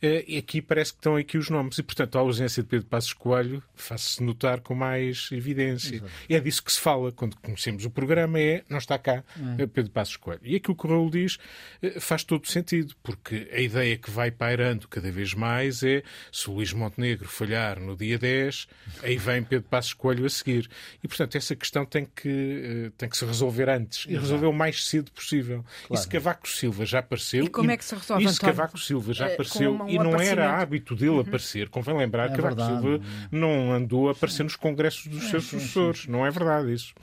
eh, 0.00 0.24
e 0.26 0.36
aqui 0.36 0.62
parece 0.62 0.92
que 0.92 0.98
estão 0.98 1.16
aqui 1.16 1.36
os 1.36 1.50
nomes. 1.50 1.78
E, 1.78 1.82
portanto, 1.82 2.16
a 2.16 2.20
ausência 2.20 2.62
de 2.62 2.68
Pedro 2.68 2.86
Passos 2.86 3.12
Coelho 3.12 3.62
faz-se 3.74 4.22
notar 4.22 4.60
com 4.60 4.74
mais 4.74 5.28
evidência. 5.32 5.96
Exato. 5.96 6.12
E 6.28 6.34
é 6.36 6.40
disso 6.40 6.62
que 6.62 6.72
se 6.72 6.80
fala 6.80 7.10
quando 7.12 7.36
conhecemos 7.36 7.84
o 7.84 7.90
programa, 7.90 8.38
é 8.38 8.62
não 8.68 8.78
está 8.78 8.98
cá 8.98 9.24
é. 9.58 9.66
Pedro 9.66 9.90
Passos 9.90 10.16
Coelho. 10.16 10.40
E 10.42 10.56
aquilo 10.56 10.76
que 10.76 10.86
o 10.86 10.90
Raul 10.90 11.10
diz 11.10 11.38
eh, 11.82 11.98
faz 11.98 12.22
todo 12.22 12.46
sentido, 12.46 12.94
porque 13.02 13.48
a 13.52 13.60
ideia 13.60 13.96
que 13.96 14.10
vai 14.10 14.30
pairando 14.30 14.86
cada 14.88 15.10
vez 15.10 15.34
mais 15.34 15.82
é 15.82 16.02
se 16.30 16.48
o 16.48 16.54
Luís 16.54 16.72
Montenegro 16.72 17.28
falhar 17.28 17.80
no 17.80 17.96
dia 17.96 18.18
10, 18.18 18.68
aí 19.02 19.16
vem 19.16 19.42
Pedro 19.42 19.68
Passos 19.68 19.94
Coelho 19.94 20.26
a 20.26 20.30
seguir. 20.30 20.68
E, 21.02 21.08
portanto, 21.08 21.36
essa 21.36 21.56
questão 21.56 21.84
tem 21.84 22.06
que, 22.06 22.92
tem 22.96 23.08
que 23.08 23.16
se 23.16 23.24
resolver 23.24 23.68
antes 23.68 24.06
e 24.08 24.16
resolver 24.16 24.46
o 24.46 24.52
mais 24.52 24.84
cedo 24.84 25.10
possível. 25.10 25.64
Claro. 25.86 25.94
E 25.94 25.96
se 25.96 26.08
Cavaco 26.08 26.48
Silva 26.48 26.86
já 26.86 27.00
apareceu... 27.00 27.44
E 27.44 27.48
como 27.48 27.70
é 27.70 27.76
que 27.76 27.84
se 27.84 27.94
resolve? 27.94 28.11
Isso 28.20 28.40
Cavaco 28.40 28.78
Silva 28.78 29.12
já 29.12 29.26
apareceu 29.26 29.72
um, 29.72 29.82
um 29.82 29.88
e 29.88 29.98
não 29.98 30.20
era 30.20 30.60
hábito 30.60 30.94
dele 30.94 31.10
uhum. 31.10 31.20
aparecer. 31.20 31.68
Convém 31.68 31.96
lembrar 31.96 32.28
que 32.28 32.34
é 32.34 32.36
Cavaco 32.36 32.56
verdade. 32.56 32.82
Silva 32.82 33.04
não 33.30 33.72
andou 33.72 34.08
a 34.08 34.12
aparecer 34.12 34.42
nos 34.42 34.56
congressos 34.56 35.06
dos 35.06 35.24
é, 35.24 35.30
seus 35.30 35.44
sucessores. 35.44 36.06
Não 36.06 36.26
é 36.26 36.30
verdade 36.30 36.72
isso. 36.72 36.94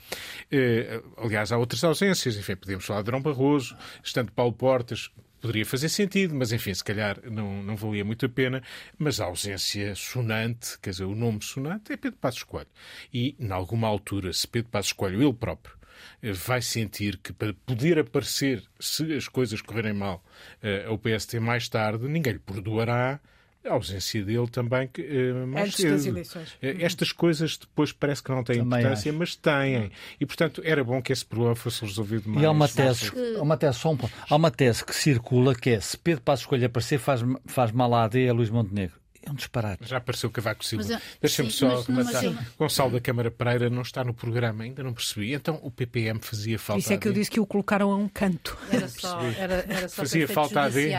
Eh, 0.50 1.02
aliás, 1.16 1.52
há 1.52 1.58
outras 1.58 1.82
ausências. 1.84 2.36
Enfim, 2.36 2.56
podemos 2.56 2.84
falar 2.84 3.00
de 3.00 3.06
Drão 3.06 3.20
Barroso, 3.20 3.76
estando 4.02 4.32
Paulo 4.32 4.52
Portas, 4.52 5.10
poderia 5.40 5.64
fazer 5.64 5.88
sentido, 5.88 6.34
mas 6.34 6.52
enfim, 6.52 6.74
se 6.74 6.84
calhar 6.84 7.18
não, 7.30 7.62
não 7.62 7.76
valia 7.76 8.04
muito 8.04 8.26
a 8.26 8.28
pena. 8.28 8.62
Mas 8.98 9.20
a 9.20 9.24
ausência 9.24 9.94
sonante, 9.94 10.78
quer 10.80 10.90
dizer, 10.90 11.04
o 11.04 11.14
nome 11.14 11.42
sonante 11.42 11.92
é 11.92 11.96
Pedro 11.96 12.18
Passos 12.18 12.42
Coelho. 12.42 12.68
E, 13.12 13.34
em 13.38 13.50
alguma 13.50 13.88
altura, 13.88 14.32
se 14.32 14.46
Pedro 14.46 14.70
Passos 14.70 14.92
Coelho, 14.92 15.22
ele 15.22 15.32
próprio, 15.32 15.74
vai 16.22 16.60
sentir 16.62 17.16
que 17.18 17.32
para 17.32 17.54
poder 17.66 17.98
aparecer, 17.98 18.62
se 18.78 19.14
as 19.14 19.28
coisas 19.28 19.60
correrem 19.60 19.92
mal, 19.92 20.24
uh, 20.62 20.90
ao 20.90 20.98
PST 20.98 21.38
mais 21.40 21.68
tarde, 21.68 22.06
ninguém 22.08 22.34
lhe 22.34 22.38
perdoará 22.38 23.20
a 23.64 23.74
ausência 23.74 24.24
dele 24.24 24.48
também 24.48 24.86
uh, 24.86 25.46
mais 25.46 25.66
Antes 25.66 25.76
cedo. 25.76 25.90
das 25.90 26.06
eleições. 26.06 26.48
Uh, 26.54 26.80
estas 26.80 27.12
coisas 27.12 27.56
depois 27.58 27.92
parece 27.92 28.22
que 28.22 28.30
não 28.30 28.42
têm 28.42 28.58
também 28.58 28.80
importância, 28.80 29.10
acho. 29.10 29.18
mas 29.18 29.36
têm. 29.36 29.90
E, 30.18 30.26
portanto, 30.26 30.62
era 30.64 30.82
bom 30.82 31.02
que 31.02 31.12
esse 31.12 31.24
problema 31.24 31.54
fosse 31.54 31.84
resolvido 31.84 32.28
mais. 32.28 32.42
E 32.42 32.46
há 32.46 32.50
uma 32.50 32.68
tese, 32.68 33.10
que... 33.10 33.36
há 33.36 33.42
uma 33.42 33.56
tese, 33.56 33.78
só 33.78 33.92
um, 33.92 33.98
há 34.28 34.36
uma 34.36 34.50
tese 34.50 34.84
que 34.84 34.94
circula 34.94 35.54
que 35.54 35.70
é 35.70 35.80
se 35.80 35.96
Pedro 35.96 36.22
Passos 36.22 36.44
Escolha 36.44 36.66
aparecer 36.66 36.98
faz, 36.98 37.22
faz 37.46 37.72
mal 37.72 37.92
à 37.94 38.04
AD 38.04 38.28
a 38.28 38.32
Luís 38.32 38.50
Montenegro. 38.50 38.99
É 39.30 39.32
um 39.32 39.34
disparate. 39.34 39.88
Já 39.88 39.98
apareceu 39.98 40.30
Cavaco 40.30 40.64
Silva. 40.64 41.00
Deixa-me 41.20 41.50
só 41.50 41.80
rematar. 41.82 42.22
Gonçalo 42.58 42.90
da 42.90 43.00
Câmara 43.00 43.30
Pereira 43.30 43.70
não 43.70 43.82
está 43.82 44.02
no 44.02 44.12
programa, 44.12 44.64
ainda 44.64 44.82
não 44.82 44.92
percebi. 44.92 45.32
Então 45.32 45.60
o 45.62 45.70
PPM 45.70 46.20
fazia 46.20 46.58
falta. 46.58 46.80
Isso 46.80 46.92
é 46.92 46.98
que 46.98 47.06
eu 47.06 47.12
disse 47.12 47.30
que 47.30 47.38
o 47.40 47.46
colocaram 47.46 47.90
a 47.90 47.96
um 47.96 48.08
canto. 48.08 48.58
Era 48.70 48.88
só, 48.88 49.20
era, 49.38 49.64
era 49.68 49.88
só 49.88 50.02
fazia 50.02 50.26
falta 50.26 50.62
a 50.62 50.68
ver. 50.68 50.92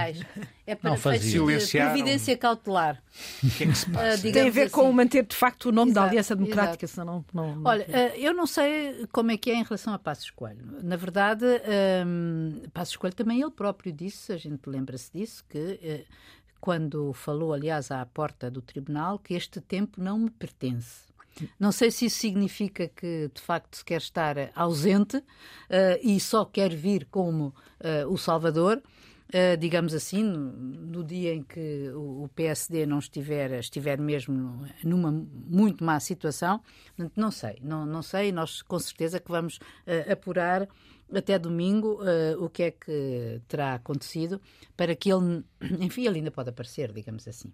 É 0.65 0.75
para 0.75 0.91
não 0.91 0.97
fazia. 0.97 1.41
providência 1.41 2.37
cautelar. 2.37 3.01
que 3.57 3.63
é 3.63 3.67
que 3.67 3.75
se 3.75 3.89
passa? 3.89 4.27
Uh, 4.27 4.31
Tem 4.31 4.47
a 4.47 4.51
ver 4.51 4.61
assim. 4.61 4.71
com 4.71 4.91
manter 4.93 5.25
de 5.25 5.35
facto 5.35 5.65
o 5.65 5.71
nome 5.71 5.91
exato, 5.91 6.05
da 6.05 6.09
Aliança 6.11 6.35
Democrática, 6.35 6.87
senão 6.87 7.25
não, 7.33 7.55
não... 7.55 7.61
Olha, 7.65 7.85
uh, 7.85 8.17
eu 8.17 8.33
não 8.33 8.47
sei 8.47 9.05
como 9.11 9.31
é 9.31 9.37
que 9.37 9.51
é 9.51 9.55
em 9.55 9.63
relação 9.63 9.93
a 9.93 9.99
Passos 9.99 10.29
Coelho. 10.29 10.63
Na 10.81 10.95
verdade, 10.95 11.45
um, 12.05 12.61
Passos 12.73 12.95
Coelho 12.95 13.15
também 13.15 13.41
ele 13.41 13.51
próprio 13.51 13.91
disse, 13.91 14.31
a 14.31 14.37
gente 14.37 14.61
lembra-se 14.67 15.11
disso, 15.13 15.43
que 15.49 15.57
uh, 15.57 16.05
quando 16.61 17.11
falou, 17.11 17.53
aliás, 17.53 17.89
à 17.89 18.05
porta 18.05 18.49
do 18.49 18.61
tribunal, 18.61 19.17
que 19.17 19.33
este 19.33 19.59
tempo 19.59 19.99
não 19.99 20.19
me 20.19 20.29
pertence. 20.29 21.11
Não 21.59 21.71
sei 21.71 21.89
se 21.89 22.05
isso 22.05 22.19
significa 22.19 22.87
que, 22.87 23.29
de 23.33 23.41
facto, 23.41 23.77
se 23.77 23.85
quer 23.85 23.97
estar 23.97 24.35
ausente 24.53 25.17
uh, 25.17 25.23
e 26.01 26.19
só 26.19 26.45
quer 26.45 26.75
vir 26.75 27.07
como 27.09 27.47
uh, 27.79 28.07
o 28.09 28.17
Salvador. 28.17 28.81
Uh, 29.29 29.55
digamos 29.57 29.93
assim, 29.93 30.23
no, 30.23 30.51
no, 30.51 31.03
dia 31.05 31.33
em 31.33 31.41
que 31.41 31.89
o, 31.95 32.25
o, 32.25 32.29
PSD 32.35 32.85
não 32.85 32.99
estiver, 32.99 33.59
estiver 33.59 33.97
mesmo 33.97 34.67
numa 34.83 35.09
muito 35.09 35.85
má 35.85 35.97
situação. 36.01 36.61
Não 37.15 37.31
sei, 37.31 37.57
não, 37.61 37.85
não 37.85 38.01
sei, 38.01 38.33
nós 38.33 38.61
com 38.61 38.77
certeza 38.77 39.21
que 39.21 39.31
vamos 39.31 39.57
apurar 40.11 40.67
até 41.15 41.37
domingo 41.37 41.99
uh, 42.01 42.43
o 42.43 42.49
que 42.49 42.63
é 42.63 42.71
que 42.71 43.41
terá 43.47 43.75
acontecido 43.75 44.41
para 44.75 44.95
que 44.95 45.11
ele, 45.11 45.43
enfim, 45.79 46.05
ele 46.05 46.17
ainda 46.17 46.31
pode 46.31 46.49
aparecer, 46.49 46.91
digamos 46.91 47.27
assim. 47.27 47.49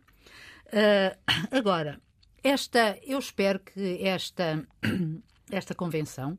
Uh, 0.68 1.18
agora, 1.52 2.00
esta, 2.44 2.98
eu 3.04 3.20
espero 3.20 3.60
que 3.60 4.00
esta, 4.02 4.66
esta 5.52 5.76
convenção 5.76 6.38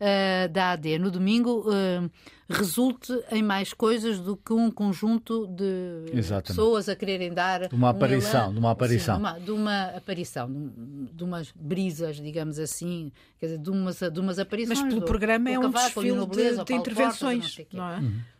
uh, 0.00 0.48
da 0.52 0.72
AD 0.72 0.98
no 0.98 1.10
domingo 1.10 1.64
uh, 1.68 2.10
resulte 2.48 3.12
em 3.30 3.42
mais 3.42 3.72
coisas 3.72 4.18
do 4.18 4.36
que 4.36 4.52
um 4.52 4.70
conjunto 4.70 5.46
de 5.46 6.12
Exatamente. 6.12 6.48
pessoas 6.48 6.88
a 6.88 6.96
quererem 6.96 7.32
dar 7.32 7.72
uma 7.72 7.90
aparição, 7.90 8.50
um 8.50 8.52
de 8.52 8.58
uma 8.58 8.70
aparição, 8.70 9.16
sim, 9.16 9.22
de, 9.22 9.28
uma, 9.28 9.40
de, 9.40 9.50
uma, 9.50 9.84
aparição, 9.96 10.72
de, 11.12 11.24
umas 11.24 11.52
brisas, 11.52 12.16
digamos 12.16 12.58
assim, 12.58 13.10
quer 13.40 13.46
dizer, 13.46 13.58
de 13.58 13.70
umas, 13.70 13.98
de 13.98 14.20
umas 14.20 14.38
aparições. 14.38 14.80
Mas 14.80 14.88
pelo 14.88 15.00
do, 15.00 15.06
programa 15.06 15.50
é 15.50 15.58
um 15.58 15.70
desfile 15.70 16.26
de, 16.26 16.64
de 16.64 16.74
intervenções, 16.74 17.56
Portas, 17.56 17.72
não, 17.72 17.84
não 17.84 17.92
é? 17.92 17.98
Uhum 17.98 18.33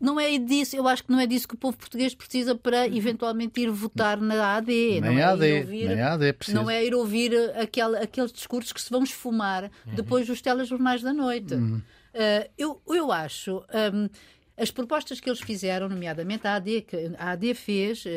não 0.00 0.18
é 0.18 0.38
disso, 0.38 0.76
eu 0.76 0.86
acho 0.86 1.04
que 1.04 1.10
não 1.10 1.18
é 1.18 1.26
disso 1.26 1.48
que 1.48 1.54
o 1.54 1.58
povo 1.58 1.76
português 1.76 2.14
precisa 2.14 2.54
para 2.54 2.82
uhum. 2.82 2.96
eventualmente 2.96 3.60
ir 3.60 3.70
votar 3.70 4.20
na 4.20 4.56
AD. 4.56 4.70
Nem 4.72 5.00
não 5.00 5.18
é 5.18 5.22
AD, 5.24 5.52
ouvir, 5.60 5.88
nem 5.88 6.00
AD 6.00 6.32
precisa. 6.34 6.60
Não 6.60 6.70
é 6.70 6.84
ir 6.84 6.94
ouvir 6.94 7.32
aquele, 7.56 7.96
aqueles 7.98 8.32
discursos 8.32 8.72
que 8.72 8.80
se 8.80 8.90
vão 8.90 9.02
esfumar 9.02 9.64
uhum. 9.64 9.94
depois 9.94 10.26
dos 10.26 10.40
telejornais 10.40 11.02
da 11.02 11.12
noite. 11.12 11.54
Uhum. 11.54 11.82
Uh, 12.14 12.50
eu, 12.56 12.80
eu 12.88 13.12
acho. 13.12 13.62
Um, 13.92 14.08
as 14.56 14.70
propostas 14.70 15.20
que 15.20 15.28
eles 15.28 15.40
fizeram, 15.40 15.88
nomeadamente 15.88 16.46
a 16.46 16.54
AD, 16.54 16.82
que 16.82 17.12
a 17.16 17.30
AD 17.32 17.54
fez, 17.54 18.04
uh, 18.04 18.08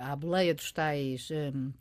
a 0.00 0.16
boleia 0.16 0.54
dos 0.54 0.72
tais. 0.72 1.28
Um, 1.30 1.72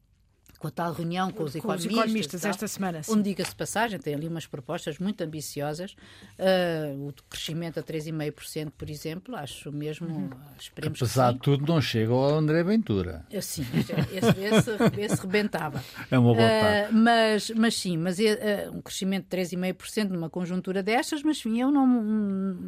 com 0.59 0.67
a 0.67 0.71
tal 0.71 0.93
reunião 0.93 1.31
com 1.31 1.43
os 1.43 1.51
com 1.51 1.57
economistas, 1.59 1.91
os 1.91 1.97
economistas 1.97 2.41
tal, 2.41 2.51
esta 2.51 2.67
semana. 2.67 3.03
Sim. 3.03 3.13
Onde, 3.13 3.23
diga-se 3.23 3.55
passagem, 3.55 3.99
tem 3.99 4.13
ali 4.13 4.27
umas 4.27 4.45
propostas 4.45 4.97
muito 4.99 5.21
ambiciosas. 5.23 5.95
Uh, 6.39 7.07
o 7.07 7.13
crescimento 7.29 7.79
a 7.79 7.83
3,5%, 7.83 8.71
por 8.77 8.89
exemplo, 8.89 9.35
acho 9.35 9.71
mesmo. 9.71 10.07
Uhum. 10.07 10.29
Esperemos 10.59 10.99
que 10.99 11.05
apesar 11.05 11.33
de 11.33 11.39
tudo, 11.39 11.65
não 11.65 11.81
chega 11.81 12.11
ao 12.11 12.35
André 12.35 12.63
Ventura. 12.63 13.25
Uh, 13.31 13.41
sim, 13.41 13.65
esse, 13.73 14.39
esse, 14.41 15.01
esse 15.01 15.21
rebentava. 15.21 15.83
É 16.09 16.17
uma 16.17 16.33
boa 16.33 16.45
uh, 16.45 16.93
mas, 16.93 17.49
mas 17.51 17.75
sim, 17.75 17.97
mas 17.97 18.19
é, 18.19 18.69
um 18.71 18.81
crescimento 18.81 19.27
de 19.29 19.37
3,5% 19.37 20.09
numa 20.09 20.29
conjuntura 20.29 20.81
destas, 20.81 21.23
mas 21.23 21.39
sim, 21.39 21.61
eu 21.61 21.71
não. 21.71 22.67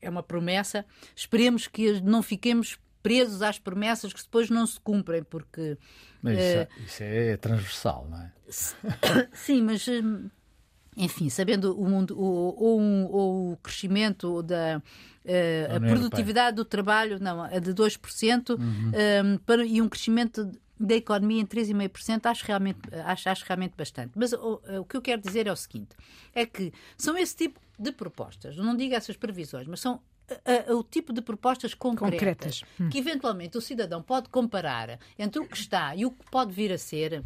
é 0.00 0.08
uma 0.08 0.22
promessa. 0.22 0.84
Esperemos 1.14 1.66
que 1.66 2.00
não 2.00 2.22
fiquemos 2.22 2.78
presos 3.04 3.42
às 3.42 3.58
promessas 3.58 4.14
que 4.14 4.22
depois 4.22 4.48
não 4.48 4.66
se 4.66 4.80
cumprem, 4.80 5.22
porque. 5.22 5.76
Mas 6.22 6.38
isso, 6.38 6.58
uh, 6.58 6.84
isso 6.86 7.02
é 7.02 7.36
transversal, 7.36 8.08
não 8.10 8.18
é? 8.18 8.32
Sim, 9.34 9.62
mas. 9.62 9.86
Hum, 9.86 10.30
enfim, 10.96 11.28
sabendo 11.28 11.78
o 11.78 11.88
mundo, 11.88 12.18
ou, 12.18 12.56
ou, 12.56 13.52
o 13.52 13.56
crescimento 13.56 14.42
da 14.44 14.80
uh, 15.24 15.76
a 15.76 15.80
produtividade 15.80 16.56
do 16.56 16.64
trabalho, 16.64 17.18
não, 17.20 17.42
a 17.42 17.58
de 17.58 17.74
2%, 17.74 18.50
uhum. 18.50 18.92
um, 19.24 19.38
para, 19.38 19.66
e 19.66 19.82
um 19.82 19.88
crescimento 19.88 20.52
da 20.78 20.94
economia 20.94 21.42
em 21.42 21.46
3,5%, 21.46 22.26
acho 22.26 22.46
realmente, 22.46 22.78
acho, 23.06 23.28
acho 23.28 23.44
realmente 23.44 23.74
bastante. 23.76 24.12
Mas 24.14 24.32
o, 24.32 24.62
o 24.80 24.84
que 24.84 24.96
eu 24.96 25.02
quero 25.02 25.20
dizer 25.20 25.48
é 25.48 25.52
o 25.52 25.56
seguinte: 25.56 25.96
é 26.32 26.46
que 26.46 26.72
são 26.96 27.18
esse 27.18 27.36
tipo 27.36 27.60
de 27.76 27.90
propostas, 27.90 28.56
não 28.56 28.76
digo 28.76 28.94
essas 28.94 29.16
previsões, 29.16 29.66
mas 29.66 29.80
são 29.80 30.00
a, 30.44 30.72
a, 30.72 30.76
o 30.76 30.82
tipo 30.82 31.12
de 31.12 31.20
propostas 31.20 31.74
concretas, 31.74 32.18
concretas. 32.18 32.64
Hum. 32.80 32.88
que 32.88 32.98
eventualmente 32.98 33.58
o 33.58 33.60
cidadão 33.60 34.02
pode 34.02 34.28
comparar 34.28 34.98
entre 35.18 35.40
o 35.40 35.46
que 35.46 35.56
está 35.56 35.94
e 35.94 36.06
o 36.06 36.10
que 36.10 36.30
pode 36.30 36.52
vir 36.52 36.72
a 36.72 36.78
ser 36.78 37.22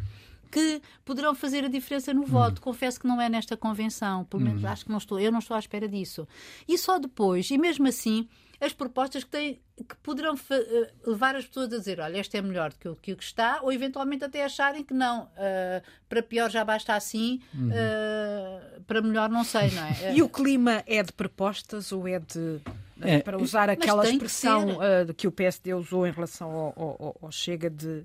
que 0.51 0.80
poderão 1.05 1.34
fazer 1.34 1.64
a 1.64 1.68
diferença 1.68 2.12
no 2.12 2.24
voto. 2.24 2.59
Hum. 2.59 2.64
Confesso 2.64 2.99
que 2.99 3.07
não 3.07 3.20
é 3.20 3.28
nesta 3.28 3.57
convenção, 3.57 4.24
pelo 4.24 4.42
menos 4.42 4.64
hum. 4.64 4.66
acho 4.66 4.84
que 4.84 4.90
não 4.90 4.99
estou, 4.99 5.20
eu 5.20 5.30
não 5.30 5.38
estou 5.40 5.55
à 5.55 5.61
espera 5.61 5.88
disso. 5.88 6.26
E 6.66 6.76
só 6.78 6.99
depois, 6.99 7.51
e 7.51 7.59
mesmo 7.59 7.86
assim, 7.86 8.28
as 8.61 8.72
propostas 8.72 9.22
que, 9.22 9.30
têm, 9.30 9.61
que 9.76 9.96
poderão 10.03 10.34
uh, 10.34 11.11
levar 11.11 11.36
as 11.36 11.46
pessoas 11.46 11.72
a 11.72 11.78
dizer: 11.78 12.01
olha, 12.01 12.18
este 12.18 12.36
é 12.36 12.42
melhor 12.42 12.70
do 12.70 12.78
que 12.78 12.88
o 12.88 12.96
que, 12.96 13.14
que 13.14 13.22
está, 13.22 13.61
ou 13.62 13.72
eventualmente 13.72 14.24
até 14.24 14.44
acharem 14.44 14.82
que 14.82 14.94
não, 14.94 15.24
uh, 15.24 15.82
para 16.09 16.22
pior 16.22 16.51
já 16.51 16.64
basta 16.64 16.94
assim, 16.94 17.40
uhum. 17.55 17.68
uh, 17.68 18.80
para 18.82 19.01
melhor 19.01 19.28
não 19.28 19.44
sei, 19.44 19.70
não 19.70 19.84
é? 19.84 20.14
e 20.16 20.22
o 20.22 20.28
clima 20.28 20.82
é 20.86 21.03
de 21.03 21.12
propostas 21.12 21.92
ou 21.92 22.09
é 22.09 22.18
de 22.18 22.61
é, 23.01 23.20
para 23.20 23.38
usar 23.38 23.70
aquela 23.70 24.09
expressão 24.09 24.66
que, 24.66 25.11
uh, 25.11 25.14
que, 25.14 25.28
o 25.28 25.32
PSD 25.32 25.74
usou 25.74 26.07
em 26.07 26.11
relação 26.11 26.51
ao, 26.51 26.74
ao, 26.76 27.16
ao 27.22 27.32
Chega 27.32 27.70
de 27.70 27.86
uh, 27.86 28.05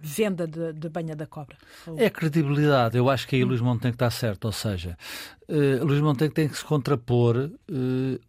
venda 0.00 0.46
de, 0.46 0.72
de, 0.72 0.88
banha 0.88 1.14
da 1.14 1.26
cobra. 1.26 1.56
É 1.96 2.10
credibilidade. 2.10 2.96
Eu 2.96 3.08
acho 3.08 3.26
que 3.28 3.36
aí 3.36 3.44
Luís 3.44 3.60
Montenegro 3.60 3.94
está 3.94 4.10
certo. 4.10 4.46
Ou 4.46 4.52
seja, 4.52 4.96
uh, 5.48 5.84
Luís 5.84 6.00
Montenegro 6.00 6.34
tem 6.34 6.48
que 6.48 6.56
se 6.56 6.64
contrapor 6.64 7.50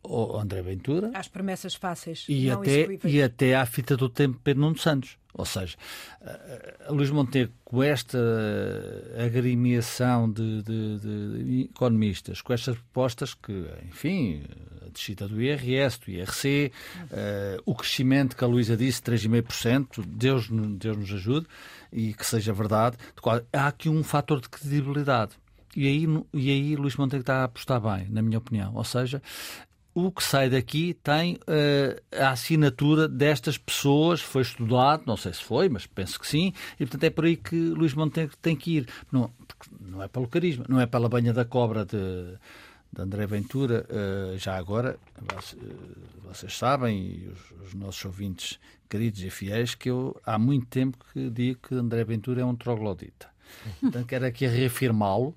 ao 0.03 0.39
André 0.39 0.61
Ventura. 0.61 1.11
Às 1.13 1.27
promessas 1.27 1.73
fáceis 1.75 2.25
e, 2.29 2.49
até, 2.49 2.87
e 3.03 3.21
até 3.21 3.55
à 3.55 3.65
fita 3.65 3.97
do 3.97 4.09
tempo 4.09 4.39
Pedro 4.43 4.61
Nuno 4.61 4.77
Santos. 4.77 5.17
Ou 5.31 5.45
seja, 5.45 5.77
Luís 6.89 7.11
Montenegro, 7.11 7.53
com 7.63 7.83
esta 7.83 8.17
agremiação 9.23 10.29
de, 10.29 10.63
de, 10.63 10.99
de, 10.99 11.69
economistas, 11.71 12.41
com 12.41 12.51
estas 12.51 12.75
propostas 12.75 13.35
que, 13.35 13.65
enfim, 13.87 14.43
descida 14.89 15.27
do 15.27 15.41
IRS, 15.41 15.99
do 15.99 16.11
IRC, 16.11 16.71
uh, 17.03 17.61
o 17.65 17.75
crescimento 17.75 18.35
que 18.35 18.43
a 18.43 18.47
Luísa 18.47 18.75
disse, 18.75 19.01
3,5%, 19.01 20.03
Deus, 20.05 20.49
Deus 20.49 20.97
nos 20.97 21.11
ajude 21.11 21.47
e 21.91 22.13
que 22.13 22.25
seja 22.25 22.53
verdade, 22.53 22.97
há 23.53 23.67
aqui 23.67 23.89
um 23.89 24.03
fator 24.03 24.41
de 24.41 24.49
credibilidade. 24.49 25.31
E 25.75 25.87
aí, 25.87 26.05
e 26.33 26.49
aí 26.49 26.75
Luís 26.75 26.95
Montenegro 26.95 27.21
está 27.21 27.41
a 27.41 27.43
apostar 27.45 27.79
bem, 27.79 28.07
na 28.09 28.21
minha 28.21 28.39
opinião. 28.39 28.73
Ou 28.75 28.83
seja, 28.83 29.21
o 29.93 30.11
que 30.11 30.23
sai 30.23 30.49
daqui 30.49 30.93
tem 30.93 31.35
uh, 31.35 32.01
a 32.15 32.31
assinatura 32.31 33.07
destas 33.07 33.57
pessoas, 33.57 34.21
foi 34.21 34.41
estudado, 34.41 35.03
não 35.05 35.17
sei 35.17 35.33
se 35.33 35.43
foi, 35.43 35.69
mas 35.69 35.85
penso 35.85 36.19
que 36.19 36.27
sim, 36.27 36.53
e 36.79 36.85
portanto 36.85 37.03
é 37.03 37.09
por 37.09 37.25
aí 37.25 37.35
que 37.35 37.55
Luís 37.55 37.93
Montenegro 37.93 38.35
tem 38.41 38.55
que 38.55 38.77
ir. 38.77 38.87
Não, 39.11 39.31
não 39.79 40.01
é 40.01 40.07
pelo 40.07 40.27
carisma, 40.27 40.65
não 40.67 40.79
é 40.79 40.85
pela 40.85 41.09
banha 41.09 41.33
da 41.33 41.43
cobra 41.43 41.85
de, 41.85 42.35
de 42.91 43.01
André 43.01 43.25
Ventura, 43.27 43.85
uh, 43.89 44.37
já 44.37 44.57
agora, 44.57 44.99
vocês 46.23 46.57
sabem, 46.57 46.97
e 46.97 47.27
os, 47.27 47.67
os, 47.67 47.73
nossos 47.73 48.03
ouvintes 48.05 48.59
queridos 48.89 49.21
e 49.21 49.29
fiéis, 49.29 49.75
que 49.75 49.89
eu 49.89 50.19
há 50.25 50.39
muito 50.39 50.65
tempo 50.67 50.97
que 51.13 51.29
digo 51.29 51.59
que 51.67 51.75
André 51.75 52.03
Ventura 52.03 52.41
é 52.41 52.45
um 52.45 52.55
troglodita. 52.55 53.29
Portanto, 53.81 54.05
quero 54.07 54.25
aqui 54.25 54.47
reafirmá-lo, 54.47 55.35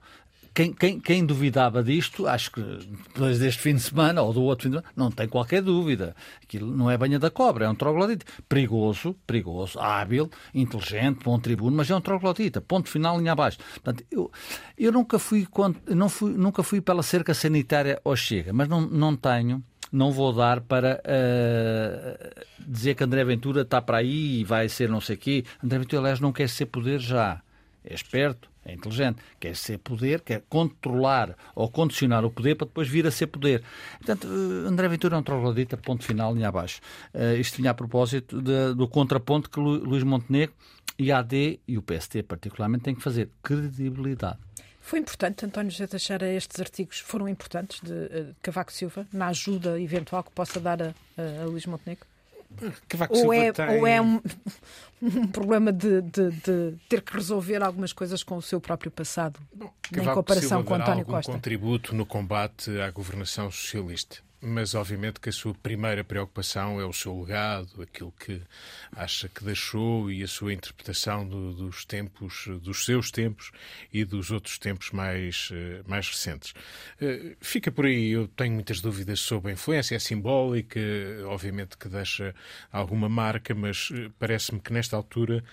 quem, 0.54 0.72
quem, 0.72 1.00
quem, 1.00 1.24
duvidava 1.24 1.82
disto, 1.82 2.26
acho 2.26 2.52
que 2.52 2.60
depois 2.60 3.38
deste 3.38 3.60
fim 3.60 3.74
de 3.74 3.80
semana 3.80 4.22
ou 4.22 4.32
do 4.32 4.42
outro 4.42 4.64
fim 4.64 4.70
de 4.70 4.76
semana, 4.76 4.92
não 4.94 5.10
tem 5.10 5.28
qualquer 5.28 5.62
dúvida. 5.62 6.14
Aquilo 6.42 6.74
não 6.76 6.90
é 6.90 6.96
banha 6.96 7.18
da 7.18 7.30
cobra, 7.30 7.64
é 7.64 7.68
um 7.68 7.74
troglodita. 7.74 8.26
Perigoso, 8.48 9.14
perigoso, 9.26 9.78
hábil, 9.78 10.30
inteligente, 10.54 11.20
bom 11.24 11.38
tribuno, 11.38 11.76
mas 11.76 11.90
é 11.90 11.96
um 11.96 12.00
troglodita. 12.00 12.60
Ponto 12.60 12.88
final, 12.88 13.18
linha 13.18 13.32
abaixo. 13.32 13.58
Portanto, 13.74 14.04
eu, 14.10 14.30
eu 14.76 14.92
nunca 14.92 15.18
fui, 15.18 15.46
não 15.88 16.08
fui, 16.08 16.32
nunca 16.32 16.62
fui 16.62 16.80
pela 16.80 17.02
cerca 17.02 17.32
sanitária 17.32 18.00
ou 18.04 18.14
chega, 18.14 18.52
mas 18.52 18.68
não, 18.68 18.80
não 18.82 19.16
tenho 19.16 19.62
não 19.92 20.10
vou 20.10 20.32
dar 20.32 20.62
para 20.62 21.02
uh, 21.04 22.44
dizer 22.66 22.94
que 22.94 23.04
André 23.04 23.22
Ventura 23.24 23.60
está 23.60 23.82
para 23.82 23.98
aí 23.98 24.40
e 24.40 24.44
vai 24.44 24.66
ser 24.66 24.88
não 24.88 25.02
sei 25.02 25.16
o 25.16 25.18
quê. 25.18 25.44
André 25.62 25.80
Ventura, 25.80 26.00
aliás, 26.00 26.18
não 26.18 26.32
quer 26.32 26.48
ser 26.48 26.66
poder 26.66 26.98
já. 26.98 27.42
É 27.84 27.92
esperto, 27.92 28.48
é 28.64 28.72
inteligente, 28.72 29.20
quer 29.40 29.56
ser 29.56 29.78
poder, 29.78 30.20
quer 30.20 30.42
controlar 30.48 31.36
ou 31.54 31.68
condicionar 31.68 32.24
o 32.24 32.30
poder 32.30 32.54
para 32.54 32.66
depois 32.66 32.88
vir 32.88 33.06
a 33.06 33.10
ser 33.10 33.26
poder. 33.26 33.62
Portanto, 33.98 34.26
eh, 34.26 34.68
André 34.68 34.88
Ventura 34.88 35.16
é 35.16 35.18
um 35.18 35.22
troglodita, 35.22 35.76
ponto 35.76 36.04
final, 36.04 36.34
linha 36.34 36.48
abaixo. 36.48 36.80
Uh, 37.12 37.36
isto 37.40 37.56
vinha 37.56 37.70
a 37.70 37.74
propósito 37.74 38.40
de, 38.40 38.74
do 38.74 38.86
contraponto 38.86 39.50
que 39.50 39.58
Lu, 39.58 39.84
Luís 39.84 40.04
Montenegro 40.04 40.54
e 40.98 41.10
a 41.10 41.18
AD 41.18 41.60
e 41.66 41.78
o 41.78 41.82
PST 41.82 42.22
particularmente 42.22 42.84
têm 42.84 42.94
que 42.94 43.02
fazer. 43.02 43.30
Credibilidade. 43.42 44.38
Foi 44.80 44.98
importante, 44.98 45.46
António 45.46 45.70
José 45.70 45.86
Teixeira, 45.86 46.28
estes 46.32 46.60
artigos 46.60 46.98
foram 46.98 47.28
importantes 47.28 47.80
de, 47.80 47.92
eh, 47.92 48.22
de 48.24 48.34
Cavaco 48.42 48.72
Silva, 48.72 49.06
na 49.12 49.28
ajuda 49.28 49.80
eventual 49.80 50.24
que 50.24 50.32
possa 50.32 50.58
dar 50.58 50.82
a, 50.82 50.94
a, 51.16 51.42
a 51.42 51.44
Luís 51.46 51.66
Montenegro? 51.66 52.11
Ou 53.10 53.32
é, 53.32 53.52
tem... 53.52 53.68
ou 53.68 53.86
é 53.86 54.00
um, 54.00 54.20
um 55.02 55.26
problema 55.26 55.72
de, 55.72 56.02
de, 56.02 56.30
de, 56.30 56.74
ter 56.88 57.02
que 57.02 57.14
resolver 57.14 57.62
algumas 57.62 57.92
coisas 57.92 58.22
com 58.22 58.36
o 58.36 58.42
seu 58.42 58.60
próprio 58.60 58.90
passado, 58.90 59.40
Bom, 59.54 59.72
em 59.96 60.04
comparação 60.04 60.62
com 60.62 60.74
António 60.74 61.04
Costa? 61.04 61.32
contributo 61.32 61.94
no 61.94 62.06
combate 62.06 62.80
à 62.80 62.90
governação 62.90 63.50
socialista 63.50 64.18
mas 64.42 64.74
obviamente 64.74 65.20
que 65.20 65.28
a 65.28 65.32
sua 65.32 65.54
primeira 65.54 66.02
preocupação 66.02 66.80
é 66.80 66.84
o 66.84 66.92
seu 66.92 67.18
legado, 67.20 67.80
aquilo 67.80 68.12
que 68.18 68.42
acha 68.94 69.28
que 69.28 69.44
deixou 69.44 70.10
e 70.10 70.22
a 70.22 70.26
sua 70.26 70.52
interpretação 70.52 71.26
do, 71.26 71.52
dos 71.52 71.84
tempos, 71.84 72.48
dos 72.60 72.84
seus 72.84 73.12
tempos 73.12 73.52
e 73.92 74.04
dos 74.04 74.32
outros 74.32 74.58
tempos 74.58 74.90
mais, 74.90 75.48
eh, 75.52 75.82
mais 75.86 76.08
recentes. 76.08 76.54
Eh, 77.00 77.36
fica 77.40 77.70
por 77.70 77.86
aí, 77.86 78.10
eu 78.10 78.26
tenho 78.26 78.54
muitas 78.54 78.80
dúvidas 78.80 79.20
sobre 79.20 79.52
a 79.52 79.54
influência, 79.54 79.94
é 79.94 79.98
simbólica, 80.00 80.80
obviamente 81.26 81.76
que 81.76 81.88
deixa 81.88 82.34
alguma 82.72 83.08
marca, 83.08 83.54
mas 83.54 83.90
eh, 83.94 84.10
parece-me 84.18 84.58
que 84.58 84.72
nesta 84.72 84.96
altura 84.96 85.44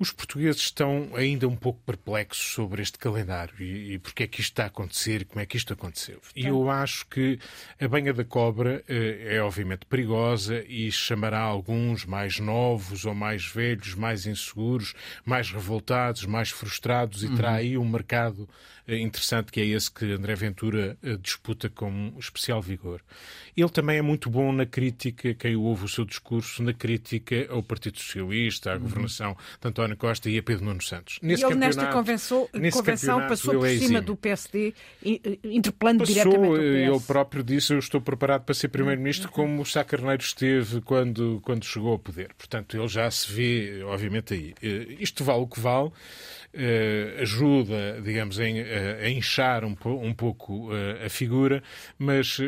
os 0.00 0.10
portugueses 0.10 0.62
estão 0.62 1.10
ainda 1.14 1.46
um 1.46 1.54
pouco 1.54 1.78
perplexos 1.84 2.54
sobre 2.54 2.80
este 2.80 2.98
calendário 2.98 3.54
e, 3.60 3.92
e 3.92 3.98
porque 3.98 4.22
é 4.22 4.26
que 4.26 4.40
isto 4.40 4.52
está 4.52 4.64
a 4.64 4.66
acontecer, 4.68 5.26
como 5.26 5.42
é 5.42 5.46
que 5.46 5.58
isto 5.58 5.74
aconteceu. 5.74 6.22
E 6.34 6.46
eu 6.46 6.70
acho 6.70 7.06
que 7.06 7.38
a 7.78 7.86
banha 7.86 8.14
da 8.14 8.24
cobra 8.24 8.82
eh, 8.88 9.36
é 9.36 9.42
obviamente 9.42 9.84
perigosa 9.84 10.64
e 10.66 10.90
chamará 10.90 11.40
alguns 11.40 12.06
mais 12.06 12.40
novos 12.40 13.04
ou 13.04 13.14
mais 13.14 13.44
velhos, 13.44 13.94
mais 13.94 14.24
inseguros, 14.24 14.94
mais 15.22 15.50
revoltados, 15.50 16.24
mais 16.24 16.48
frustrados 16.48 17.22
e 17.22 17.26
uhum. 17.26 17.36
terá 17.36 17.52
aí 17.52 17.76
um 17.76 17.86
mercado 17.86 18.48
interessante 18.98 19.52
que 19.52 19.60
é 19.60 19.64
esse 19.66 19.90
que 19.90 20.04
André 20.12 20.34
Ventura 20.34 20.96
eh, 21.02 21.16
disputa 21.16 21.68
com 21.68 22.12
especial 22.18 22.60
vigor. 22.60 23.00
Ele 23.56 23.68
também 23.68 23.98
é 23.98 24.02
muito 24.02 24.30
bom 24.30 24.52
na 24.52 24.64
crítica, 24.64 25.34
quem 25.34 25.56
ouve 25.56 25.84
o 25.84 25.88
seu 25.88 26.04
discurso, 26.04 26.62
na 26.62 26.72
crítica 26.72 27.46
ao 27.50 27.62
Partido 27.62 27.98
Socialista, 27.98 28.72
à 28.72 28.74
uhum. 28.74 28.80
governação 28.80 29.36
de 29.60 29.68
António 29.68 29.96
Costa 29.96 30.30
e 30.30 30.38
a 30.38 30.42
Pedro 30.42 30.64
Nuno 30.64 30.82
Santos. 30.82 31.18
Nesse 31.22 31.42
e 31.42 31.46
ele 31.46 31.54
nesta 31.56 31.86
convenção, 31.88 32.48
convenção 32.72 33.20
passou 33.28 33.54
por 33.54 33.66
é 33.66 33.76
cima 33.76 34.00
do 34.00 34.16
PSD, 34.16 34.74
interpelando 35.44 36.00
passou, 36.00 36.14
diretamente 36.14 36.48
o 36.48 36.54
PS. 36.54 36.96
Ele 36.96 37.06
próprio 37.06 37.42
disse, 37.42 37.72
eu 37.72 37.78
estou 37.78 38.00
preparado 38.00 38.44
para 38.44 38.54
ser 38.54 38.68
Primeiro-Ministro 38.68 39.28
uhum. 39.28 39.34
como 39.34 39.62
o 39.62 39.66
Sá 39.66 39.84
Carneiro 39.84 40.22
esteve 40.22 40.80
quando, 40.80 41.40
quando 41.42 41.64
chegou 41.64 41.92
ao 41.92 41.98
poder. 41.98 42.32
Portanto, 42.34 42.76
ele 42.76 42.88
já 42.88 43.10
se 43.10 43.30
vê, 43.30 43.82
obviamente, 43.84 44.34
aí. 44.34 44.54
Eh, 44.62 44.96
isto 45.00 45.24
vale 45.24 45.40
o 45.40 45.46
que 45.46 45.60
vale. 45.60 45.90
Uh, 46.52 47.22
ajuda, 47.22 48.00
digamos, 48.02 48.40
em, 48.40 48.60
uh, 48.60 48.64
a 49.04 49.08
inchar 49.08 49.64
um, 49.64 49.76
um 49.84 50.12
pouco 50.12 50.68
uh, 50.72 51.06
a 51.06 51.08
figura, 51.08 51.62
mas 51.96 52.40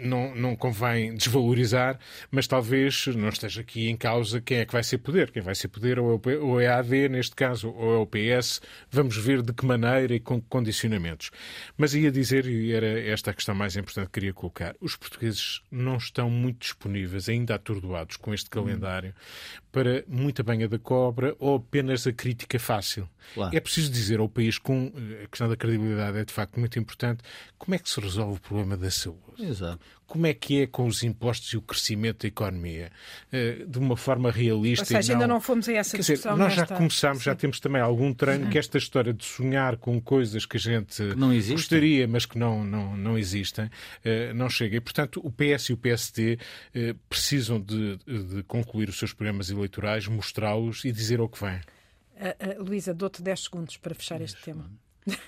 não, 0.00 0.34
não 0.34 0.56
convém 0.56 1.14
desvalorizar, 1.14 1.98
mas 2.30 2.46
talvez 2.46 3.06
não 3.08 3.28
esteja 3.28 3.60
aqui 3.60 3.88
em 3.88 3.96
causa 3.96 4.40
quem 4.40 4.58
é 4.58 4.64
que 4.64 4.72
vai 4.72 4.82
ser 4.82 4.98
poder. 4.98 5.30
Quem 5.30 5.42
vai 5.42 5.54
ser 5.54 5.68
poder 5.68 5.98
ou 5.98 6.60
é 6.60 6.66
a 6.66 6.78
AD, 6.78 7.08
neste 7.08 7.34
caso, 7.34 7.70
ou 7.70 7.94
é 7.94 7.98
o 7.98 8.06
PS. 8.06 8.60
Vamos 8.90 9.16
ver 9.16 9.42
de 9.42 9.52
que 9.52 9.64
maneira 9.64 10.14
e 10.14 10.20
com 10.20 10.40
que 10.40 10.46
condicionamentos. 10.48 11.30
Mas 11.76 11.94
ia 11.94 12.10
dizer, 12.10 12.46
e 12.46 12.72
era 12.72 12.86
esta 13.00 13.30
a 13.30 13.34
questão 13.34 13.54
mais 13.54 13.76
importante 13.76 14.06
que 14.06 14.12
queria 14.12 14.32
colocar, 14.32 14.74
os 14.80 14.96
portugueses 14.96 15.60
não 15.70 15.96
estão 15.96 16.30
muito 16.30 16.60
disponíveis, 16.60 17.28
ainda 17.28 17.54
atordoados 17.54 18.16
com 18.16 18.32
este 18.32 18.48
calendário, 18.48 19.14
para 19.72 20.04
muita 20.08 20.42
banha 20.42 20.68
da 20.68 20.78
cobra 20.78 21.34
ou 21.38 21.56
apenas 21.56 22.06
a 22.06 22.12
crítica 22.12 22.58
fácil. 22.58 23.08
Claro. 23.34 23.56
É 23.56 23.60
preciso 23.60 23.90
dizer 23.90 24.18
ao 24.18 24.28
país, 24.28 24.58
com 24.58 24.92
a 25.22 25.28
questão 25.28 25.48
da 25.48 25.56
credibilidade 25.56 26.18
é 26.18 26.24
de 26.24 26.32
facto 26.32 26.58
muito 26.58 26.78
importante, 26.78 27.22
como 27.58 27.74
é 27.74 27.78
que 27.78 27.88
se 27.88 28.00
resolve 28.00 28.36
o 28.36 28.40
problema 28.40 28.76
da 28.76 28.90
saúde? 28.90 29.20
Exato. 29.38 29.80
Como 30.06 30.26
é 30.26 30.34
que 30.34 30.62
é 30.62 30.66
com 30.66 30.86
os 30.86 31.04
impostos 31.04 31.52
e 31.52 31.56
o 31.56 31.62
crescimento 31.62 32.22
da 32.22 32.28
economia? 32.28 32.90
Eh, 33.30 33.64
de 33.64 33.78
uma 33.78 33.96
forma 33.96 34.28
realista. 34.28 34.82
Ou 34.82 34.86
seja, 34.86 35.12
não... 35.12 35.20
ainda 35.20 35.32
não 35.34 35.40
fomos 35.40 35.68
a 35.68 35.72
essa 35.74 35.96
Quer 35.96 36.02
discussão. 36.02 36.32
Dizer, 36.32 36.44
nós 36.44 36.54
já 36.54 36.66
começámos, 36.66 37.22
já 37.22 37.32
temos 37.32 37.60
também 37.60 37.80
algum 37.80 38.12
treino 38.12 38.50
que 38.50 38.58
esta 38.58 38.76
história 38.76 39.14
de 39.14 39.24
sonhar 39.24 39.76
com 39.76 40.00
coisas 40.00 40.44
que 40.44 40.56
a 40.56 40.60
gente 40.60 41.00
não 41.16 41.28
gostaria, 41.50 42.08
mas 42.08 42.26
que 42.26 42.36
não, 42.36 42.64
não, 42.64 42.96
não 42.96 43.16
existem, 43.16 43.70
eh, 44.04 44.32
não 44.32 44.50
chega. 44.50 44.78
E, 44.78 44.80
portanto, 44.80 45.20
o 45.24 45.30
PS 45.30 45.66
e 45.66 45.72
o 45.74 45.76
PSD 45.76 46.38
eh, 46.74 46.94
precisam 47.08 47.60
de, 47.60 47.96
de 47.98 48.42
concluir 48.48 48.88
os 48.88 48.98
seus 48.98 49.12
programas 49.12 49.48
eleitorais, 49.48 49.59
mostrá-los 50.06 50.84
e 50.84 50.92
dizer 50.92 51.20
o 51.20 51.28
que 51.28 51.40
vem. 51.44 51.56
Uh, 51.56 52.60
uh, 52.60 52.62
Luísa, 52.62 52.92
dou-te 52.92 53.22
10 53.22 53.40
segundos 53.44 53.76
para 53.76 53.94
fechar 53.94 54.20
este 54.20 54.42
tema. 54.42 54.70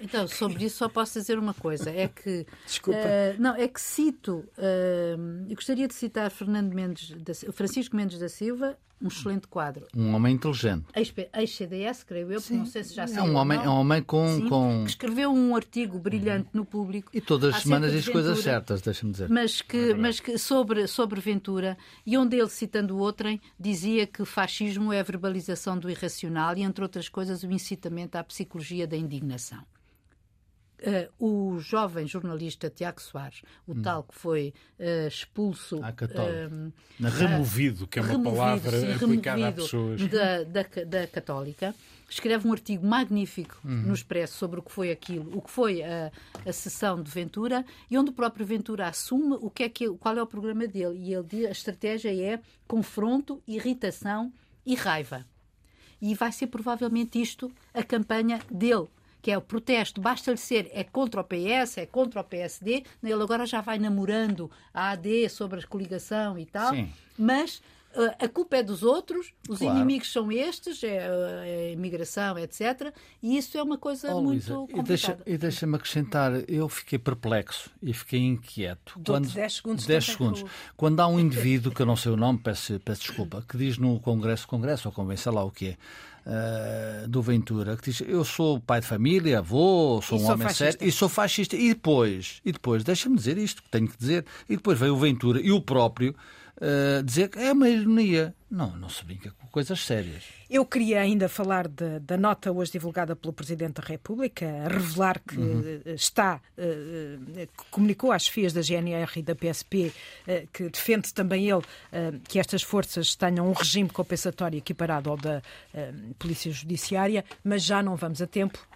Então, 0.00 0.28
sobre 0.28 0.64
isso 0.64 0.76
só 0.76 0.88
posso 0.88 1.18
dizer 1.18 1.38
uma 1.38 1.54
coisa, 1.54 1.90
é 1.90 2.08
que 2.08 2.46
Desculpa. 2.66 2.98
Uh, 2.98 3.40
não, 3.40 3.56
é 3.56 3.66
que 3.66 3.80
cito, 3.80 4.44
uh, 4.58 5.46
eu 5.48 5.54
gostaria 5.54 5.88
de 5.88 5.94
citar 5.94 6.30
Fernando 6.30 6.74
Mendes 6.74 7.10
da, 7.10 7.32
Francisco 7.52 7.96
Mendes 7.96 8.18
da 8.18 8.28
Silva 8.28 8.78
um 9.02 9.08
excelente 9.08 9.46
quadro. 9.48 9.86
Um 9.96 10.14
homem 10.14 10.34
inteligente. 10.34 10.86
Ex-CDS, 10.94 12.04
creio 12.04 12.32
eu, 12.32 12.40
não 12.50 12.66
sei 12.66 12.84
se 12.84 12.94
já 12.94 13.06
sei. 13.06 13.18
É 13.18 13.22
um 13.22 13.34
homem, 13.34 13.58
é 13.58 13.68
um 13.68 13.80
homem 13.80 14.02
com, 14.02 14.26
Sim, 14.28 14.48
com... 14.48 14.84
Que 14.84 14.90
escreveu 14.90 15.32
um 15.32 15.56
artigo 15.56 15.98
brilhante 15.98 16.48
no 16.52 16.64
público. 16.64 17.10
E 17.12 17.20
todas 17.20 17.54
as 17.54 17.62
semanas 17.62 17.92
diz 17.92 18.08
coisas 18.08 18.38
certas, 18.40 18.80
deixa-me 18.80 19.12
dizer. 19.12 19.28
Mas 19.28 19.60
que, 19.60 19.90
é 19.90 19.94
mas 19.94 20.20
que 20.20 20.38
sobre, 20.38 20.86
sobre 20.86 21.20
Ventura, 21.20 21.76
e 22.06 22.16
onde 22.16 22.36
ele, 22.36 22.48
citando 22.48 22.96
o 22.96 23.00
outrem, 23.00 23.40
dizia 23.58 24.06
que 24.06 24.24
fascismo 24.24 24.92
é 24.92 25.00
a 25.00 25.02
verbalização 25.02 25.78
do 25.78 25.90
irracional 25.90 26.56
e, 26.56 26.62
entre 26.62 26.82
outras 26.82 27.08
coisas, 27.08 27.42
o 27.42 27.50
incitamento 27.50 28.16
à 28.16 28.24
psicologia 28.24 28.86
da 28.86 28.96
indignação. 28.96 29.62
Uh, 30.82 31.54
o 31.54 31.60
jovem 31.60 32.08
jornalista 32.08 32.68
Tiago 32.68 33.00
Soares, 33.00 33.42
o 33.68 33.72
hum. 33.72 33.82
tal 33.82 34.02
que 34.02 34.16
foi 34.16 34.52
uh, 34.80 35.06
expulso. 35.06 35.82
À 35.82 35.92
Católica. 35.92 36.50
Uh, 36.52 37.04
removido, 37.08 37.86
que 37.86 38.00
é 38.00 38.02
uma 38.02 38.10
removido, 38.10 38.36
palavra 38.36 38.80
sim, 38.80 38.92
aplicada 38.92 39.48
a 39.48 39.52
pessoas. 39.52 40.08
Da, 40.08 40.42
da, 40.42 40.62
da, 40.84 41.06
Católica. 41.06 41.72
Escreve 42.10 42.46
um 42.46 42.52
artigo 42.52 42.84
magnífico 42.84 43.58
uhum. 43.64 43.82
no 43.82 43.94
Expresso 43.94 44.36
sobre 44.36 44.58
o 44.58 44.62
que 44.62 44.72
foi 44.72 44.90
aquilo, 44.90 45.34
o 45.34 45.40
que 45.40 45.50
foi 45.50 45.82
a, 45.82 46.12
a 46.44 46.52
sessão 46.52 47.00
de 47.02 47.10
Ventura 47.10 47.64
e 47.90 47.96
onde 47.96 48.10
o 48.10 48.12
próprio 48.12 48.44
Ventura 48.44 48.88
assume 48.88 49.38
o 49.40 49.48
que 49.48 49.62
é 49.62 49.68
que, 49.68 49.88
qual 49.94 50.18
é 50.18 50.22
o 50.22 50.26
programa 50.26 50.66
dele. 50.66 50.98
E 50.98 51.14
ele 51.14 51.24
diz, 51.26 51.46
a 51.46 51.52
estratégia 51.52 52.14
é 52.14 52.40
confronto, 52.66 53.42
irritação 53.46 54.32
e 54.66 54.74
raiva. 54.74 55.24
E 56.02 56.14
vai 56.14 56.32
ser 56.32 56.48
provavelmente 56.48 57.22
isto 57.22 57.50
a 57.72 57.82
campanha 57.82 58.40
dele 58.50 58.88
que 59.22 59.30
é 59.30 59.38
o 59.38 59.40
protesto, 59.40 60.00
basta-lhe 60.00 60.36
ser 60.36 60.68
é 60.72 60.82
contra 60.82 61.20
o 61.20 61.24
PS, 61.24 61.78
é 61.78 61.86
contra 61.86 62.20
o 62.20 62.24
PSD, 62.24 62.84
ele 63.02 63.22
agora 63.22 63.46
já 63.46 63.60
vai 63.60 63.78
namorando 63.78 64.50
a 64.74 64.90
AD 64.90 65.28
sobre 65.30 65.60
a 65.60 65.66
coligação 65.66 66.36
e 66.36 66.44
tal, 66.44 66.74
Sim. 66.74 66.90
mas 67.16 67.62
eh, 67.94 68.24
a 68.24 68.28
culpa 68.28 68.56
é 68.56 68.62
dos 68.62 68.82
outros, 68.82 69.32
os 69.48 69.58
claro. 69.58 69.76
inimigos 69.76 70.10
são 70.10 70.32
estes, 70.32 70.82
é, 70.82 70.96
é, 70.96 71.68
a 71.68 71.72
imigração, 71.72 72.38
etc. 72.38 72.92
E 73.22 73.36
isso 73.36 73.56
é 73.56 73.62
uma 73.62 73.76
coisa 73.76 74.14
oh, 74.14 74.22
muito 74.22 74.52
Luísa, 74.52 74.74
complicada. 74.74 75.22
E 75.26 75.36
deixa-me 75.36 75.76
acrescentar, 75.76 76.32
eu 76.48 76.68
fiquei 76.68 76.98
perplexo 76.98 77.70
e 77.82 77.92
fiquei 77.92 78.20
inquieto. 78.20 78.98
Quando, 79.04 79.28
10 79.28 79.52
segundos. 79.52 79.86
10 79.86 80.04
segundos. 80.04 80.44
Quando 80.76 81.00
há 81.00 81.06
um 81.06 81.20
indivíduo, 81.20 81.72
que 81.72 81.82
eu 81.82 81.86
não 81.86 81.96
sei 81.96 82.12
o 82.12 82.16
nome, 82.16 82.38
peço, 82.38 82.80
peço 82.80 83.02
desculpa, 83.02 83.44
que 83.46 83.56
diz 83.58 83.76
no 83.76 84.00
Congresso, 84.00 84.48
Congresso 84.48 84.92
ou 84.94 85.16
sei 85.16 85.32
lá 85.32 85.44
o 85.44 85.50
que 85.50 85.68
é, 85.68 85.76
uh, 86.26 87.08
do 87.08 87.22
Ventura, 87.22 87.76
que 87.76 87.90
diz: 87.90 88.02
Eu 88.06 88.24
sou 88.24 88.60
pai 88.60 88.80
de 88.80 88.86
família, 88.86 89.38
avô, 89.38 90.00
sou 90.02 90.18
e 90.18 90.20
um 90.20 90.24
sou 90.24 90.34
homem 90.34 90.48
sério 90.50 90.78
e 90.80 90.92
sou 90.92 91.08
fascista. 91.08 91.56
E 91.56 91.68
depois, 91.68 92.40
e 92.44 92.52
depois, 92.52 92.84
deixa-me 92.84 93.16
dizer 93.16 93.38
isto 93.38 93.62
que 93.62 93.68
tenho 93.68 93.88
que 93.88 93.96
dizer, 93.96 94.24
e 94.48 94.56
depois 94.56 94.78
veio 94.78 94.94
o 94.94 94.98
Ventura 94.98 95.40
e 95.40 95.52
o 95.52 95.60
próprio 95.60 96.14
uh, 96.56 97.02
dizer 97.02 97.28
que 97.28 97.38
é 97.38 97.52
uma 97.52 97.68
ironia. 97.68 98.34
Não, 98.50 98.76
não 98.76 98.88
se 98.88 99.02
brinca 99.02 99.30
com 99.30 99.46
coisas 99.46 99.80
sérias. 99.80 100.24
Eu 100.50 100.66
queria 100.66 101.00
ainda 101.00 101.26
falar 101.26 101.66
de, 101.66 102.00
da 102.00 102.18
nota 102.18 102.52
hoje 102.52 102.72
divulgada 102.72 103.16
pelo 103.16 103.32
Presidente 103.32 103.80
da 103.80 103.88
República, 103.88 104.46
a 104.46 104.68
revelar 104.68 105.18
que 105.26 105.38
uhum. 105.38 105.80
está, 105.86 106.38
uh, 106.58 107.48
comunicou 107.70 108.12
às 108.12 108.26
FIAs 108.26 108.52
da 108.52 108.60
GNR 108.60 109.10
e 109.16 109.22
da 109.22 109.34
PSP, 109.34 109.90
uh, 110.26 110.46
que 110.52 110.68
defende 110.68 111.14
também 111.14 111.48
ele 111.48 111.62
que 112.28 112.38
estas 112.38 112.62
forças 112.62 113.14
tenham 113.14 113.48
um 113.48 113.52
regime 113.52 113.88
compensatório 113.88 114.58
equiparado 114.58 115.10
ao 115.10 115.16
da 115.16 115.42
Polícia 116.18 116.50
Judiciária, 116.50 117.24
mas 117.44 117.62
já 117.62 117.82
não 117.82 117.96
vamos 117.96 118.20
a 118.20 118.26
tempo 118.26 118.66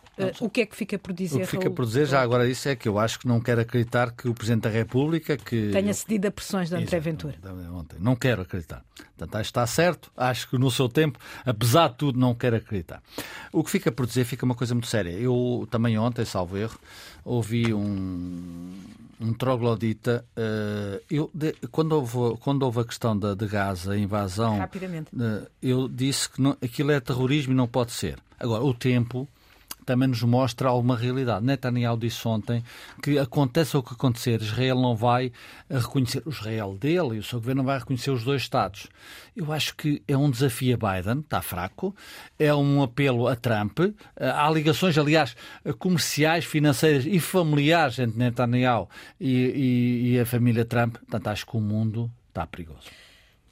o 0.40 0.48
que 0.48 0.62
é 0.62 0.66
que 0.66 0.74
fica 0.74 0.98
por 0.98 1.12
dizer? 1.12 1.36
O 1.36 1.40
que 1.40 1.46
fica 1.46 1.70
por 1.70 1.84
dizer 1.84 2.06
já 2.06 2.22
agora 2.22 2.48
isso 2.48 2.68
é 2.68 2.74
que 2.74 2.88
eu 2.88 2.98
acho 2.98 3.18
que 3.18 3.28
não 3.28 3.40
quero 3.40 3.60
acreditar 3.60 4.12
que 4.12 4.28
o 4.28 4.34
Presidente 4.34 4.62
da 4.62 4.70
República 4.70 5.36
que 5.36 5.70
tenha 5.70 5.92
cedido 5.92 6.28
a 6.28 6.30
pressões 6.30 6.70
de 6.70 6.76
André 6.76 6.98
Ventura. 7.00 7.34
Ontem. 7.72 7.96
Não 8.00 8.16
quero 8.16 8.42
acreditar. 8.42 8.82
Portanto, 8.94 9.34
acho 9.36 9.44
que 9.44 9.50
está 9.50 9.66
certo. 9.66 10.10
Acho 10.16 10.48
que 10.48 10.58
no 10.58 10.70
seu 10.70 10.88
tempo, 10.88 11.18
apesar 11.44 11.88
de 11.88 11.96
tudo, 11.96 12.18
não 12.18 12.34
quero 12.34 12.56
acreditar. 12.56 13.02
O 13.52 13.62
que 13.62 13.70
fica 13.70 13.92
por 13.92 14.06
dizer 14.06 14.24
fica 14.24 14.44
uma 14.44 14.54
coisa 14.54 14.74
muito 14.74 14.88
séria. 14.88 15.10
Eu 15.10 15.68
também 15.70 15.98
ontem, 15.98 16.24
salvo 16.24 16.56
erro, 16.56 16.78
ouvi 17.24 17.74
um, 17.74 18.72
um 19.20 19.32
troglodita. 19.34 20.24
Uh, 20.36 21.02
eu, 21.10 21.30
de, 21.34 21.52
quando, 21.70 21.92
houve, 21.92 22.38
quando 22.40 22.62
houve 22.62 22.80
a 22.80 22.84
questão 22.84 23.18
da, 23.18 23.34
de 23.34 23.46
Gaza, 23.46 23.92
a 23.92 23.98
invasão, 23.98 24.58
Rapidamente. 24.58 25.14
Uh, 25.14 25.46
eu 25.62 25.88
disse 25.88 26.28
que 26.30 26.40
não, 26.40 26.56
aquilo 26.62 26.90
é 26.90 27.00
terrorismo 27.00 27.52
e 27.52 27.56
não 27.56 27.66
pode 27.66 27.92
ser. 27.92 28.18
Agora, 28.38 28.62
o 28.62 28.74
tempo 28.74 29.28
também 29.86 30.08
nos 30.08 30.22
mostra 30.22 30.68
alguma 30.68 30.96
realidade. 30.96 31.46
Netanyahu 31.46 31.96
disse 31.96 32.26
ontem 32.26 32.62
que 33.02 33.18
aconteça 33.18 33.78
o 33.78 33.82
que 33.82 33.94
acontecer, 33.94 34.42
Israel 34.42 34.80
não 34.80 34.96
vai 34.96 35.32
reconhecer, 35.70 36.22
o 36.26 36.30
Israel 36.30 36.76
dele 36.76 37.16
e 37.16 37.18
o 37.18 37.22
seu 37.22 37.38
governo 37.38 37.62
não 37.62 37.66
vai 37.66 37.78
reconhecer 37.78 38.10
os 38.10 38.24
dois 38.24 38.42
Estados. 38.42 38.88
Eu 39.34 39.52
acho 39.52 39.74
que 39.76 40.02
é 40.08 40.16
um 40.16 40.30
desafio 40.30 40.76
a 40.80 40.94
Biden, 40.94 41.20
está 41.20 41.40
fraco, 41.40 41.94
é 42.38 42.54
um 42.54 42.82
apelo 42.82 43.28
a 43.28 43.36
Trump. 43.36 43.78
Há 44.18 44.50
ligações, 44.50 44.98
aliás, 44.98 45.36
comerciais, 45.78 46.44
financeiras 46.44 47.06
e 47.06 47.20
familiares 47.20 47.98
entre 47.98 48.18
Netanyahu 48.18 48.88
e, 49.20 49.32
e, 49.32 50.12
e 50.12 50.20
a 50.20 50.26
família 50.26 50.64
Trump. 50.64 50.96
Portanto, 50.96 51.28
acho 51.28 51.46
que 51.46 51.56
o 51.56 51.60
mundo 51.60 52.10
está 52.28 52.46
perigoso. 52.46 53.05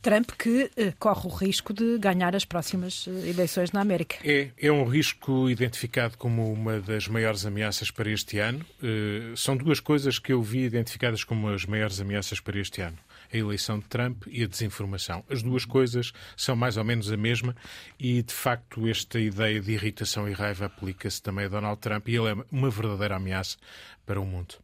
Trump 0.04 0.32
que 0.38 0.64
uh, 0.64 0.92
corre 0.98 1.26
o 1.26 1.30
risco 1.30 1.72
de 1.72 1.96
ganhar 1.96 2.36
as 2.36 2.44
próximas 2.44 3.06
uh, 3.06 3.10
eleições 3.26 3.72
na 3.72 3.80
América. 3.80 4.16
É, 4.22 4.50
é 4.58 4.70
um 4.70 4.84
risco 4.84 5.48
identificado 5.48 6.18
como 6.18 6.52
uma 6.52 6.78
das 6.78 7.08
maiores 7.08 7.46
ameaças 7.46 7.90
para 7.90 8.10
este 8.10 8.38
ano. 8.38 8.60
Uh, 8.82 9.34
são 9.34 9.56
duas 9.56 9.80
coisas 9.80 10.18
que 10.18 10.30
eu 10.30 10.42
vi 10.42 10.64
identificadas 10.64 11.24
como 11.24 11.48
as 11.48 11.64
maiores 11.64 11.98
ameaças 12.02 12.38
para 12.38 12.60
este 12.60 12.82
ano. 12.82 12.98
A 13.32 13.36
eleição 13.38 13.78
de 13.78 13.86
Trump 13.86 14.24
e 14.28 14.44
a 14.44 14.46
desinformação. 14.46 15.24
As 15.26 15.42
duas 15.42 15.64
coisas 15.64 16.12
são 16.36 16.54
mais 16.54 16.76
ou 16.76 16.84
menos 16.84 17.10
a 17.10 17.16
mesma 17.16 17.56
e, 17.98 18.22
de 18.22 18.34
facto, 18.34 18.86
esta 18.86 19.18
ideia 19.18 19.58
de 19.58 19.72
irritação 19.72 20.28
e 20.28 20.34
raiva 20.34 20.66
aplica-se 20.66 21.22
também 21.22 21.46
a 21.46 21.48
Donald 21.48 21.80
Trump 21.80 22.06
e 22.08 22.16
ele 22.16 22.28
é 22.28 22.36
uma 22.52 22.68
verdadeira 22.68 23.16
ameaça 23.16 23.56
para 24.04 24.20
o 24.20 24.26
mundo. 24.26 24.56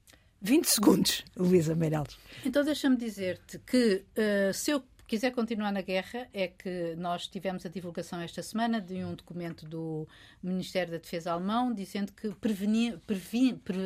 20 0.43 0.67
segundos, 0.67 1.25
Luísa 1.35 1.75
Meirelles. 1.75 2.19
Então 2.45 2.63
deixa-me 2.63 2.97
dizer-te 2.97 3.59
que 3.59 4.05
uh, 4.17 4.53
se 4.53 4.71
eu 4.71 4.83
quiser 5.11 5.33
continuar 5.33 5.73
na 5.73 5.81
guerra, 5.81 6.29
é 6.33 6.47
que 6.47 6.95
nós 6.97 7.27
tivemos 7.27 7.67
a 7.67 7.69
divulgação 7.69 8.21
esta 8.21 8.45
semana 8.45 8.81
de 8.81 9.05
um 9.05 9.13
documento 9.17 9.67
do 9.67 10.07
Ministério 10.41 10.93
da 10.93 10.99
Defesa 10.99 11.33
alemão 11.33 11.75
dizendo 11.75 12.13
que 12.13 12.33
preveni, 12.37 12.97
previ, 12.99 13.55
pre, 13.55 13.77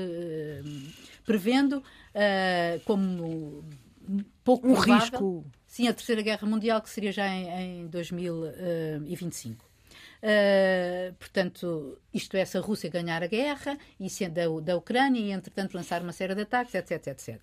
prevendo 1.24 1.78
uh, 1.78 2.80
como 2.84 3.64
pouco 4.44 4.68
um 4.68 4.74
provável, 4.74 5.00
risco. 5.00 5.46
Sim, 5.66 5.88
a 5.88 5.94
Terceira 5.94 6.20
Guerra 6.20 6.46
Mundial, 6.46 6.82
que 6.82 6.90
seria 6.90 7.10
já 7.10 7.26
em, 7.26 7.84
em 7.84 7.86
2025. 7.86 9.64
Uh, 9.64 11.14
portanto, 11.14 11.98
isto 12.12 12.36
é, 12.36 12.44
se 12.44 12.58
a 12.58 12.60
Rússia 12.60 12.90
ganhar 12.90 13.22
a 13.22 13.26
guerra 13.26 13.78
e 13.98 14.10
sendo 14.10 14.34
da, 14.34 14.72
da 14.72 14.76
Ucrânia 14.76 15.20
e, 15.20 15.30
entretanto, 15.30 15.72
lançar 15.72 16.02
uma 16.02 16.12
série 16.12 16.34
de 16.34 16.42
ataques, 16.42 16.74
etc, 16.74 17.06
etc. 17.06 17.40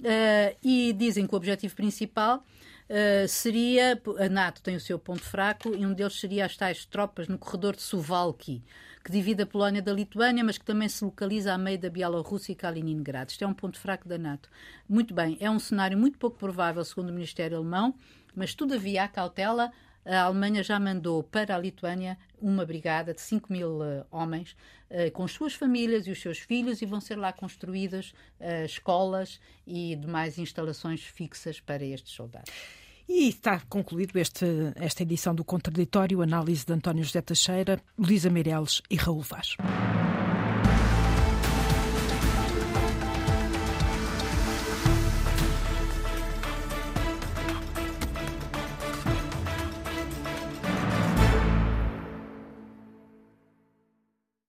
Uh, 0.00 0.56
e 0.64 0.92
dizem 0.92 1.28
que 1.28 1.32
o 1.32 1.36
objetivo 1.36 1.76
principal 1.76 2.44
uh, 2.88 3.28
seria. 3.28 4.00
A 4.18 4.28
NATO 4.28 4.62
tem 4.62 4.76
o 4.76 4.80
seu 4.80 4.98
ponto 4.98 5.22
fraco 5.22 5.74
e 5.74 5.84
um 5.84 5.92
deles 5.92 6.18
seria 6.18 6.44
as 6.44 6.56
tais 6.56 6.84
tropas 6.84 7.28
no 7.28 7.38
corredor 7.38 7.76
de 7.76 7.82
Suvalki, 7.82 8.62
que 9.04 9.10
divide 9.10 9.42
a 9.42 9.46
Polónia 9.46 9.82
da 9.82 9.92
Lituânia, 9.92 10.42
mas 10.42 10.58
que 10.58 10.64
também 10.64 10.88
se 10.88 11.04
localiza 11.04 11.52
a 11.52 11.58
meio 11.58 11.78
da 11.78 11.90
Bielorrússia 11.90 12.52
e 12.52 12.56
Kaliningrado. 12.56 13.30
Isto 13.30 13.44
é 13.44 13.46
um 13.46 13.54
ponto 13.54 13.78
fraco 13.78 14.08
da 14.08 14.18
NATO. 14.18 14.48
Muito 14.88 15.14
bem, 15.14 15.36
é 15.40 15.50
um 15.50 15.58
cenário 15.58 15.96
muito 15.96 16.18
pouco 16.18 16.38
provável, 16.38 16.84
segundo 16.84 17.10
o 17.10 17.12
Ministério 17.12 17.56
Alemão, 17.58 17.94
mas 18.34 18.54
todavia 18.54 19.04
há 19.04 19.08
cautela 19.08 19.70
a 20.04 20.22
Alemanha 20.22 20.62
já 20.62 20.78
mandou 20.78 21.22
para 21.22 21.54
a 21.54 21.58
Lituânia 21.58 22.18
uma 22.40 22.64
brigada 22.66 23.14
de 23.14 23.20
5 23.20 23.52
mil 23.52 23.80
uh, 23.80 24.04
homens 24.10 24.54
uh, 24.90 25.10
com 25.12 25.24
as 25.24 25.32
suas 25.32 25.54
famílias 25.54 26.06
e 26.06 26.10
os 26.10 26.20
seus 26.20 26.38
filhos 26.38 26.82
e 26.82 26.86
vão 26.86 27.00
ser 27.00 27.16
lá 27.16 27.32
construídas 27.32 28.12
uh, 28.40 28.64
escolas 28.64 29.40
e 29.66 29.96
demais 29.96 30.38
instalações 30.38 31.02
fixas 31.02 31.58
para 31.60 31.84
estes 31.84 32.12
soldados. 32.12 32.52
E 33.08 33.28
está 33.28 33.60
concluído 33.68 34.16
este, 34.18 34.46
esta 34.76 35.02
edição 35.02 35.34
do 35.34 35.44
Contraditório, 35.44 36.22
análise 36.22 36.64
de 36.64 36.72
António 36.72 37.04
José 37.04 37.20
Teixeira, 37.20 37.78
Luísa 37.98 38.30
Meireles 38.30 38.82
e 38.90 38.96
Raul 38.96 39.20
Vaz. 39.20 39.56